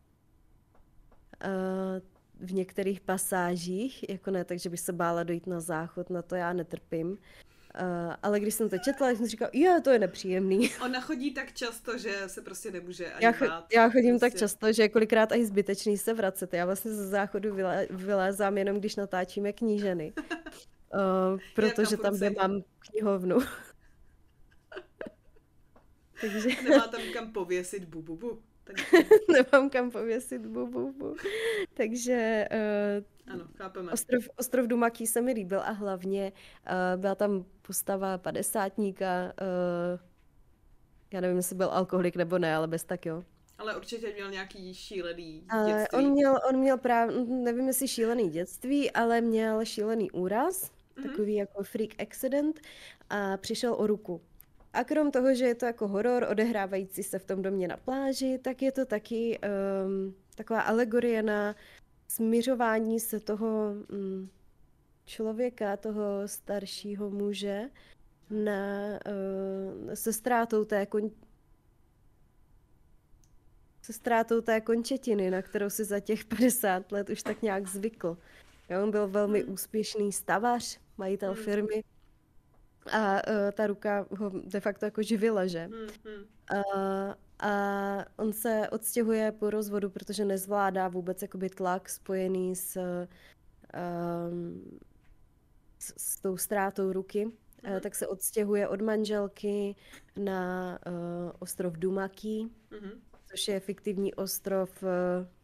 [1.46, 6.36] Uh, v některých pasážích, jako ne, takže bych se bála dojít na záchod, na to
[6.36, 7.18] já netrpím.
[7.82, 10.70] Uh, ale když jsem to četla, jsem si říkala, jo, to je nepříjemný.
[10.84, 13.66] Ona chodí tak často, že se prostě nemůže ani já, cho- bát.
[13.74, 14.32] Já chodím prostě.
[14.32, 16.54] tak často, že kolikrát i zbytečný se vracet.
[16.54, 20.14] Já vlastně ze záchodu vylé- vylézám jenom, když natáčíme kníženy.
[20.94, 23.38] Uh, protože tam, kde mám knihovnu.
[26.22, 26.50] Takže...
[26.64, 28.42] Nemá tam kam pověsit bu, bu, bu.
[28.64, 28.76] Tak...
[29.32, 31.16] Nemám kam pověsit bu, bu, bu.
[31.74, 33.92] Takže uh, ano, chápeme.
[33.92, 40.00] Ostrov, ostrov Dumaký se mi líbil a hlavně uh, byla tam postava padesátníka, uh,
[41.14, 43.24] já nevím, jestli byl alkoholik nebo ne, ale bez tak jo.
[43.58, 46.00] Ale určitě měl nějaký šílený dětství.
[46.00, 51.10] Uh, on měl, on měl právě, nevím jestli šílený dětství, ale měl šílený úraz, mm-hmm.
[51.10, 52.60] takový jako freak accident
[53.10, 54.22] a přišel o ruku.
[54.74, 58.40] A krom toho, že je to jako horor odehrávající se v tom domě na pláži,
[58.44, 61.56] tak je to taky um, taková alegorie na
[62.08, 64.30] směřování se toho um,
[65.06, 67.70] člověka, toho staršího muže
[68.30, 69.00] na,
[69.86, 71.12] uh, se ztrátou té kon...
[73.82, 78.18] se ztrátou té končetiny, na kterou si za těch 50 let už tak nějak zvykl.
[78.70, 79.54] Jo, on byl velmi hmm.
[79.54, 81.44] úspěšný stavař, majitel hmm.
[81.44, 81.84] firmy,
[82.92, 85.70] a uh, ta ruka ho de facto jako živila, že?
[85.72, 86.24] Hmm, hmm.
[86.54, 92.78] Uh, a on se odstěhuje po rozvodu, protože nezvládá vůbec jakoby tlak spojený s,
[94.30, 94.80] um,
[95.80, 97.26] s, s tou ztrátou ruky.
[97.26, 97.74] Mm-hmm.
[97.74, 99.76] Uh, tak se odstěhuje od manželky
[100.18, 102.92] na uh, ostrov Dumaký, mm-hmm.
[103.32, 104.90] což je fiktivní ostrov uh,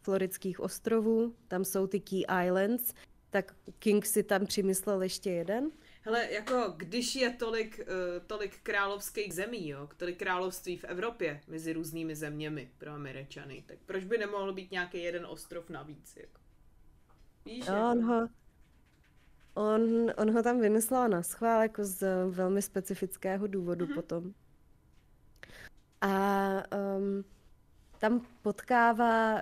[0.02, 1.36] Floridských ostrovů.
[1.48, 2.94] Tam jsou ty Key Islands,
[3.30, 5.72] tak King si tam přimyslel ještě jeden.
[6.02, 11.74] Hele, jako když je tolik, uh, tolik královských zemí, jo, tolik království v Evropě mezi
[11.74, 16.16] různými zeměmi pro Američany, tak proč by nemohl být nějaký jeden ostrov navíc?
[16.16, 16.40] Jako?
[17.46, 17.90] Víš, no, jako?
[17.92, 18.30] on, ho,
[19.54, 23.96] on, on ho tam vymyslel na schvál jako z velmi specifického důvodu mm-hmm.
[23.96, 24.34] potom.
[26.02, 26.64] A
[26.98, 27.24] um,
[28.00, 29.40] tam potkává uh,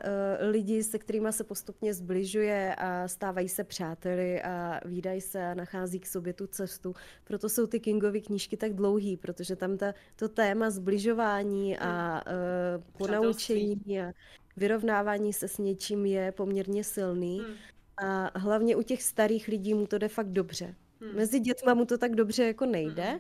[0.50, 6.00] lidi, se kterými se postupně zbližuje a stávají se přáteli a výdají se a nachází
[6.00, 6.96] k sobě tu cestu.
[7.24, 12.84] Proto jsou ty Kingovy knížky tak dlouhý, protože tam ta, to téma zbližování a uh,
[12.98, 14.14] ponaučení a
[14.58, 17.40] vyrovnávání se s něčím je poměrně silný.
[17.40, 17.56] Hmm.
[17.98, 20.76] A hlavně u těch starých lidí mu to jde fakt dobře.
[21.02, 21.16] Hmm.
[21.16, 23.20] Mezi dětma mu to tak dobře jako nejde, hmm.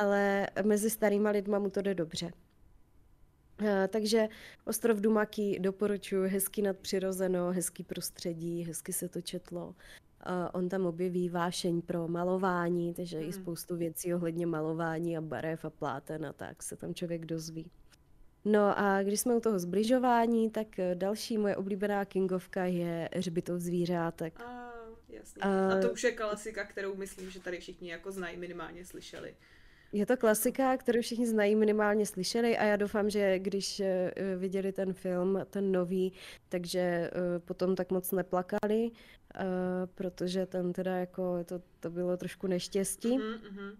[0.00, 2.30] ale mezi starýma lidma mu to jde dobře.
[3.58, 4.28] Eh, takže
[4.64, 9.66] ostrov Dumaky doporučuji, hezky nadpřirozeno, hezký prostředí, hezky se to četlo.
[9.66, 13.28] Uh, on tam objeví vášeň pro malování, takže hmm.
[13.28, 17.70] i spoustu věcí ohledně malování a barev a pláten a tak se tam člověk dozví.
[18.44, 23.60] No a když jsme u toho zbližování, tak eh, další moje oblíbená kingovka je Hřbitov
[23.60, 24.40] zvířátek.
[24.40, 24.72] A,
[25.08, 25.42] jasně.
[25.42, 29.34] A, a to už je klasika, kterou myslím, že tady všichni jako znají, minimálně slyšeli.
[29.94, 34.72] Je to klasika, kterou všichni znají, minimálně slyšeli a já doufám, že když eh, viděli
[34.72, 36.12] ten film, ten nový,
[36.48, 38.90] takže eh, potom tak moc neplakali,
[39.34, 39.44] eh,
[39.94, 43.18] protože ten teda jako, to, to bylo trošku neštěstí.
[43.18, 43.76] Mm-hmm, mm-hmm.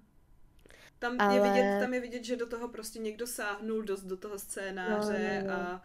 [0.99, 1.35] Tam, Ale...
[1.35, 5.43] je vidět, tam je vidět, že do toho prostě někdo sáhnul dost do toho scénáře
[5.43, 5.63] no, no, no.
[5.63, 5.83] a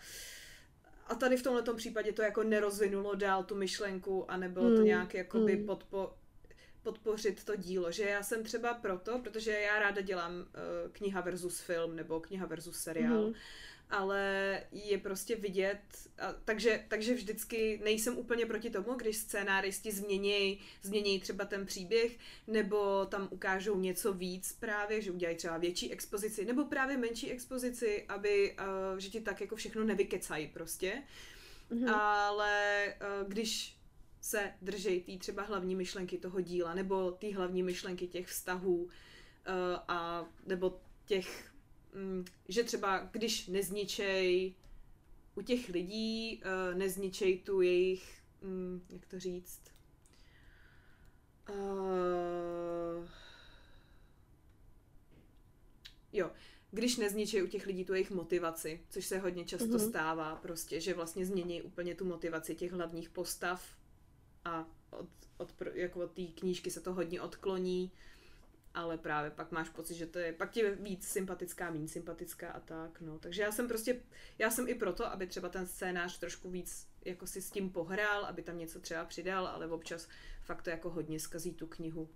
[1.07, 4.84] a tady v tomhle případě to jako nerozvinulo dál tu myšlenku a nebylo to mm,
[4.84, 5.65] nějak jakoby mm.
[5.65, 6.14] podpo,
[6.91, 11.59] podpořit to dílo, že já jsem třeba proto, protože já ráda dělám uh, kniha versus
[11.59, 13.33] film nebo kniha versus seriál, mm.
[13.89, 14.23] ale
[14.71, 15.81] je prostě vidět,
[16.19, 22.17] a, takže, takže vždycky nejsem úplně proti tomu, když scénáristi změní, změní třeba ten příběh,
[22.47, 28.05] nebo tam ukážou něco víc právě, že udělají třeba větší expozici, nebo právě menší expozici,
[28.07, 28.55] aby,
[28.91, 31.03] uh, že ti tak jako všechno nevykecají prostě.
[31.71, 31.93] Mm-hmm.
[31.93, 33.78] Ale uh, když
[34.21, 38.89] se držej té třeba hlavní myšlenky toho díla, nebo té hlavní myšlenky těch vztahů, uh,
[39.87, 41.49] a nebo těch
[41.93, 44.55] Mm, že třeba když nezničej
[45.35, 49.61] u těch lidí, uh, nezničej tu jejich, um, jak to říct,
[51.49, 53.07] uh,
[56.13, 56.31] jo,
[56.71, 59.89] když nezničí u těch lidí tu jejich motivaci, což se hodně často mm-hmm.
[59.89, 63.78] stává prostě, že vlastně změní úplně tu motivaci těch hlavních postav
[64.49, 65.07] a od,
[65.38, 67.91] od, jako od té knížky se to hodně odkloní,
[68.73, 72.59] ale právě pak máš pocit, že to je, pak ti víc sympatická, méně sympatická a
[72.59, 73.19] tak, no.
[73.19, 74.01] Takže já jsem prostě,
[74.38, 78.26] já jsem i proto, aby třeba ten scénář trošku víc jako si s tím pohrál,
[78.26, 80.07] aby tam něco třeba přidal, ale občas
[80.41, 82.09] fakt to jako hodně skazí tu knihu.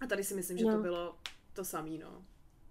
[0.00, 0.76] A tady si myslím, že no.
[0.76, 1.18] to bylo
[1.52, 2.24] to samý, no.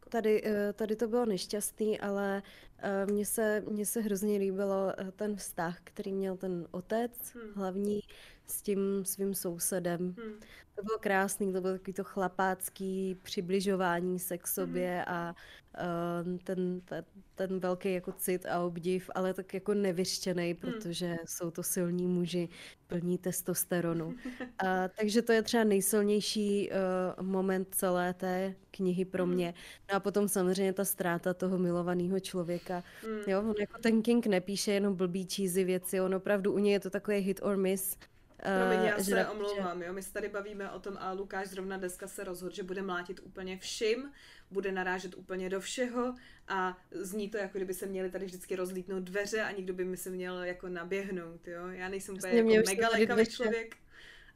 [0.10, 2.44] Tady, eh, tady to bylo nešťastný, ale
[2.78, 7.54] eh, mně se, mně se hrozně líbilo eh, ten vztah, který měl ten otec hmm.
[7.54, 8.00] hlavní
[8.48, 10.00] s tím svým sousedem.
[10.00, 10.40] Hmm.
[10.76, 15.14] To bylo krásný, to bylo takový to chlapácký přibližování se k sobě mm.
[15.14, 15.36] a
[15.80, 17.06] uh, ten, ten,
[17.36, 20.60] ten velký jako cit a obdiv, ale tak jako nevyřčený, mm.
[20.60, 22.50] protože jsou to silní muži
[22.88, 24.16] plní testosteronu.
[24.66, 29.54] A, takže to je třeba nejsilnější uh, moment celé té knihy pro mě.
[29.92, 32.84] No a potom samozřejmě ta ztráta toho milovaného člověka.
[33.08, 33.32] Mm.
[33.32, 36.80] Jo, on jako ten King nepíše jenom blbý cheesy věci, on opravdu u něj je
[36.80, 37.98] to takový hit or miss
[38.42, 39.28] Promiň, já se že...
[39.28, 42.64] omlouvám, jo, my se tady bavíme o tom a Lukáš zrovna dneska se rozhodl, že
[42.64, 44.12] bude mlátit úplně všim,
[44.52, 46.16] bude narážet úplně do všeho
[46.48, 49.98] a zní to, jako kdyby se měli tady vždycky rozlítnout dveře a nikdo by mi
[49.98, 51.68] se měl jako naběhnout, jo.
[51.68, 53.76] Já nejsem úplně jako mega lékavý člověk.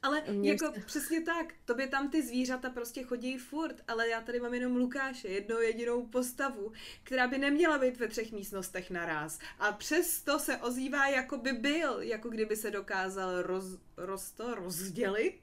[0.01, 0.79] Ale Mě jako se...
[0.79, 5.27] přesně tak, tobě tam ty zvířata prostě chodí furt, ale já tady mám jenom Lukáše,
[5.27, 6.71] jednou jedinou postavu,
[7.03, 9.39] která by neměla být ve třech místnostech naraz.
[9.59, 13.65] A přesto se ozývá, jako by byl, jako kdyby se dokázal roz,
[13.97, 15.39] roz to, rozdělit,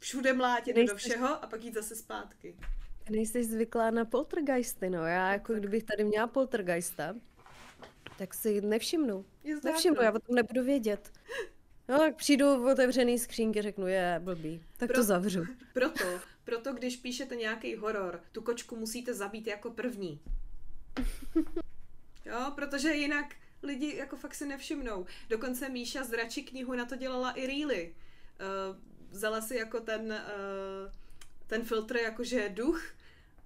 [0.00, 0.94] všude mlátit Nejste...
[0.94, 2.56] do všeho a pak jít zase zpátky.
[3.10, 5.06] Nejsi zvyklá na poltergeisty, no.
[5.06, 7.14] Já jako kdybych tady měla poltergeista,
[8.18, 9.24] tak si nevšimnu.
[9.64, 11.12] Nevšimnu, já o tom nebudu vědět.
[11.88, 15.44] No tak přijdu v otevřený skřínky, řeknu, je blbý, tak Pro, to zavřu.
[15.72, 16.04] Proto,
[16.44, 20.20] proto když píšete nějaký horor, tu kočku musíte zabít jako první.
[22.24, 25.06] Jo, protože jinak lidi jako fakt si nevšimnou.
[25.28, 27.94] Dokonce Míša z Rači knihu na to dělala i Reely.
[27.94, 28.76] Uh,
[29.10, 30.92] vzala si jako ten, uh,
[31.46, 32.82] ten filtr jakože duch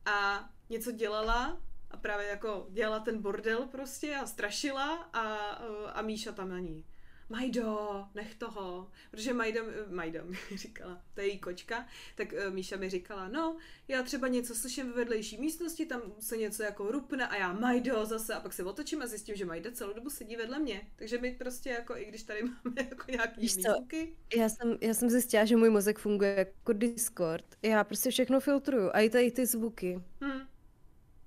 [0.05, 1.61] a něco dělala
[1.91, 6.59] a právě jako dělala ten bordel prostě a strašila a, uh, a Míša tam na
[6.59, 6.85] ní
[7.31, 12.77] Majdo, nech toho, protože Majda, Majda mi říkala, to je její kočka, tak uh, Míša
[12.77, 13.57] mi říkala, no,
[13.89, 18.05] já třeba něco slyším ve vedlejší místnosti, tam se něco jako rupne a já Majdo
[18.05, 20.91] zase a pak se otočím a zjistím, že Majda celou dobu sedí vedle mě.
[20.97, 24.17] Takže my prostě jako, i když tady máme jako nějaký zvuky.
[24.37, 27.45] Já jsem, já jsem zjistila, že můj mozek funguje jako Discord.
[27.63, 30.03] Já prostě všechno filtruju a i tady ty zvuky.
[30.21, 30.50] Hmm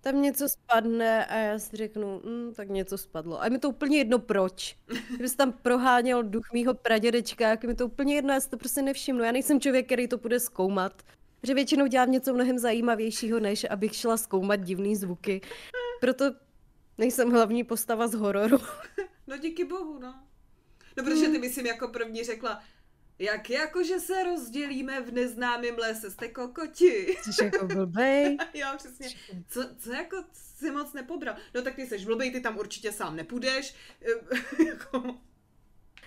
[0.04, 3.42] tam něco spadne a já si řeknu, hm, tak něco spadlo.
[3.42, 4.78] A je mi to úplně jedno proč.
[5.10, 8.50] Kdyby se tam proháněl duch mýho pradědečka, jak je mi to úplně jedno, já si
[8.50, 9.24] to prostě nevšimnu.
[9.24, 11.04] Já nejsem člověk, který to bude zkoumat.
[11.44, 15.42] Že většinou dělám něco mnohem zajímavějšího, než abych šla zkoumat divný zvuky.
[16.00, 16.26] Proto
[16.98, 18.58] nejsem hlavní postava z hororu.
[19.28, 20.24] No díky bohu, no.
[20.98, 22.60] No protože ty myslím jako první řekla,
[23.20, 27.18] jak jako, že se rozdělíme v neznámém lese, jste kokoti.
[27.22, 28.38] Jsi jako blbej.
[28.54, 29.10] jo, přesně.
[29.48, 31.36] Co, co jako si moc nepobral?
[31.54, 33.76] No tak ty seš blbej, ty tam určitě sám nepůjdeš.
[34.68, 35.02] jako...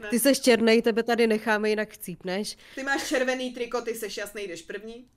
[0.01, 0.09] ne.
[0.11, 2.57] Ty seš černej, tebe tady necháme, jinak chcípneš.
[2.75, 5.09] Ty máš červený triko, ty seš jasný, jdeš první.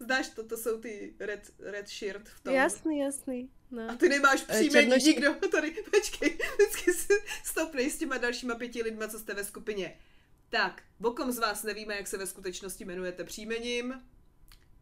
[0.00, 2.54] Znáš to, to jsou ty red, red shirt v tom.
[2.54, 3.50] Jasný, jasný.
[3.70, 3.90] No.
[3.90, 5.06] A ty nemáš eh, příjmení, Černoši...
[5.06, 7.14] nikdo tady, počkej, vždycky si
[7.44, 9.98] stopnej s těma dalšíma pěti lidma, co jste ve skupině.
[10.48, 13.94] Tak, vokom z vás nevíme, jak se ve skutečnosti jmenujete příjmením,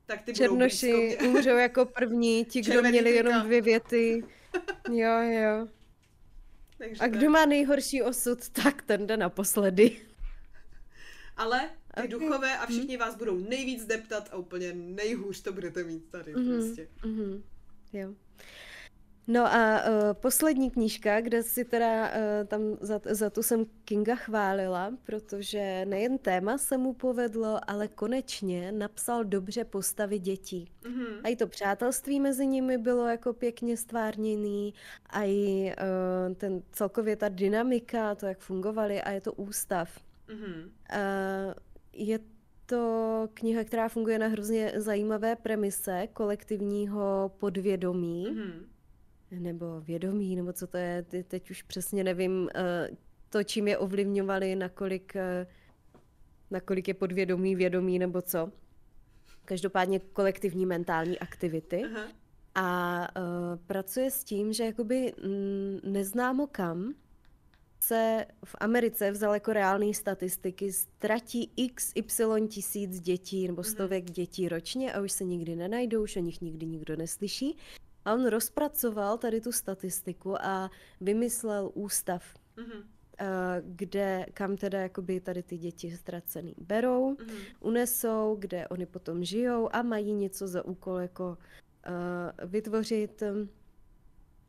[0.07, 3.29] tak ty Černoši umřou jako první, ti, kdo měli tyka.
[3.29, 4.25] jenom dvě věty.
[4.93, 5.69] Jo, jo.
[6.79, 7.31] Takže a kdo tak.
[7.31, 10.01] má nejhorší osud, tak ten jde naposledy.
[11.37, 12.09] Ale ty okay.
[12.09, 13.01] duchové a všichni mm.
[13.01, 16.59] vás budou nejvíc deptat a úplně nejhůř to budete mít tady mm-hmm.
[16.59, 16.89] prostě.
[17.03, 17.43] Mm-hmm.
[17.93, 18.15] Jo.
[19.27, 24.15] No a uh, poslední knížka, kde si teda uh, tam za, za tu jsem Kinga
[24.15, 30.71] chválila, protože nejen téma se mu povedlo, ale konečně napsal dobře postavy dětí.
[30.83, 31.21] Mm-hmm.
[31.25, 34.75] A i to přátelství mezi nimi bylo jako pěkně stvárněný,
[35.11, 35.73] a i
[36.29, 40.01] uh, ten celkově ta dynamika, to jak fungovali a je to ústav.
[40.29, 40.65] Mm-hmm.
[40.65, 41.55] Uh,
[41.93, 42.19] je
[42.67, 48.27] to kniha, která funguje na hrozně zajímavé premise kolektivního podvědomí.
[48.31, 48.74] Mm-hmm
[49.31, 52.89] nebo vědomí, nebo co to je, teď už přesně nevím, eh,
[53.29, 55.47] to, čím je ovlivňovali, nakolik, eh,
[56.51, 58.53] nakolik je podvědomí, vědomí, nebo co.
[59.45, 61.83] Každopádně kolektivní mentální aktivity.
[61.85, 62.09] Aha.
[62.55, 66.95] A uh, pracuje s tím, že jakoby mm, neznámo kam
[67.81, 74.49] se v Americe vzal jako reálné statistiky, ztratí x, y tisíc dětí nebo stovek dětí
[74.49, 77.57] ročně a už se nikdy nenajdou, už o nich nikdy nikdo neslyší.
[78.05, 80.71] A on rozpracoval tady tu statistiku a
[81.01, 82.23] vymyslel ústav,
[82.57, 82.83] mm-hmm.
[83.65, 87.39] kde, kam teda jakoby tady ty děti ztracený berou, mm-hmm.
[87.61, 91.39] unesou, kde oni potom žijou a mají něco za úkol jako
[91.87, 93.23] uh, vytvořit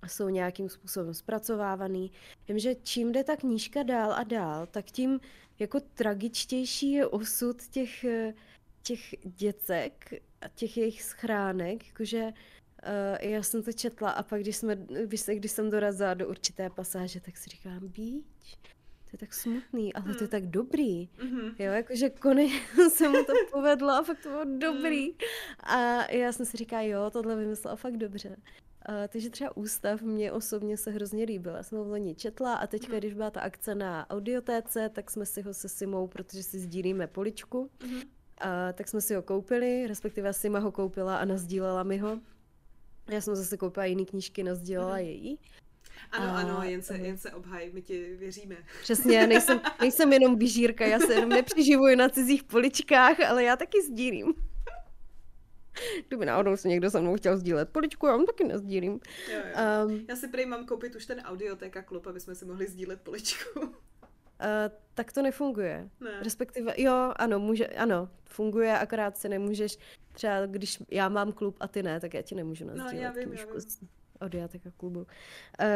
[0.07, 2.11] jsou nějakým způsobem zpracovávaný.
[2.47, 5.19] Vím, že čím jde ta knížka dál a dál, tak tím
[5.59, 8.05] jako tragičtější je osud těch,
[8.81, 12.33] těch děcek a těch jejich schránek, jakože
[12.85, 14.75] Uh, já jsem to četla a pak, když, jsme,
[15.05, 18.57] když, když jsem dorazila do určité pasáže, tak si říkám, bíč,
[19.05, 20.13] to je tak smutný, ale mm.
[20.13, 20.31] to je mm.
[20.31, 21.09] tak dobrý.
[21.09, 21.55] Mm-hmm.
[21.59, 25.07] Jo, jakože konečně se mu to povedlo a fakt to bylo dobrý.
[25.07, 25.15] Mm.
[25.59, 28.29] A já jsem si říkala, jo, tohle vymyslela fakt dobře.
[28.29, 31.55] Uh, takže třeba ústav mě osobně se hrozně líbil.
[31.55, 32.99] Já jsem ho loni četla a teďka, mm.
[32.99, 37.07] když byla ta akce na audiotéce, tak jsme si ho se Simou, protože si sdílíme
[37.07, 37.95] poličku, mm.
[37.95, 38.01] uh,
[38.73, 42.19] tak jsme si ho koupili, respektive Sima ho koupila a nazdílela mi ho.
[43.09, 45.05] Já jsem zase koupila jiný knížky, nazdílela mm-hmm.
[45.05, 45.39] její.
[46.11, 48.55] Ano, a, ano, jen se, jen se obhaj, my ti věříme.
[48.81, 53.81] Přesně, nejsem, nejsem jenom bížírka, já se jenom nepřiživuji na cizích poličkách, ale já taky
[53.81, 54.33] sdílím.
[56.07, 58.99] Kdyby náhodou se někdo se mnou chtěl sdílet poličku, já vám taky nezdílím.
[59.33, 59.87] Jo, jo.
[59.87, 63.01] Um, já si prý mám koupit už ten audioteka klub, aby jsme si mohli sdílet
[63.01, 63.75] poličku.
[64.41, 65.89] Uh, tak to nefunguje.
[65.99, 66.23] Ne.
[66.23, 69.77] Respektive, jo, ano, může, ano, funguje, akorát si nemůžeš,
[70.11, 73.11] třeba když já mám klub a ty ne, tak já ti nemůžu nazdílet no, já
[73.11, 73.59] vím, já vím.
[73.59, 73.79] z
[74.19, 74.99] Odiateka klubu.
[74.99, 75.05] Uh,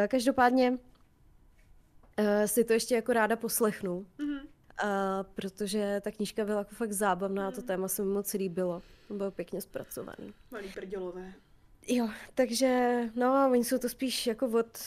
[0.08, 4.40] každopádně uh, si to ještě jako ráda poslechnu, mm-hmm.
[4.40, 7.48] uh, protože ta knížka byla jako fakt zábavná mm.
[7.48, 7.66] a to mhm.
[7.66, 8.82] téma se mi moc líbilo.
[9.10, 10.34] Bylo pěkně zpracovaný.
[10.50, 11.32] Malý prdělové.
[11.88, 14.78] Jo, takže no, oni jsou to spíš jako od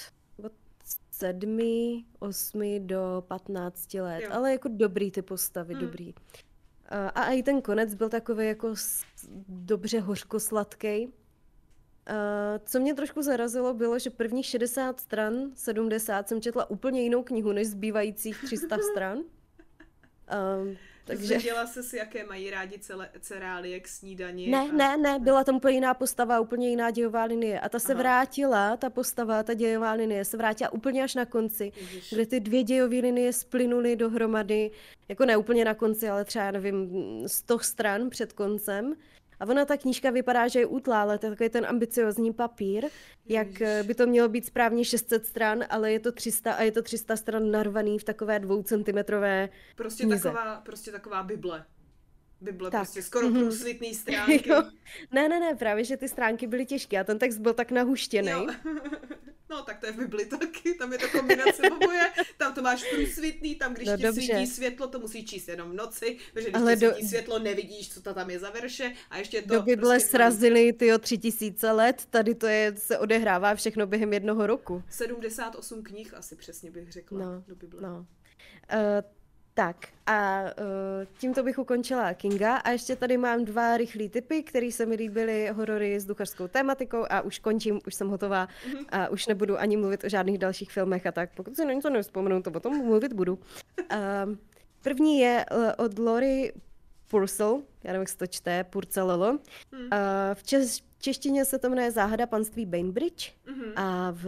[1.13, 4.29] sedmi, osmi do patnácti let, jo.
[4.31, 5.79] ale jako dobrý ty postavy, mm.
[5.79, 6.13] dobrý.
[6.89, 8.73] A, a i ten konec byl takový jako
[9.47, 11.13] dobře hořko-sladký.
[12.65, 17.51] co mě trošku zarazilo, bylo, že prvních 60 stran, 70 jsem četla úplně jinou knihu
[17.51, 19.17] než zbývajících 300 stran.
[19.17, 21.25] Um, takže...
[21.25, 24.47] Zvěděla jsi si, jaké mají rádi celé, cereálie k snídani?
[24.47, 24.71] Ne, a...
[24.71, 27.59] ne, ne, byla tam úplně jiná postava, úplně jiná dějová linie.
[27.59, 28.01] A ta se Aha.
[28.01, 32.13] vrátila, ta postava, ta dějová linie se vrátila úplně až na konci, Ježiš.
[32.13, 34.71] kde ty dvě dějové linie splynuly dohromady,
[35.09, 36.89] jako ne úplně na konci, ale třeba, nevím,
[37.27, 38.95] 100 stran před koncem.
[39.39, 42.85] A ona ta knížka vypadá, že je útlá, ale to je takový ten ambiciozní papír,
[43.25, 46.71] jak eh, by to mělo být správně 600 stran, ale je to 300 a je
[46.71, 50.23] to 300 stran narvaný v takové dvoucentimetrové Prostě knize.
[50.23, 51.65] taková, prostě taková Bible.
[52.43, 52.81] Bible, tak.
[52.81, 53.39] prostě skoro mm-hmm.
[53.39, 54.49] průsvitný stránky.
[54.49, 54.63] Jo.
[55.11, 58.31] Ne, ne, ne, právě, že ty stránky byly těžké a ten text byl tak nahuštěný.
[59.49, 62.01] No, tak to je v Bibli taky, tam je to kombinace oboje,
[62.37, 64.21] tam to máš průsvitný, tam když no, ti dobře.
[64.21, 67.07] svítí světlo, to musí číst jenom v noci, protože když Ale ti svítí do...
[67.07, 69.53] světlo, nevidíš, co to tam je za verše a ještě to...
[69.53, 73.87] Do Bible prostě srazili ty o tři tisíce let, tady to je, se odehrává všechno
[73.87, 74.83] během jednoho roku.
[74.89, 77.81] 78 knih asi přesně bych řekla no, do Bible.
[77.81, 77.97] No.
[77.97, 78.05] Uh,
[79.53, 84.71] tak a uh, tímto bych ukončila Kinga a ještě tady mám dva rychlé typy, které
[84.71, 88.85] se mi líbily, horory s duchařskou tématikou a už končím, už jsem hotová mm-hmm.
[88.89, 91.89] a už nebudu ani mluvit o žádných dalších filmech a tak, pokud se na něco
[91.89, 93.33] nevzpomenu, to o tom mluvit budu.
[93.33, 94.35] Uh,
[94.83, 96.53] první je uh, od Lori
[97.07, 99.31] Purcell, já nevím, jak se to čte, Purcellolo.
[99.31, 99.79] Mm.
[99.79, 99.87] Uh,
[100.33, 103.73] v češ- češtině se to jmenuje Záhada panství Bainbridge mm-hmm.
[103.75, 104.25] a v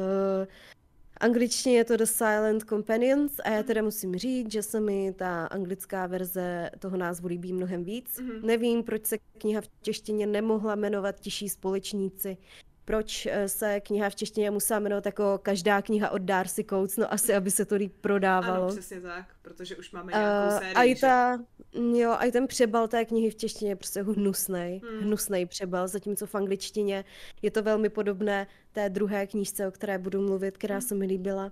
[1.18, 5.46] angličtině je to The Silent Companions a já teda musím říct, že se mi ta
[5.46, 8.20] anglická verze toho názvu líbí mnohem víc.
[8.20, 8.44] Mm-hmm.
[8.44, 12.38] Nevím, proč se kniha v češtině nemohla jmenovat Tiší společníci.
[12.86, 17.14] Proč eh, se kniha v češtině musela jmenovat jako každá kniha od Darcy Coates, no
[17.14, 18.64] asi, aby se to líp prodávalo.
[18.64, 21.40] Ano, přesně tak, protože už máme nějakou uh, sérii, a i ta,
[21.76, 25.00] Jo, a i ten přebal té knihy v češtině je prostě hnusnej, hmm.
[25.00, 27.06] hnusnej přebal, zatímco v angličtině
[27.42, 31.52] je to velmi podobné té druhé knížce, o které budu mluvit, která se mi líbila.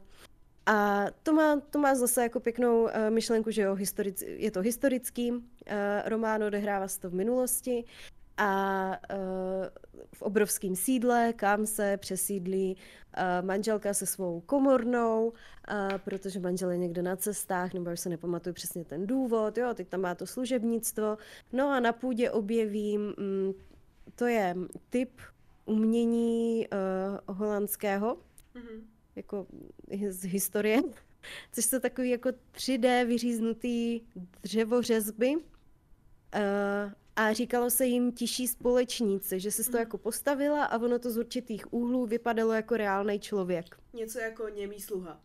[0.66, 4.62] A to má, to má zase jako pěknou uh, myšlenku, že jo, historic, je to
[4.62, 5.40] historický uh,
[6.06, 7.86] román, odehrává se to v minulosti
[8.38, 9.66] a uh,
[10.16, 16.78] v obrovském sídle, kam se přesídlí uh, manželka se svou komornou, uh, protože manžel je
[16.78, 20.28] někde na cestách, nebo už se nepamatuju přesně ten důvod, jo, teď tam má to
[20.28, 21.18] služebnictvo.
[21.52, 23.54] No a na půdě objevím, um,
[24.16, 24.56] to je
[24.90, 25.22] typ
[25.66, 26.68] umění
[27.28, 28.18] holandského,
[28.56, 28.82] mm-hmm.
[29.16, 29.48] jako
[30.10, 30.82] z historie,
[31.52, 34.02] což jsou takový jako 3D vyříznutý
[34.44, 35.36] dřevořezby,
[37.15, 39.80] a říkalo se jim tiší společníci, že se to mm.
[39.80, 43.65] jako postavila a ono to z určitých úhlů vypadalo jako reálný člověk.
[43.94, 45.22] Něco jako němý sluha.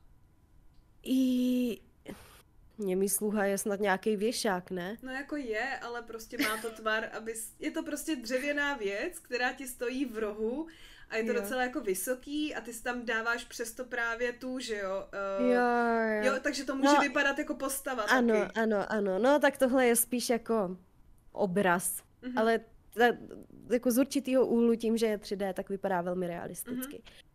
[1.02, 1.80] I
[2.78, 4.96] němý sluha je snad nějaký věšák, ne?
[5.02, 7.34] No jako je, ale prostě má to tvar, aby...
[7.58, 10.66] Je to prostě dřevěná věc, která ti stojí v rohu
[11.10, 11.40] a je to jo.
[11.40, 15.08] docela jako vysoký a ty si tam dáváš přesto právě tu, že jo?
[15.40, 15.60] Uh, jo,
[16.22, 16.32] jo.
[16.32, 18.60] jo, takže to může no, vypadat jako postava Ano, taky.
[18.60, 19.18] ano, ano.
[19.18, 20.76] No tak tohle je spíš jako
[21.38, 22.32] obraz, mm-hmm.
[22.36, 22.60] ale
[22.94, 23.04] ta,
[23.70, 26.96] jako z určitého úhlu tím, že je 3D, tak vypadá velmi realisticky.
[26.96, 27.28] Mm-hmm.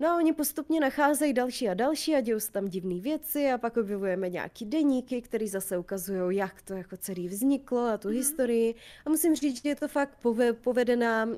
[0.00, 3.58] No a oni postupně nacházejí další a další a dějou se tam divné věci a
[3.58, 8.12] pak objevujeme nějaký deníky, které zase ukazují, jak to jako celý vzniklo a tu mm-hmm.
[8.12, 8.74] historii.
[9.06, 10.18] A musím říct, že je to fakt
[10.60, 11.32] povedená, uh,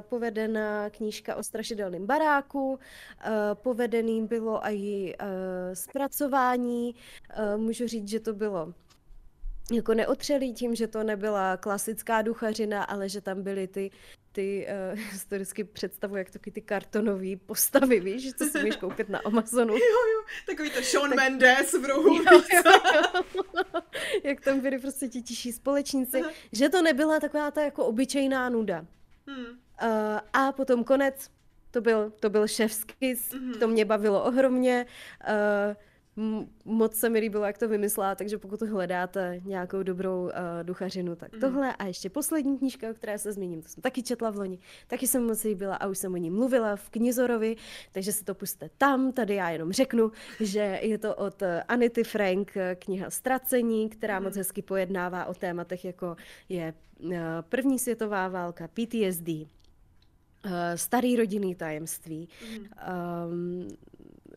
[0.00, 2.78] povedená knížka o strašidelném baráku, uh,
[3.54, 5.26] povedený bylo i uh,
[5.74, 6.94] zpracování.
[7.54, 8.74] Uh, můžu říct, že to bylo
[9.72, 13.90] jako neotřelý tím, že to nebyla klasická duchařina, ale že tam byly ty,
[14.32, 19.18] ty uh, historicky představu, jak taky ty kartonové postavy, víš, co si můžeš koupit na
[19.18, 19.74] Amazonu.
[19.78, 21.16] Jo, jo, takový to Sean tak...
[21.16, 22.14] Mendes v rohu.
[22.14, 22.62] Jo, jo,
[23.34, 23.42] jo.
[24.24, 26.30] jak tam byli prostě ti tiší společníci, Aha.
[26.52, 28.86] že to nebyla taková ta jako obyčejná nuda.
[29.26, 29.44] Hmm.
[29.44, 31.30] Uh, a potom konec,
[31.70, 33.58] to byl, to byl šéfský, mm-hmm.
[33.58, 34.86] to mě bavilo ohromně.
[35.28, 35.76] Uh,
[36.64, 40.30] moc se mi líbilo, jak to vymyslela, takže pokud hledáte nějakou dobrou uh,
[40.62, 41.40] duchařinu, tak mm.
[41.40, 41.76] tohle.
[41.76, 45.06] A ještě poslední knížka, o které se zmíním, to jsem taky četla v loni, taky
[45.06, 47.56] jsem moc líbila a už jsem o ní mluvila v Knizorovi,
[47.92, 49.12] takže se to puste tam.
[49.12, 54.18] Tady já jenom řeknu, že je to od eh, Anity Frank eh, kniha Stracení, která
[54.18, 54.24] mm.
[54.24, 56.16] moc hezky pojednává o tématech, jako
[56.48, 57.12] je uh,
[57.48, 59.28] první světová válka, PTSD,
[60.74, 62.28] starý rodinný tajemství,
[62.58, 62.66] mm.
[63.32, 63.68] um,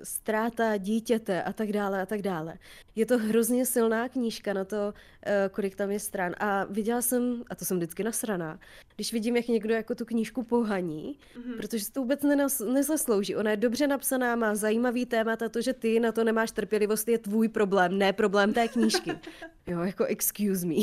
[0.04, 2.58] ztráta dítěte a tak dále a tak dále.
[2.96, 4.94] Je to hrozně silná knížka na to,
[5.26, 6.34] eh, kolik tam je stran.
[6.40, 8.60] A viděla jsem, a to jsem vždycky nasraná,
[8.96, 11.58] když vidím, jak někdo jako tu knížku pohaní, mm-hmm.
[11.58, 13.36] protože se to vůbec nenas, nezaslouží.
[13.36, 17.08] Ona je dobře napsaná, má zajímavý témat a to, že ty na to nemáš trpělivost,
[17.08, 19.12] je tvůj problém, ne problém té knížky.
[19.68, 20.76] Jo, jako excuse me.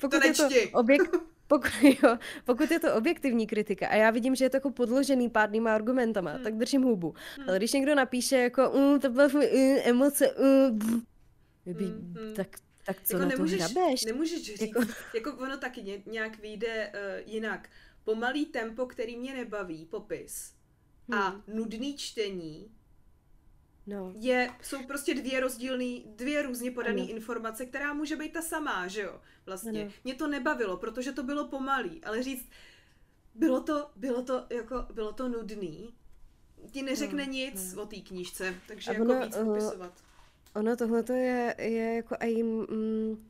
[0.00, 1.16] Pokud to je to objekt,
[1.52, 1.72] pokud,
[2.02, 5.74] jo, pokud je to objektivní kritika a já vidím, že je to jako podložený pádnýma
[5.74, 6.42] argumentama, hmm.
[6.42, 7.14] tak držím hubu.
[7.36, 7.48] Hmm.
[7.48, 9.42] Ale když někdo napíše jako mm, to bylo uh,
[9.84, 10.78] emoce, uh,
[11.66, 12.32] hmm.
[12.36, 12.48] tak
[12.86, 14.04] tak co jako na nemůžeš, to hrabeš?
[14.04, 14.80] Nemůžeš říct, jako...
[15.14, 17.68] jako ono taky nějak vyjde uh, jinak.
[18.04, 20.52] Pomalý tempo, který mě nebaví, popis,
[21.08, 21.18] hmm.
[21.18, 22.70] a nudný čtení,
[23.86, 24.12] No.
[24.18, 29.02] Je, jsou prostě dvě rozdílné, dvě různě podané informace, která může být ta samá, že
[29.02, 29.20] jo?
[29.46, 29.82] Vlastně.
[29.82, 29.90] Ano.
[30.04, 32.48] Mě to nebavilo, protože to bylo pomalý, ale říct,
[33.34, 35.94] bylo to, bylo to, jako, bylo to nudný,
[36.70, 37.82] ti neřekne no, nic no.
[37.82, 39.92] o té knížce, takže A jako ono, víc popisovat.
[40.54, 43.28] Ono tohle je, je jako aj mm,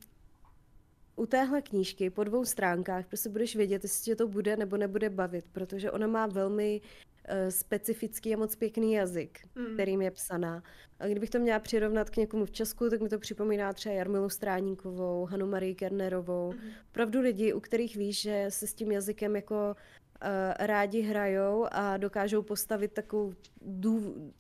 [1.16, 5.10] u téhle knížky po dvou stránkách prostě budeš vědět, jestli tě to bude nebo nebude
[5.10, 7.11] bavit, protože ona má velmi Eh,
[7.48, 9.74] specifický a moc pěkný jazyk, mm.
[9.74, 10.62] kterým je psaná.
[10.98, 14.28] A kdybych to měla přirovnat k někomu v Česku, tak mi to připomíná třeba Jarmilu
[14.28, 16.52] Stráníkovou, Hanu Marii Kernerovou.
[16.52, 16.58] Mm.
[16.90, 20.28] Opravdu lidi, u kterých víš, že se s tím jazykem jako uh,
[20.58, 23.32] rádi hrajou a dokážou postavit takovou
[23.62, 24.32] dů, Mm,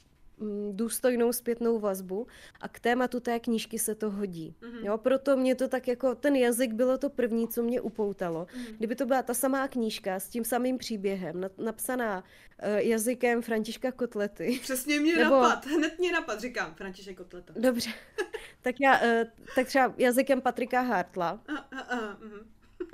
[0.72, 2.26] důstojnou zpětnou vazbu
[2.60, 4.54] a k tématu té knížky se to hodí.
[4.60, 4.84] Mm-hmm.
[4.84, 8.44] Jo, proto mě to tak jako, ten jazyk bylo to první, co mě upoutalo.
[8.44, 8.76] Mm-hmm.
[8.78, 14.58] Kdyby to byla ta samá knížka s tím samým příběhem, napsaná uh, jazykem Františka Kotlety.
[14.62, 15.42] Přesně mě nebo...
[15.42, 17.52] napad, hned mě napad, říkám, František Kotleta.
[17.56, 17.90] Dobře,
[18.62, 21.40] tak já, uh, tak třeba jazykem Patrika Hartla.
[21.48, 22.38] Uh, uh, uh, uh.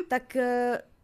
[0.08, 0.42] tak uh,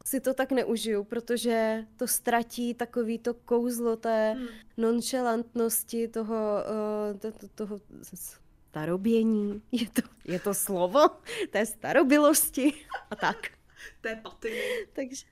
[0.04, 4.46] si to tak neužiju, protože to ztratí takový to kouzlo té hmm.
[4.76, 6.64] nonchalantnosti, toho,
[7.12, 7.80] uh, to, to, toho
[8.14, 11.08] starobění, je to, je to slovo,
[11.50, 12.72] té starobilosti
[13.10, 13.36] a tak.
[14.00, 14.60] té patiny.
[14.92, 15.26] Takže...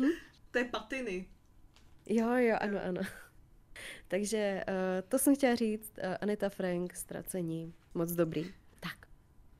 [0.00, 0.10] Hm?
[0.50, 1.28] Té patiny.
[2.06, 3.00] Jo, jo, ano, ano.
[4.08, 5.92] Takže uh, to jsem chtěla říct.
[5.98, 8.54] Uh, Anita Frank, ztracení, moc dobrý.
[8.80, 9.06] Tak.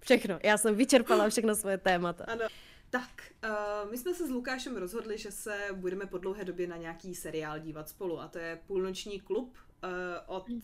[0.01, 0.39] všechno.
[0.43, 2.25] Já jsem vyčerpala všechno svoje témata.
[2.25, 2.47] Ano.
[2.91, 6.77] Tak, uh, my jsme se s Lukášem rozhodli, že se budeme po dlouhé době na
[6.77, 9.91] nějaký seriál dívat spolu a to je Půlnoční klub uh,
[10.27, 10.55] od uh,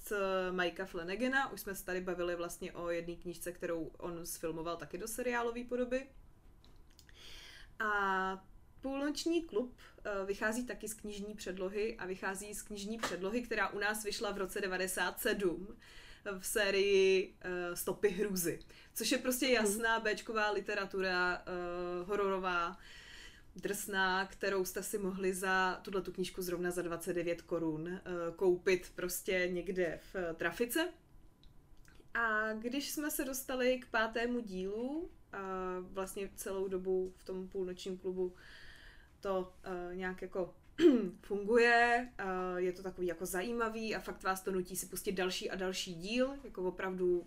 [0.50, 1.52] Mikea Flanagana.
[1.52, 5.64] Už jsme se tady bavili vlastně o jedné knížce, kterou on sfilmoval taky do seriálové
[5.64, 6.06] podoby.
[7.78, 8.44] A
[8.80, 9.74] Půlnoční klub
[10.20, 14.30] uh, vychází taky z knižní předlohy a vychází z knižní předlohy, která u nás vyšla
[14.30, 15.76] v roce 97
[16.38, 18.58] v sérii uh, Stopy hrůzy,
[18.94, 22.78] což je prostě jasná Bčková literatura, uh, hororová,
[23.56, 28.92] drsná, kterou jste si mohli za tuhle tu knížku zrovna za 29 korun uh, koupit
[28.94, 30.88] prostě někde v trafice.
[32.14, 35.38] A když jsme se dostali k pátému dílu, a
[35.80, 38.34] vlastně celou dobu v tom půlnočním klubu
[39.20, 40.54] to uh, nějak jako
[41.22, 45.50] funguje, uh, je to takový jako zajímavý a fakt vás to nutí si pustit další
[45.50, 47.26] a další díl, jako opravdu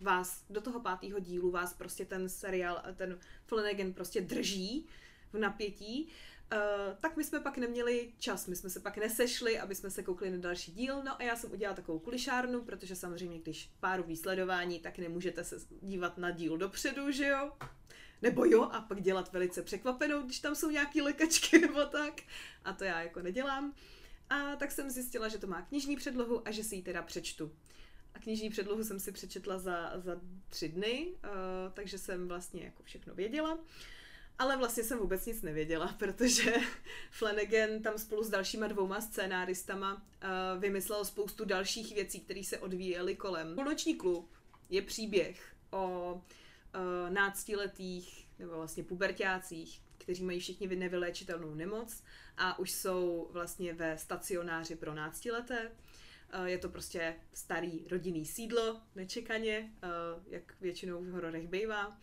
[0.00, 4.86] vás do toho pátého dílu vás prostě ten seriál, ten Flanagan prostě drží
[5.32, 6.08] v napětí.
[6.52, 10.02] Uh, tak my jsme pak neměli čas, my jsme se pak nesešli, aby jsme se
[10.02, 14.02] koukli na další díl, no a já jsem udělala takovou kulišárnu, protože samozřejmě, když páru
[14.02, 17.52] výsledování, tak nemůžete se dívat na díl dopředu, že jo?
[18.22, 22.22] Nebo jo, a pak dělat velice překvapenou, když tam jsou nějaký lekačky nebo tak.
[22.64, 23.74] A to já jako nedělám.
[24.30, 27.52] A tak jsem zjistila, že to má knižní předlohu a že si ji teda přečtu.
[28.14, 32.82] A knižní předlohu jsem si přečetla za, za tři dny, uh, takže jsem vlastně jako
[32.82, 33.58] všechno věděla.
[34.38, 36.54] Ale vlastně jsem vůbec nic nevěděla, protože
[37.10, 43.16] Flanagan tam spolu s dalšíma dvouma scénáristama uh, vymyslel spoustu dalších věcí, které se odvíjely
[43.16, 43.54] kolem.
[43.54, 44.30] Půlnoční klub
[44.70, 46.20] je příběh o uh,
[47.08, 52.02] náctiletých nebo vlastně pubertácích, kteří mají všichni nevyléčitelnou nemoc
[52.36, 55.70] a už jsou vlastně ve stacionáři pro náctileté.
[56.38, 61.98] Uh, je to prostě starý rodinný sídlo, nečekaně, uh, jak většinou v hororech bývá.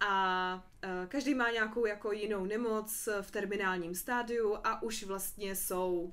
[0.00, 0.54] A
[0.84, 6.12] uh, každý má nějakou jako jinou nemoc v terminálním stádiu a už vlastně jsou uh,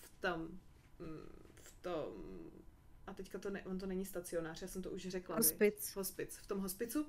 [0.00, 0.48] v tom,
[0.98, 2.06] mm, v tom
[3.12, 5.36] a teďka to ne, on to není stacionář, já jsem to už řekla.
[5.36, 5.92] Hospic.
[5.96, 6.36] Hospic.
[6.36, 7.06] V tom hospicu.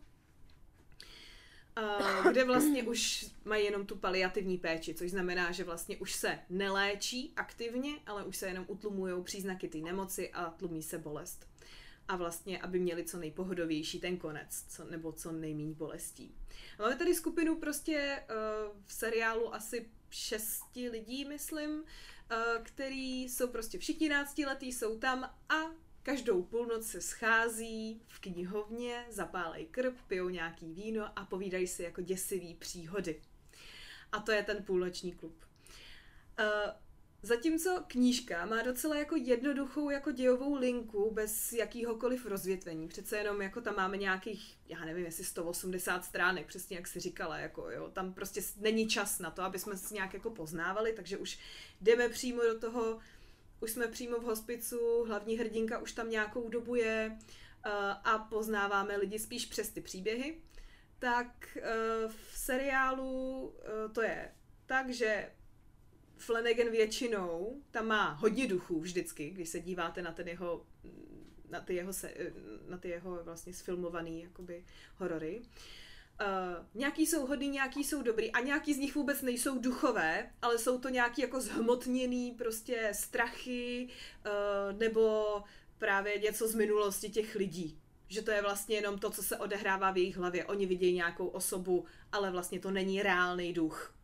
[1.77, 6.39] Uh, kde vlastně už mají jenom tu paliativní péči, což znamená, že vlastně už se
[6.49, 11.47] neléčí aktivně, ale už se jenom utlumují příznaky té nemoci a tlumí se bolest.
[12.07, 16.35] A vlastně, aby měli co nejpohodovější ten konec, co, nebo co nejméně bolestí.
[16.80, 21.84] A máme tady skupinu prostě uh, v seriálu asi šesti lidí, myslím, uh,
[22.63, 29.65] který jsou prostě všichni náctiletí, jsou tam a Každou půlnoc se schází v knihovně, zapálej
[29.65, 33.21] krb, pijou nějaký víno a povídají si jako děsivý příhody.
[34.11, 35.45] A to je ten půlnoční klub.
[36.39, 36.71] Uh,
[37.25, 42.88] Zatímco knížka má docela jako jednoduchou jako dějovou linku bez jakýhokoliv rozvětvení.
[42.88, 47.38] Přece jenom jako tam máme nějakých, já nevím, jestli 180 stránek, přesně jak si říkala,
[47.38, 51.17] jako jo, tam prostě není čas na to, aby jsme se nějak jako poznávali, takže
[51.17, 51.39] už
[51.81, 52.99] jdeme přímo do toho
[53.64, 57.72] už jsme přímo v hospicu, hlavní hrdinka už tam nějakou dobu je uh,
[58.03, 60.41] a poznáváme lidi spíš přes ty příběhy,
[60.99, 64.31] tak uh, v seriálu uh, to je
[64.65, 65.31] tak, že
[66.18, 70.65] Flanagan většinou tam má hodně duchů vždycky, když se díváte na ten jeho
[71.49, 72.14] na ty jeho, se,
[72.68, 74.65] na ty jeho vlastně sfilmovaný jakoby
[74.98, 75.41] horory.
[75.41, 75.48] Uh,
[76.24, 80.58] Uh, nějaký jsou hodný, nějaký jsou dobrý a nějaký z nich vůbec nejsou duchové, ale
[80.58, 83.90] jsou to nějaký jako zhmotněný prostě strachy
[84.26, 85.44] uh, nebo
[85.78, 87.80] právě něco z minulosti těch lidí.
[88.08, 90.45] Že to je vlastně jenom to, co se odehrává v jejich hlavě.
[90.45, 93.95] Oni vidějí nějakou osobu, ale vlastně to není reálný duch.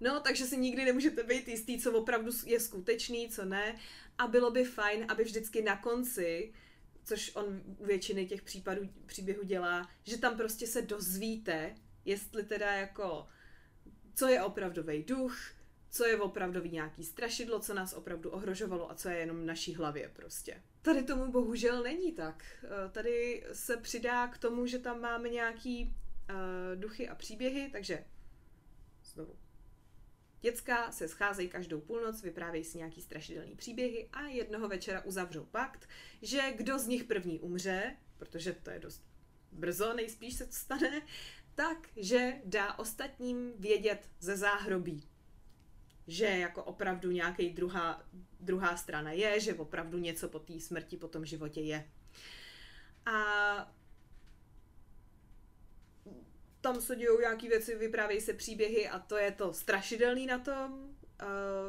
[0.00, 3.76] No, takže si nikdy nemůžete být jistý, co opravdu je skutečný, co ne.
[4.18, 6.67] A bylo by fajn, aby vždycky na konci uh,
[7.08, 11.74] což on u většiny těch případů, příběhů dělá, že tam prostě se dozvíte,
[12.04, 13.26] jestli teda jako,
[14.14, 15.36] co je opravdový duch,
[15.90, 19.74] co je opravdový nějaký strašidlo, co nás opravdu ohrožovalo a co je jenom v naší
[19.74, 20.62] hlavě prostě.
[20.82, 22.44] Tady tomu bohužel není tak.
[22.64, 28.04] Eh, tady se přidá k tomu, že tam máme nějaký uh, duchy a příběhy, takže
[29.04, 29.36] znovu
[30.40, 35.88] Děcka se scházejí každou půlnoc, vyprávějí si nějaký strašidelný příběhy a jednoho večera uzavřou pakt,
[36.22, 39.02] že kdo z nich první umře, protože to je dost
[39.52, 41.02] brzo, nejspíš se to stane,
[41.54, 45.08] tak, že dá ostatním vědět ze záhrobí.
[46.06, 48.02] Že jako opravdu nějaký druhá,
[48.40, 51.90] druhá strana je, že opravdu něco po té smrti, po tom životě je.
[53.06, 53.77] A
[56.72, 60.94] tam se dějou nějaké věci, vyprávějí se příběhy a to je to strašidelný na tom.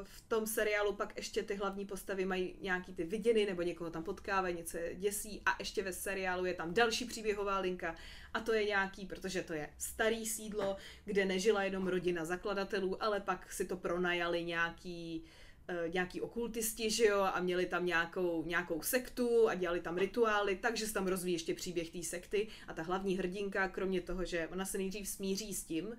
[0.03, 4.03] v tom seriálu pak ještě ty hlavní postavy mají nějaký ty viděny nebo někoho tam
[4.03, 7.95] potkávají, něco je děsí a ještě ve seriálu je tam další příběhová linka
[8.33, 13.19] a to je nějaký, protože to je starý sídlo, kde nežila jenom rodina zakladatelů, ale
[13.19, 15.38] pak si to pronajali nějaký uh,
[15.87, 20.87] nějaký okultisti, že jo, a měli tam nějakou, nějakou sektu a dělali tam rituály, takže
[20.87, 24.65] se tam rozvíjí ještě příběh té sekty a ta hlavní hrdinka, kromě toho, že ona
[24.65, 25.97] se nejdřív smíří s tím,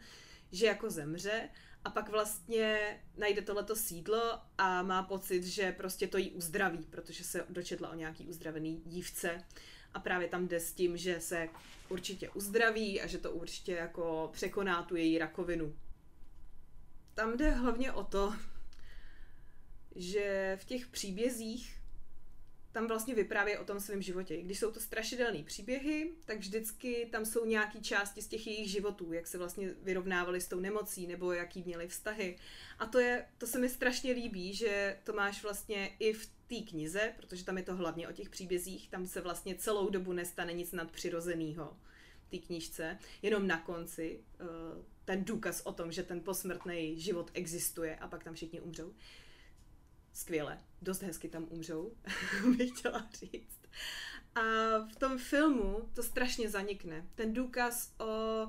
[0.52, 1.48] že jako zemře
[1.84, 2.78] a pak vlastně
[3.16, 7.94] najde tohleto sídlo a má pocit, že prostě to jí uzdraví, protože se dočetla o
[7.94, 9.44] nějaký uzdravený dívce
[9.94, 11.48] a právě tam jde s tím, že se
[11.88, 15.76] určitě uzdraví a že to určitě jako překoná tu její rakovinu.
[17.14, 18.34] Tam jde hlavně o to,
[19.96, 21.80] že v těch příbězích
[22.72, 24.42] tam vlastně vypráví o tom svém životě.
[24.42, 29.12] Když jsou to strašidelné příběhy, tak vždycky tam jsou nějaké části z těch jejich životů,
[29.12, 32.38] jak se vlastně vyrovnávali s tou nemocí, nebo jaký měli vztahy.
[32.78, 36.70] A to, je, to se mi strašně líbí, že to máš vlastně i v té
[36.70, 40.52] knize, protože tam je to hlavně o těch příbězích, tam se vlastně celou dobu nestane
[40.52, 41.76] nic nadpřirozeného
[42.30, 44.46] té knížce, jenom na konci uh,
[45.04, 48.94] ten důkaz o tom, že ten posmrtný život existuje a pak tam všichni umřou
[50.12, 51.92] skvěle, dost hezky tam umřou,
[52.56, 53.60] bych chtěla říct.
[54.34, 54.40] A
[54.78, 57.06] v tom filmu to strašně zanikne.
[57.14, 58.46] Ten důkaz o,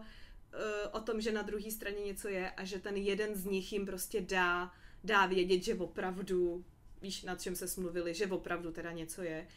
[0.53, 3.73] e, o tom, že na druhé straně něco je a že ten jeden z nich
[3.73, 4.71] jim prostě dá,
[5.03, 6.65] dá vědět, že opravdu,
[7.01, 9.47] víš, nad čem se smluvili, že opravdu teda něco je.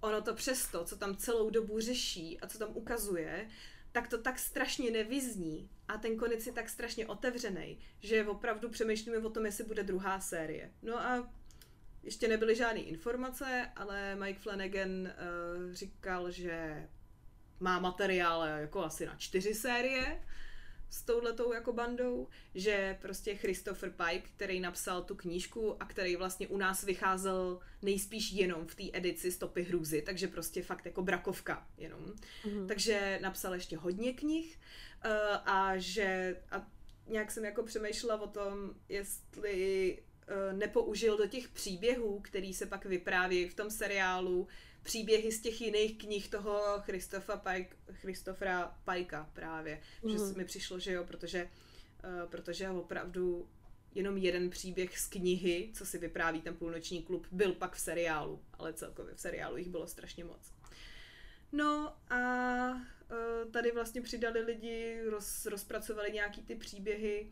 [0.00, 3.48] Ono to přesto, co tam celou dobu řeší a co tam ukazuje,
[3.96, 9.18] tak to tak strašně nevyzní a ten konec je tak strašně otevřený, že opravdu přemýšlíme
[9.18, 10.70] o tom, jestli bude druhá série.
[10.82, 11.32] No a
[12.02, 16.88] ještě nebyly žádné informace, ale Mike Flanagan uh, říkal, že
[17.60, 20.22] má materiál jako asi na čtyři série
[20.90, 26.48] s touhletou jako bandou, že prostě Christopher Pike, který napsal tu knížku a který vlastně
[26.48, 31.66] u nás vycházel nejspíš jenom v té edici Stopy hrůzy, takže prostě fakt jako brakovka
[31.78, 32.00] jenom.
[32.44, 32.66] Mm-hmm.
[32.66, 34.58] Takže napsal ještě hodně knih
[35.04, 35.10] uh,
[35.44, 36.66] a že a
[37.06, 39.98] nějak jsem jako přemýšlela o tom, jestli
[40.28, 44.48] Eh, nepoužil do těch příběhů, který se pak vypráví v tom seriálu,
[44.86, 49.80] příběhy z těch jiných knih toho Christofa Pike, Christofra Pajka právě.
[50.02, 50.10] Mm.
[50.10, 50.36] Že mhm.
[50.36, 51.48] mi přišlo, že jo, protože,
[52.04, 53.48] uh, protože opravdu
[53.94, 58.42] jenom jeden příběh z knihy, co si vypráví ten půlnoční klub, byl pak v seriálu,
[58.52, 60.52] ale celkově v seriálu jich bylo strašně moc.
[61.52, 62.18] No a
[62.72, 67.30] uh, tady vlastně přidali lidi, roz, rozpracovali nějaký ty příběhy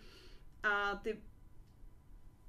[0.62, 1.20] a ty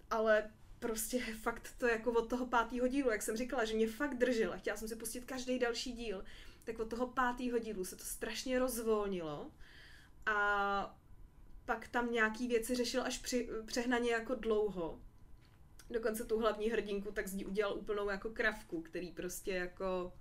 [0.10, 0.52] ale
[0.86, 4.58] prostě fakt to jako od toho pátého dílu, jak jsem říkala, že mě fakt držela,
[4.58, 6.24] chtěla jsem si pustit každý další díl,
[6.64, 9.52] tak od toho pátého dílu se to strašně rozvolnilo
[10.26, 11.00] a
[11.66, 15.00] pak tam nějaký věci řešil až při, přehnaně jako dlouho.
[15.90, 20.14] Dokonce tu hlavní hrdinku tak z ní udělal úplnou jako kravku, který prostě jako...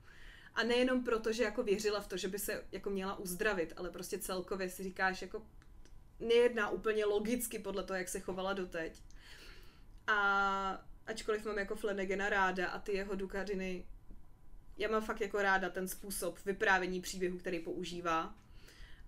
[0.55, 3.91] A nejenom proto, že jako věřila v to, že by se jako měla uzdravit, ale
[3.91, 5.47] prostě celkově si říkáš jako
[6.21, 9.03] nejedná úplně logicky podle toho, jak se chovala doteď.
[10.07, 13.85] A ačkoliv mám jako Flanagana ráda a ty jeho dukariny,
[14.79, 18.35] já mám fakt jako ráda ten způsob vyprávění příběhu, který používá.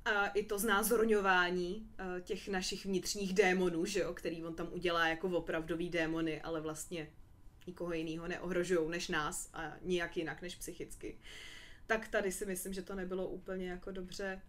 [0.05, 5.09] A i to znázorňování uh, těch našich vnitřních démonů, že jo, který on tam udělá
[5.09, 7.11] jako opravdový démony, ale vlastně
[7.67, 11.19] nikoho jiného neohrožují než nás a nijak jinak než psychicky.
[11.87, 14.43] Tak tady si myslím, že to nebylo úplně jako dobře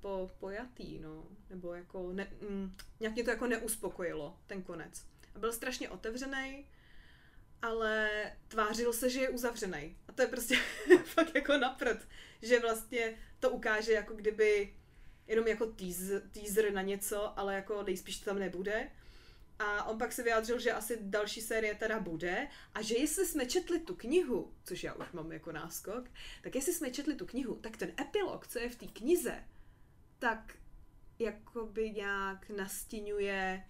[0.00, 1.24] po, pojatý, no.
[1.50, 6.66] Nebo jako, ne, mm, nějak mě to jako neuspokojilo, ten konec byl strašně otevřený,
[7.62, 8.10] ale
[8.48, 9.96] tvářil se, že je uzavřený.
[10.08, 10.56] A to je prostě
[11.04, 12.08] fakt jako napřed,
[12.42, 14.74] že vlastně to ukáže jako kdyby
[15.26, 18.90] jenom jako teaser, teaser na něco, ale jako nejspíš to tam nebude.
[19.58, 23.46] A on pak se vyjádřil, že asi další série teda bude a že jestli jsme
[23.46, 26.10] četli tu knihu, což já už mám jako náskok,
[26.42, 29.44] tak jestli jsme četli tu knihu, tak ten epilog, co je v té knize,
[30.18, 30.56] tak
[31.18, 33.64] jakoby nějak nastínuje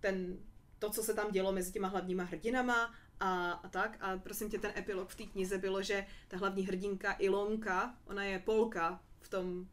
[0.00, 0.38] ten
[0.82, 3.96] to, co se tam dělo mezi těma hlavníma hrdinama a, a tak.
[4.00, 8.24] A prosím tě, ten epilog v té knize bylo, že ta hlavní hrdinka Ilonka, ona
[8.24, 9.68] je Polka v tom,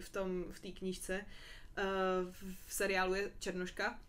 [0.00, 1.82] v tom, v té knížce, eh,
[2.66, 4.00] v seriálu je Černoška,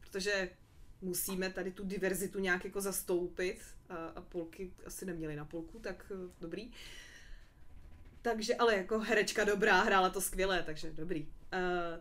[0.00, 0.50] protože
[1.02, 6.12] musíme tady tu diverzitu nějak jako zastoupit a, a Polky asi neměly na Polku, tak
[6.14, 6.70] eh, dobrý.
[8.22, 11.22] Takže, ale jako herečka dobrá, hrála to skvěle, takže dobrý.
[11.22, 11.28] Uh,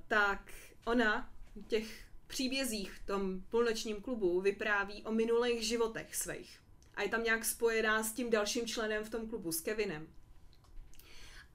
[0.08, 0.52] tak
[0.86, 1.34] ona
[1.68, 6.60] těch příbězích v tom půlnočním klubu vypráví o minulých životech svých.
[6.96, 10.08] A je tam nějak spojená s tím dalším členem v tom klubu, s Kevinem.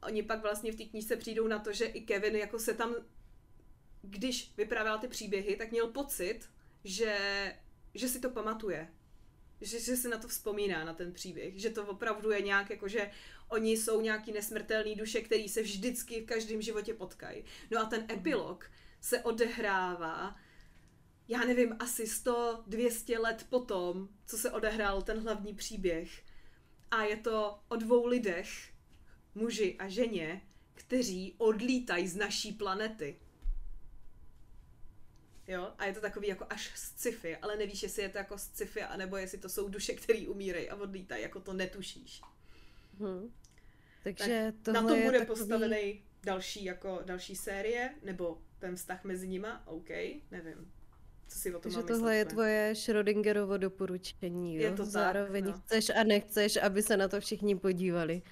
[0.02, 2.94] Oni pak vlastně v té knížce přijdou na to, že i Kevin jako se tam,
[4.02, 6.40] když vyprávěl ty příběhy, tak měl pocit,
[6.84, 7.16] že,
[7.94, 8.88] že si to pamatuje.
[9.60, 11.60] Že, že si na to vzpomíná, na ten příběh.
[11.60, 13.10] Že to opravdu je nějak jako, že
[13.48, 17.44] oni jsou nějaký nesmrtelný duše, který se vždycky v každém životě potkají.
[17.70, 18.70] No a ten epilog
[19.00, 20.36] se odehrává
[21.28, 26.22] já nevím, asi 100-200 let potom, co se odehrál ten hlavní příběh.
[26.90, 28.48] A je to o dvou lidech,
[29.34, 30.42] muži a ženě,
[30.74, 33.20] kteří odlítají z naší planety.
[35.46, 38.82] Jo, a je to takový jako až sci-fi, ale nevíš, jestli je to jako sci-fi,
[38.82, 42.22] anebo jestli to jsou duše, které umírají a odlítají, jako to netušíš.
[42.98, 43.34] Hmm.
[44.02, 45.26] Takže tak na to bude takový...
[45.26, 49.88] postavený další, jako další série, nebo ten vztah mezi nima, OK,
[50.30, 50.72] nevím.
[51.28, 54.62] Co si o tom Takže tohle myslet, je tvoje Schrödingerovo doporučení, jo?
[54.62, 55.60] Je to Zároveň tak, no.
[55.60, 58.22] chceš a nechceš, aby se na to všichni podívali.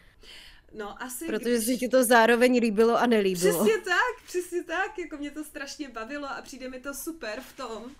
[0.74, 1.27] No, asi...
[1.27, 1.66] Protože když...
[1.66, 3.64] se ti to zároveň líbilo a nelíbilo.
[3.64, 7.56] Přesně tak, přesně tak, jako mě to strašně bavilo a přijde mi to super v
[7.56, 7.94] tom,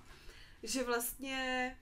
[0.62, 1.77] že vlastně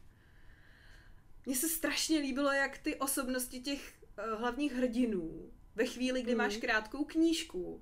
[1.47, 6.39] mně se strašně líbilo, jak ty osobnosti těch uh, hlavních hrdinů ve chvíli, kdy mm.
[6.39, 7.81] máš krátkou knížku,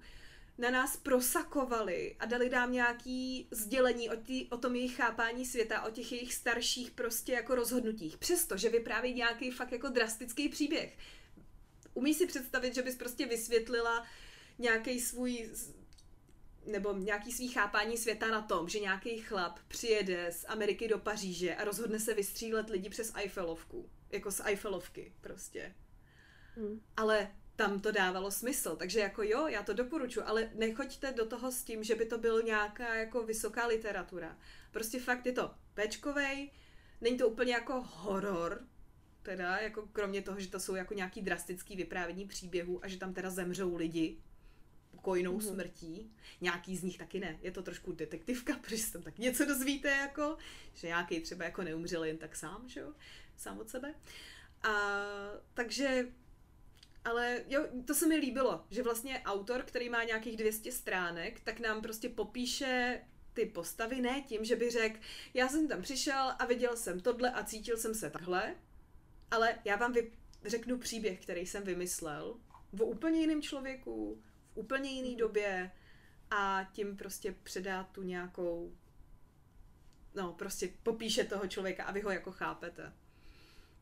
[0.59, 5.83] na nás prosakovali a dali nám nějaký sdělení o, tý, o tom jejich chápání světa,
[5.83, 8.17] o těch jejich starších prostě jako rozhodnutích.
[8.17, 10.97] Přesto, že vypráví nějaký fakt jako drastický příběh.
[11.95, 14.07] Umíš si představit, že bys prostě vysvětlila
[14.59, 15.51] nějaký svůj
[16.67, 21.55] nebo nějaký svý chápání světa na tom, že nějaký chlap přijede z Ameriky do Paříže
[21.55, 23.91] a rozhodne se vystřílet lidi přes Eiffelovku.
[24.11, 25.75] Jako z Eiffelovky prostě.
[26.57, 26.81] Hmm.
[26.97, 28.77] Ale tam to dávalo smysl.
[28.77, 32.19] Takže jako jo, já to doporučuji, ale nechoďte do toho s tím, že by to
[32.19, 34.39] byl nějaká jako vysoká literatura.
[34.71, 36.51] Prostě fakt je to pečkovej,
[37.01, 38.65] není to úplně jako horor,
[39.23, 43.15] teda, jako kromě toho, že to jsou jako nějaký drastický vyprávění příběhů a že tam
[43.15, 44.19] teda zemřou lidi
[44.91, 45.53] pokojnou mm-hmm.
[45.53, 46.13] smrtí.
[46.41, 47.39] Nějaký z nich taky ne.
[47.43, 50.37] Je to trošku detektivka, protože se tam tak něco dozvíte, jako,
[50.75, 52.93] že nějaký třeba jako neumřel jen tak sám, že jo,
[53.37, 53.95] sám od sebe.
[54.63, 54.71] A,
[55.55, 56.07] takže
[57.09, 61.61] ale jo, to se mi líbilo, že vlastně autor, který má nějakých 200 stránek, tak
[61.61, 63.01] nám prostě popíše
[63.35, 64.99] ty postavy ne tím, že by řekl,
[65.35, 68.55] já jsem tam přišel a viděl jsem tohle a cítil jsem se takhle,
[69.31, 70.13] ale já vám vy,
[70.45, 72.37] řeknu příběh, který jsem vymyslel
[72.81, 74.23] o úplně jiném člověku,
[74.55, 75.71] v úplně jiné době
[76.31, 78.73] a tím prostě předá tu nějakou
[80.15, 82.93] no, prostě popíše toho člověka a vy ho jako chápete.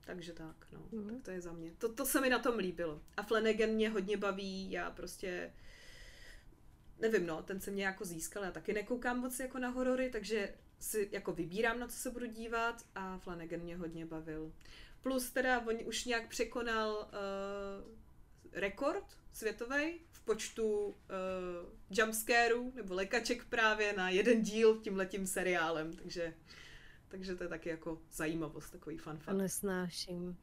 [0.06, 0.88] Takže tak, no.
[0.90, 1.08] Mm.
[1.08, 1.72] Tak to je za mě.
[1.78, 3.02] To, to se mi na tom líbilo.
[3.16, 5.52] A Flanagan mě hodně baví, já prostě
[6.98, 10.54] nevím, no, ten se mě jako získal, já taky nekoukám moc jako na horory, takže
[10.78, 14.52] si jako vybírám, na co se budu dívat a Flanagan mě hodně bavil.
[15.02, 17.94] Plus teda on už nějak překonal uh,
[18.52, 20.94] rekord světový v počtu uh,
[21.90, 26.34] jumpscareů nebo lekaček právě na jeden díl tím letím seriálem, takže
[27.16, 29.38] takže to je taky jako zajímavost, takový fun fact.
[29.38, 30.36] Nesnáším.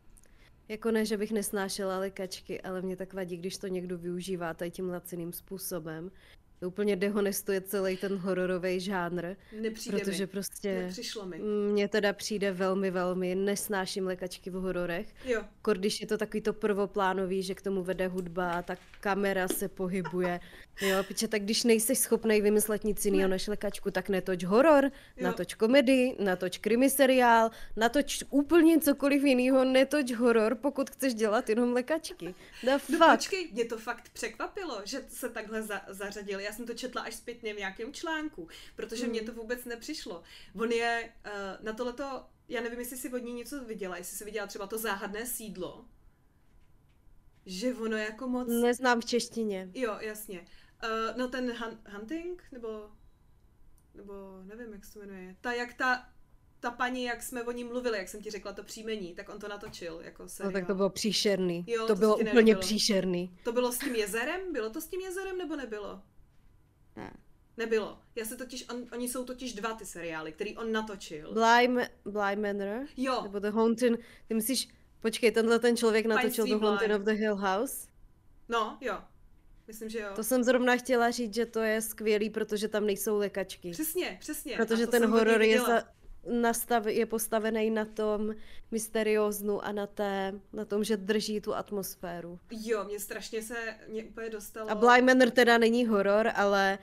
[0.68, 4.72] Jako ne, že bych nesnášela lekačky, ale mě tak vadí, když to někdo využívá tady
[4.72, 6.12] tím laciným způsobem.
[6.64, 9.35] To úplně dehonestuje celý ten hororový žánr.
[9.61, 10.27] Nepřijde protože mi.
[10.27, 11.40] prostě Nepřišlo mi.
[11.72, 15.07] Mně teda přijde velmi, velmi, nesnáším lekačky v hororech.
[15.26, 15.41] Jo.
[15.61, 19.68] Kor, když je to takový to prvoplánový, že k tomu vede hudba, ta kamera se
[19.68, 20.40] pohybuje.
[20.81, 25.23] Jo, piče, tak když nejsi schopný vymyslet nic jiného než lekačku, tak netoč horor, jo.
[25.23, 31.73] natoč komedii, natoč krimi seriál, natoč úplně cokoliv jiného, netoč horor, pokud chceš dělat jenom
[31.73, 32.35] lekačky.
[32.65, 32.99] No, fuck?
[33.11, 36.40] počkej, mě to fakt překvapilo, že se takhle za- zařadil.
[36.53, 39.09] Já jsem to četla až zpětně v nějakém článku, protože mm.
[39.09, 40.23] mě to vůbec nepřišlo.
[40.55, 44.25] On je uh, na tohleto, já nevím, jestli si od ní něco viděla, jestli si
[44.25, 45.85] viděla třeba to záhadné sídlo,
[47.45, 48.47] že ono jako moc...
[48.47, 49.69] Neznám v češtině.
[49.73, 50.39] Jo, jasně.
[50.39, 52.89] Uh, no ten hun- Hunting, nebo
[53.93, 54.13] nebo
[54.43, 55.35] nevím, jak se to jmenuje.
[55.41, 56.09] Ta, jak ta,
[56.59, 59.39] ta paní, jak jsme o ní mluvili, jak jsem ti řekla to příjmení, tak on
[59.39, 60.51] to natočil jako seriál.
[60.51, 61.65] No tak to bylo příšerný.
[61.67, 63.38] Jo, to, to bylo úplně příšerný.
[63.43, 64.53] To bylo s tím jezerem?
[64.53, 66.01] Bylo to s tím jezerem nebo nebylo?
[66.95, 67.14] Ne.
[67.57, 67.99] Nebylo.
[68.15, 71.34] Já se totiž, on, oni jsou totiž dva ty seriály, který on natočil.
[71.34, 72.86] Bly, Bly Manor?
[72.98, 73.22] Jo.
[73.24, 77.36] Nebo The Haunting, ty myslíš, počkej, tenhle ten člověk natočil The Haunting of the Hill
[77.36, 77.88] House?
[78.49, 79.02] No, jo.
[79.68, 80.10] Myslím, že jo.
[80.15, 83.72] To jsem zrovna chtěla říct, že to je skvělý, protože tam nejsou lékačky.
[83.72, 84.57] Přesně, přesně.
[84.57, 85.84] Protože ten horor je za,
[86.32, 88.36] nastav, je postavený na tom
[88.72, 92.40] mysterióznu a na, té, na tom, že drží tu atmosféru.
[92.52, 93.56] Jo, mě strašně se,
[93.88, 94.72] mě úplně dostalo...
[94.72, 96.80] A Bly Manor teda není horor, ale,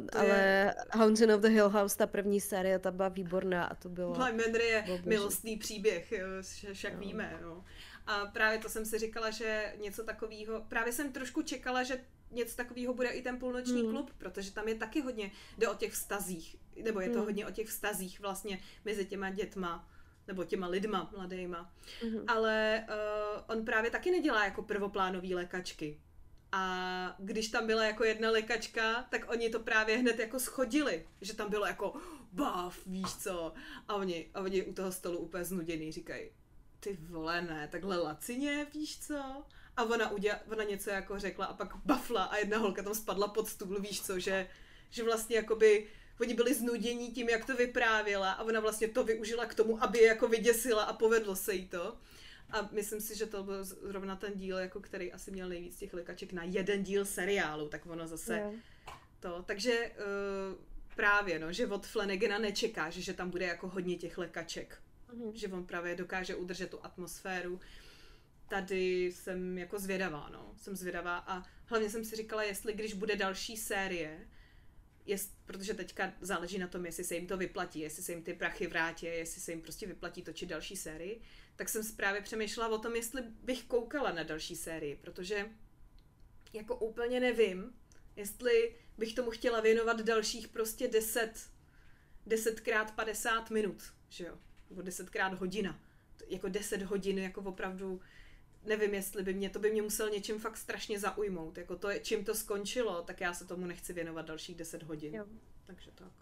[0.00, 0.74] uh, ale je...
[0.92, 4.14] Haunting of the Hill House, ta první série, ta byla výborná a to bylo...
[4.14, 6.12] Bly Manor je milostný příběh,
[6.72, 7.64] však víme, no.
[8.06, 12.00] A právě to jsem si říkala, že něco takového, právě jsem trošku čekala, že
[12.30, 13.90] něco takového bude i ten půlnoční Hmm.
[13.90, 17.24] klub, protože tam je taky hodně, jde o těch vztazích, nebo je to Hmm.
[17.24, 19.88] hodně o těch vztazích vlastně mezi těma dětma,
[20.26, 21.74] nebo těma lidma mladýma.
[22.04, 22.24] Mhm.
[22.28, 26.00] Ale uh, on právě taky nedělá jako prvoplánový lékačky.
[26.52, 31.34] A když tam byla jako jedna lékačka, tak oni to právě hned jako schodili, že
[31.34, 31.92] tam bylo jako
[32.32, 33.52] bav, víš co.
[33.88, 36.30] A oni, a oni u toho stolu úplně znuděný říkají,
[36.80, 39.44] ty vole ne, takhle lacině, víš co.
[39.80, 43.28] A ona, uděla, ona něco jako řekla a pak bafla a jedna holka tam spadla
[43.28, 44.48] pod stůl, víš co, že,
[44.90, 45.86] že vlastně jakoby
[46.20, 49.98] oni byli znudění tím, jak to vyprávěla a ona vlastně to využila k tomu, aby
[49.98, 51.96] je jako vyděsila a povedlo se jí to.
[52.50, 55.94] A myslím si, že to byl zrovna ten díl, jako který asi měl nejvíc těch
[55.94, 58.52] likaček na jeden díl seriálu, tak ono zase Jo.
[59.20, 59.44] to.
[59.46, 60.64] Takže uh,
[60.96, 64.78] právě, no, že od Flanagana nečekáš, že tam bude jako hodně těch lekaček.
[65.12, 65.30] Mhm.
[65.34, 67.60] Že on právě dokáže udržet tu atmosféru.
[68.50, 70.54] Tady jsem jako zvědavá, no.
[70.56, 74.28] Jsem zvědavá a hlavně jsem si říkala, jestli když bude další série,
[75.06, 78.34] jest, protože teďka záleží na tom, jestli se jim to vyplatí, jestli se jim ty
[78.34, 81.20] prachy vrátí, jestli se jim prostě vyplatí točit další sérii,
[81.56, 85.50] tak jsem právě přemýšlela o tom, jestli bych koukala na další sérii, protože
[86.52, 87.72] jako úplně nevím,
[88.16, 91.50] jestli bych tomu chtěla věnovat dalších prostě 10,
[92.26, 94.38] 10 krát 50 minut, že jo,
[94.70, 95.82] nebo 10 krát hodina.
[96.28, 98.00] Jako 10 hodin, jako opravdu
[98.64, 101.58] nevím, jestli by mě, to by mě musel něčím fakt strašně zaujmout.
[101.58, 105.14] Jako to, je- čím to skončilo, tak já se tomu nechci věnovat dalších 10 hodin.
[105.14, 105.24] Jo.
[105.66, 106.12] Takže tak.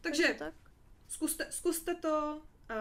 [0.00, 0.54] Takže tak.
[1.08, 2.76] zkuste, zkuste to uh,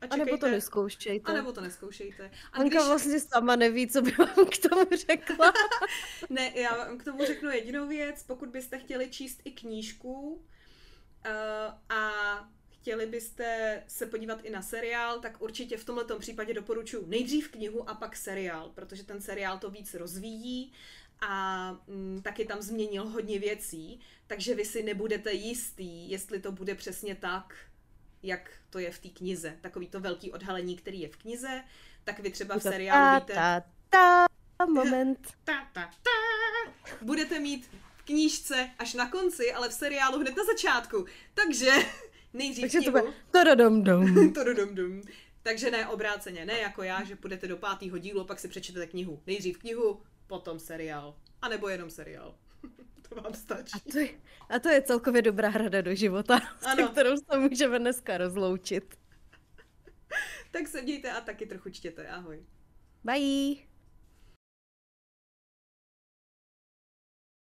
[0.00, 0.50] a A nebo to čekejte.
[0.50, 1.32] neskoušejte.
[1.32, 2.30] A nebo to neskoušejte.
[2.52, 5.52] A Anka vlastně sama neví, co by vám k tomu řekla.
[6.30, 8.22] Ne, já vám k tomu řeknu jedinou věc.
[8.22, 10.40] Pokud byste chtěli číst i knížku uh,
[11.88, 12.10] a
[12.88, 17.90] chtěli byste se podívat i na seriál, tak určitě v tomto případě doporučuji nejdřív knihu
[17.90, 20.72] a pak seriál, protože ten seriál to víc rozvíjí
[21.20, 26.74] a mm, taky tam změnil hodně věcí, takže vy si nebudete jistý, jestli to bude
[26.74, 27.56] přesně tak,
[28.22, 29.58] jak to je v té knize.
[29.60, 31.64] Takový to velký odhalení, který je v knize,
[32.04, 33.34] tak vy třeba v seriálu víte...
[33.34, 35.28] Ta, ta, ta, moment.
[35.44, 36.72] ta, ta, ta.
[37.02, 41.06] Budete mít v knížce až na konci, ale v seriálu hned na začátku.
[41.34, 41.72] Takže
[42.32, 43.06] nejdřív Takže to knihu.
[43.06, 44.32] bude tododom dom.
[44.34, 45.02] Tododom dum.
[45.42, 49.22] Takže ne obráceně, ne jako já, že půjdete do pátého dílu, pak si přečtete knihu.
[49.26, 51.16] Nejdřív knihu, potom seriál.
[51.42, 52.34] A nebo jenom seriál.
[53.08, 53.72] to vám stačí.
[53.74, 54.08] A to, je,
[54.48, 56.88] a to je celkově dobrá rada do života, Ano.
[56.88, 58.94] s kterou se můžeme dneska rozloučit.
[60.50, 62.08] Tak se mějte a taky trochu čtěte.
[62.08, 62.44] Ahoj.
[63.04, 63.67] Bye!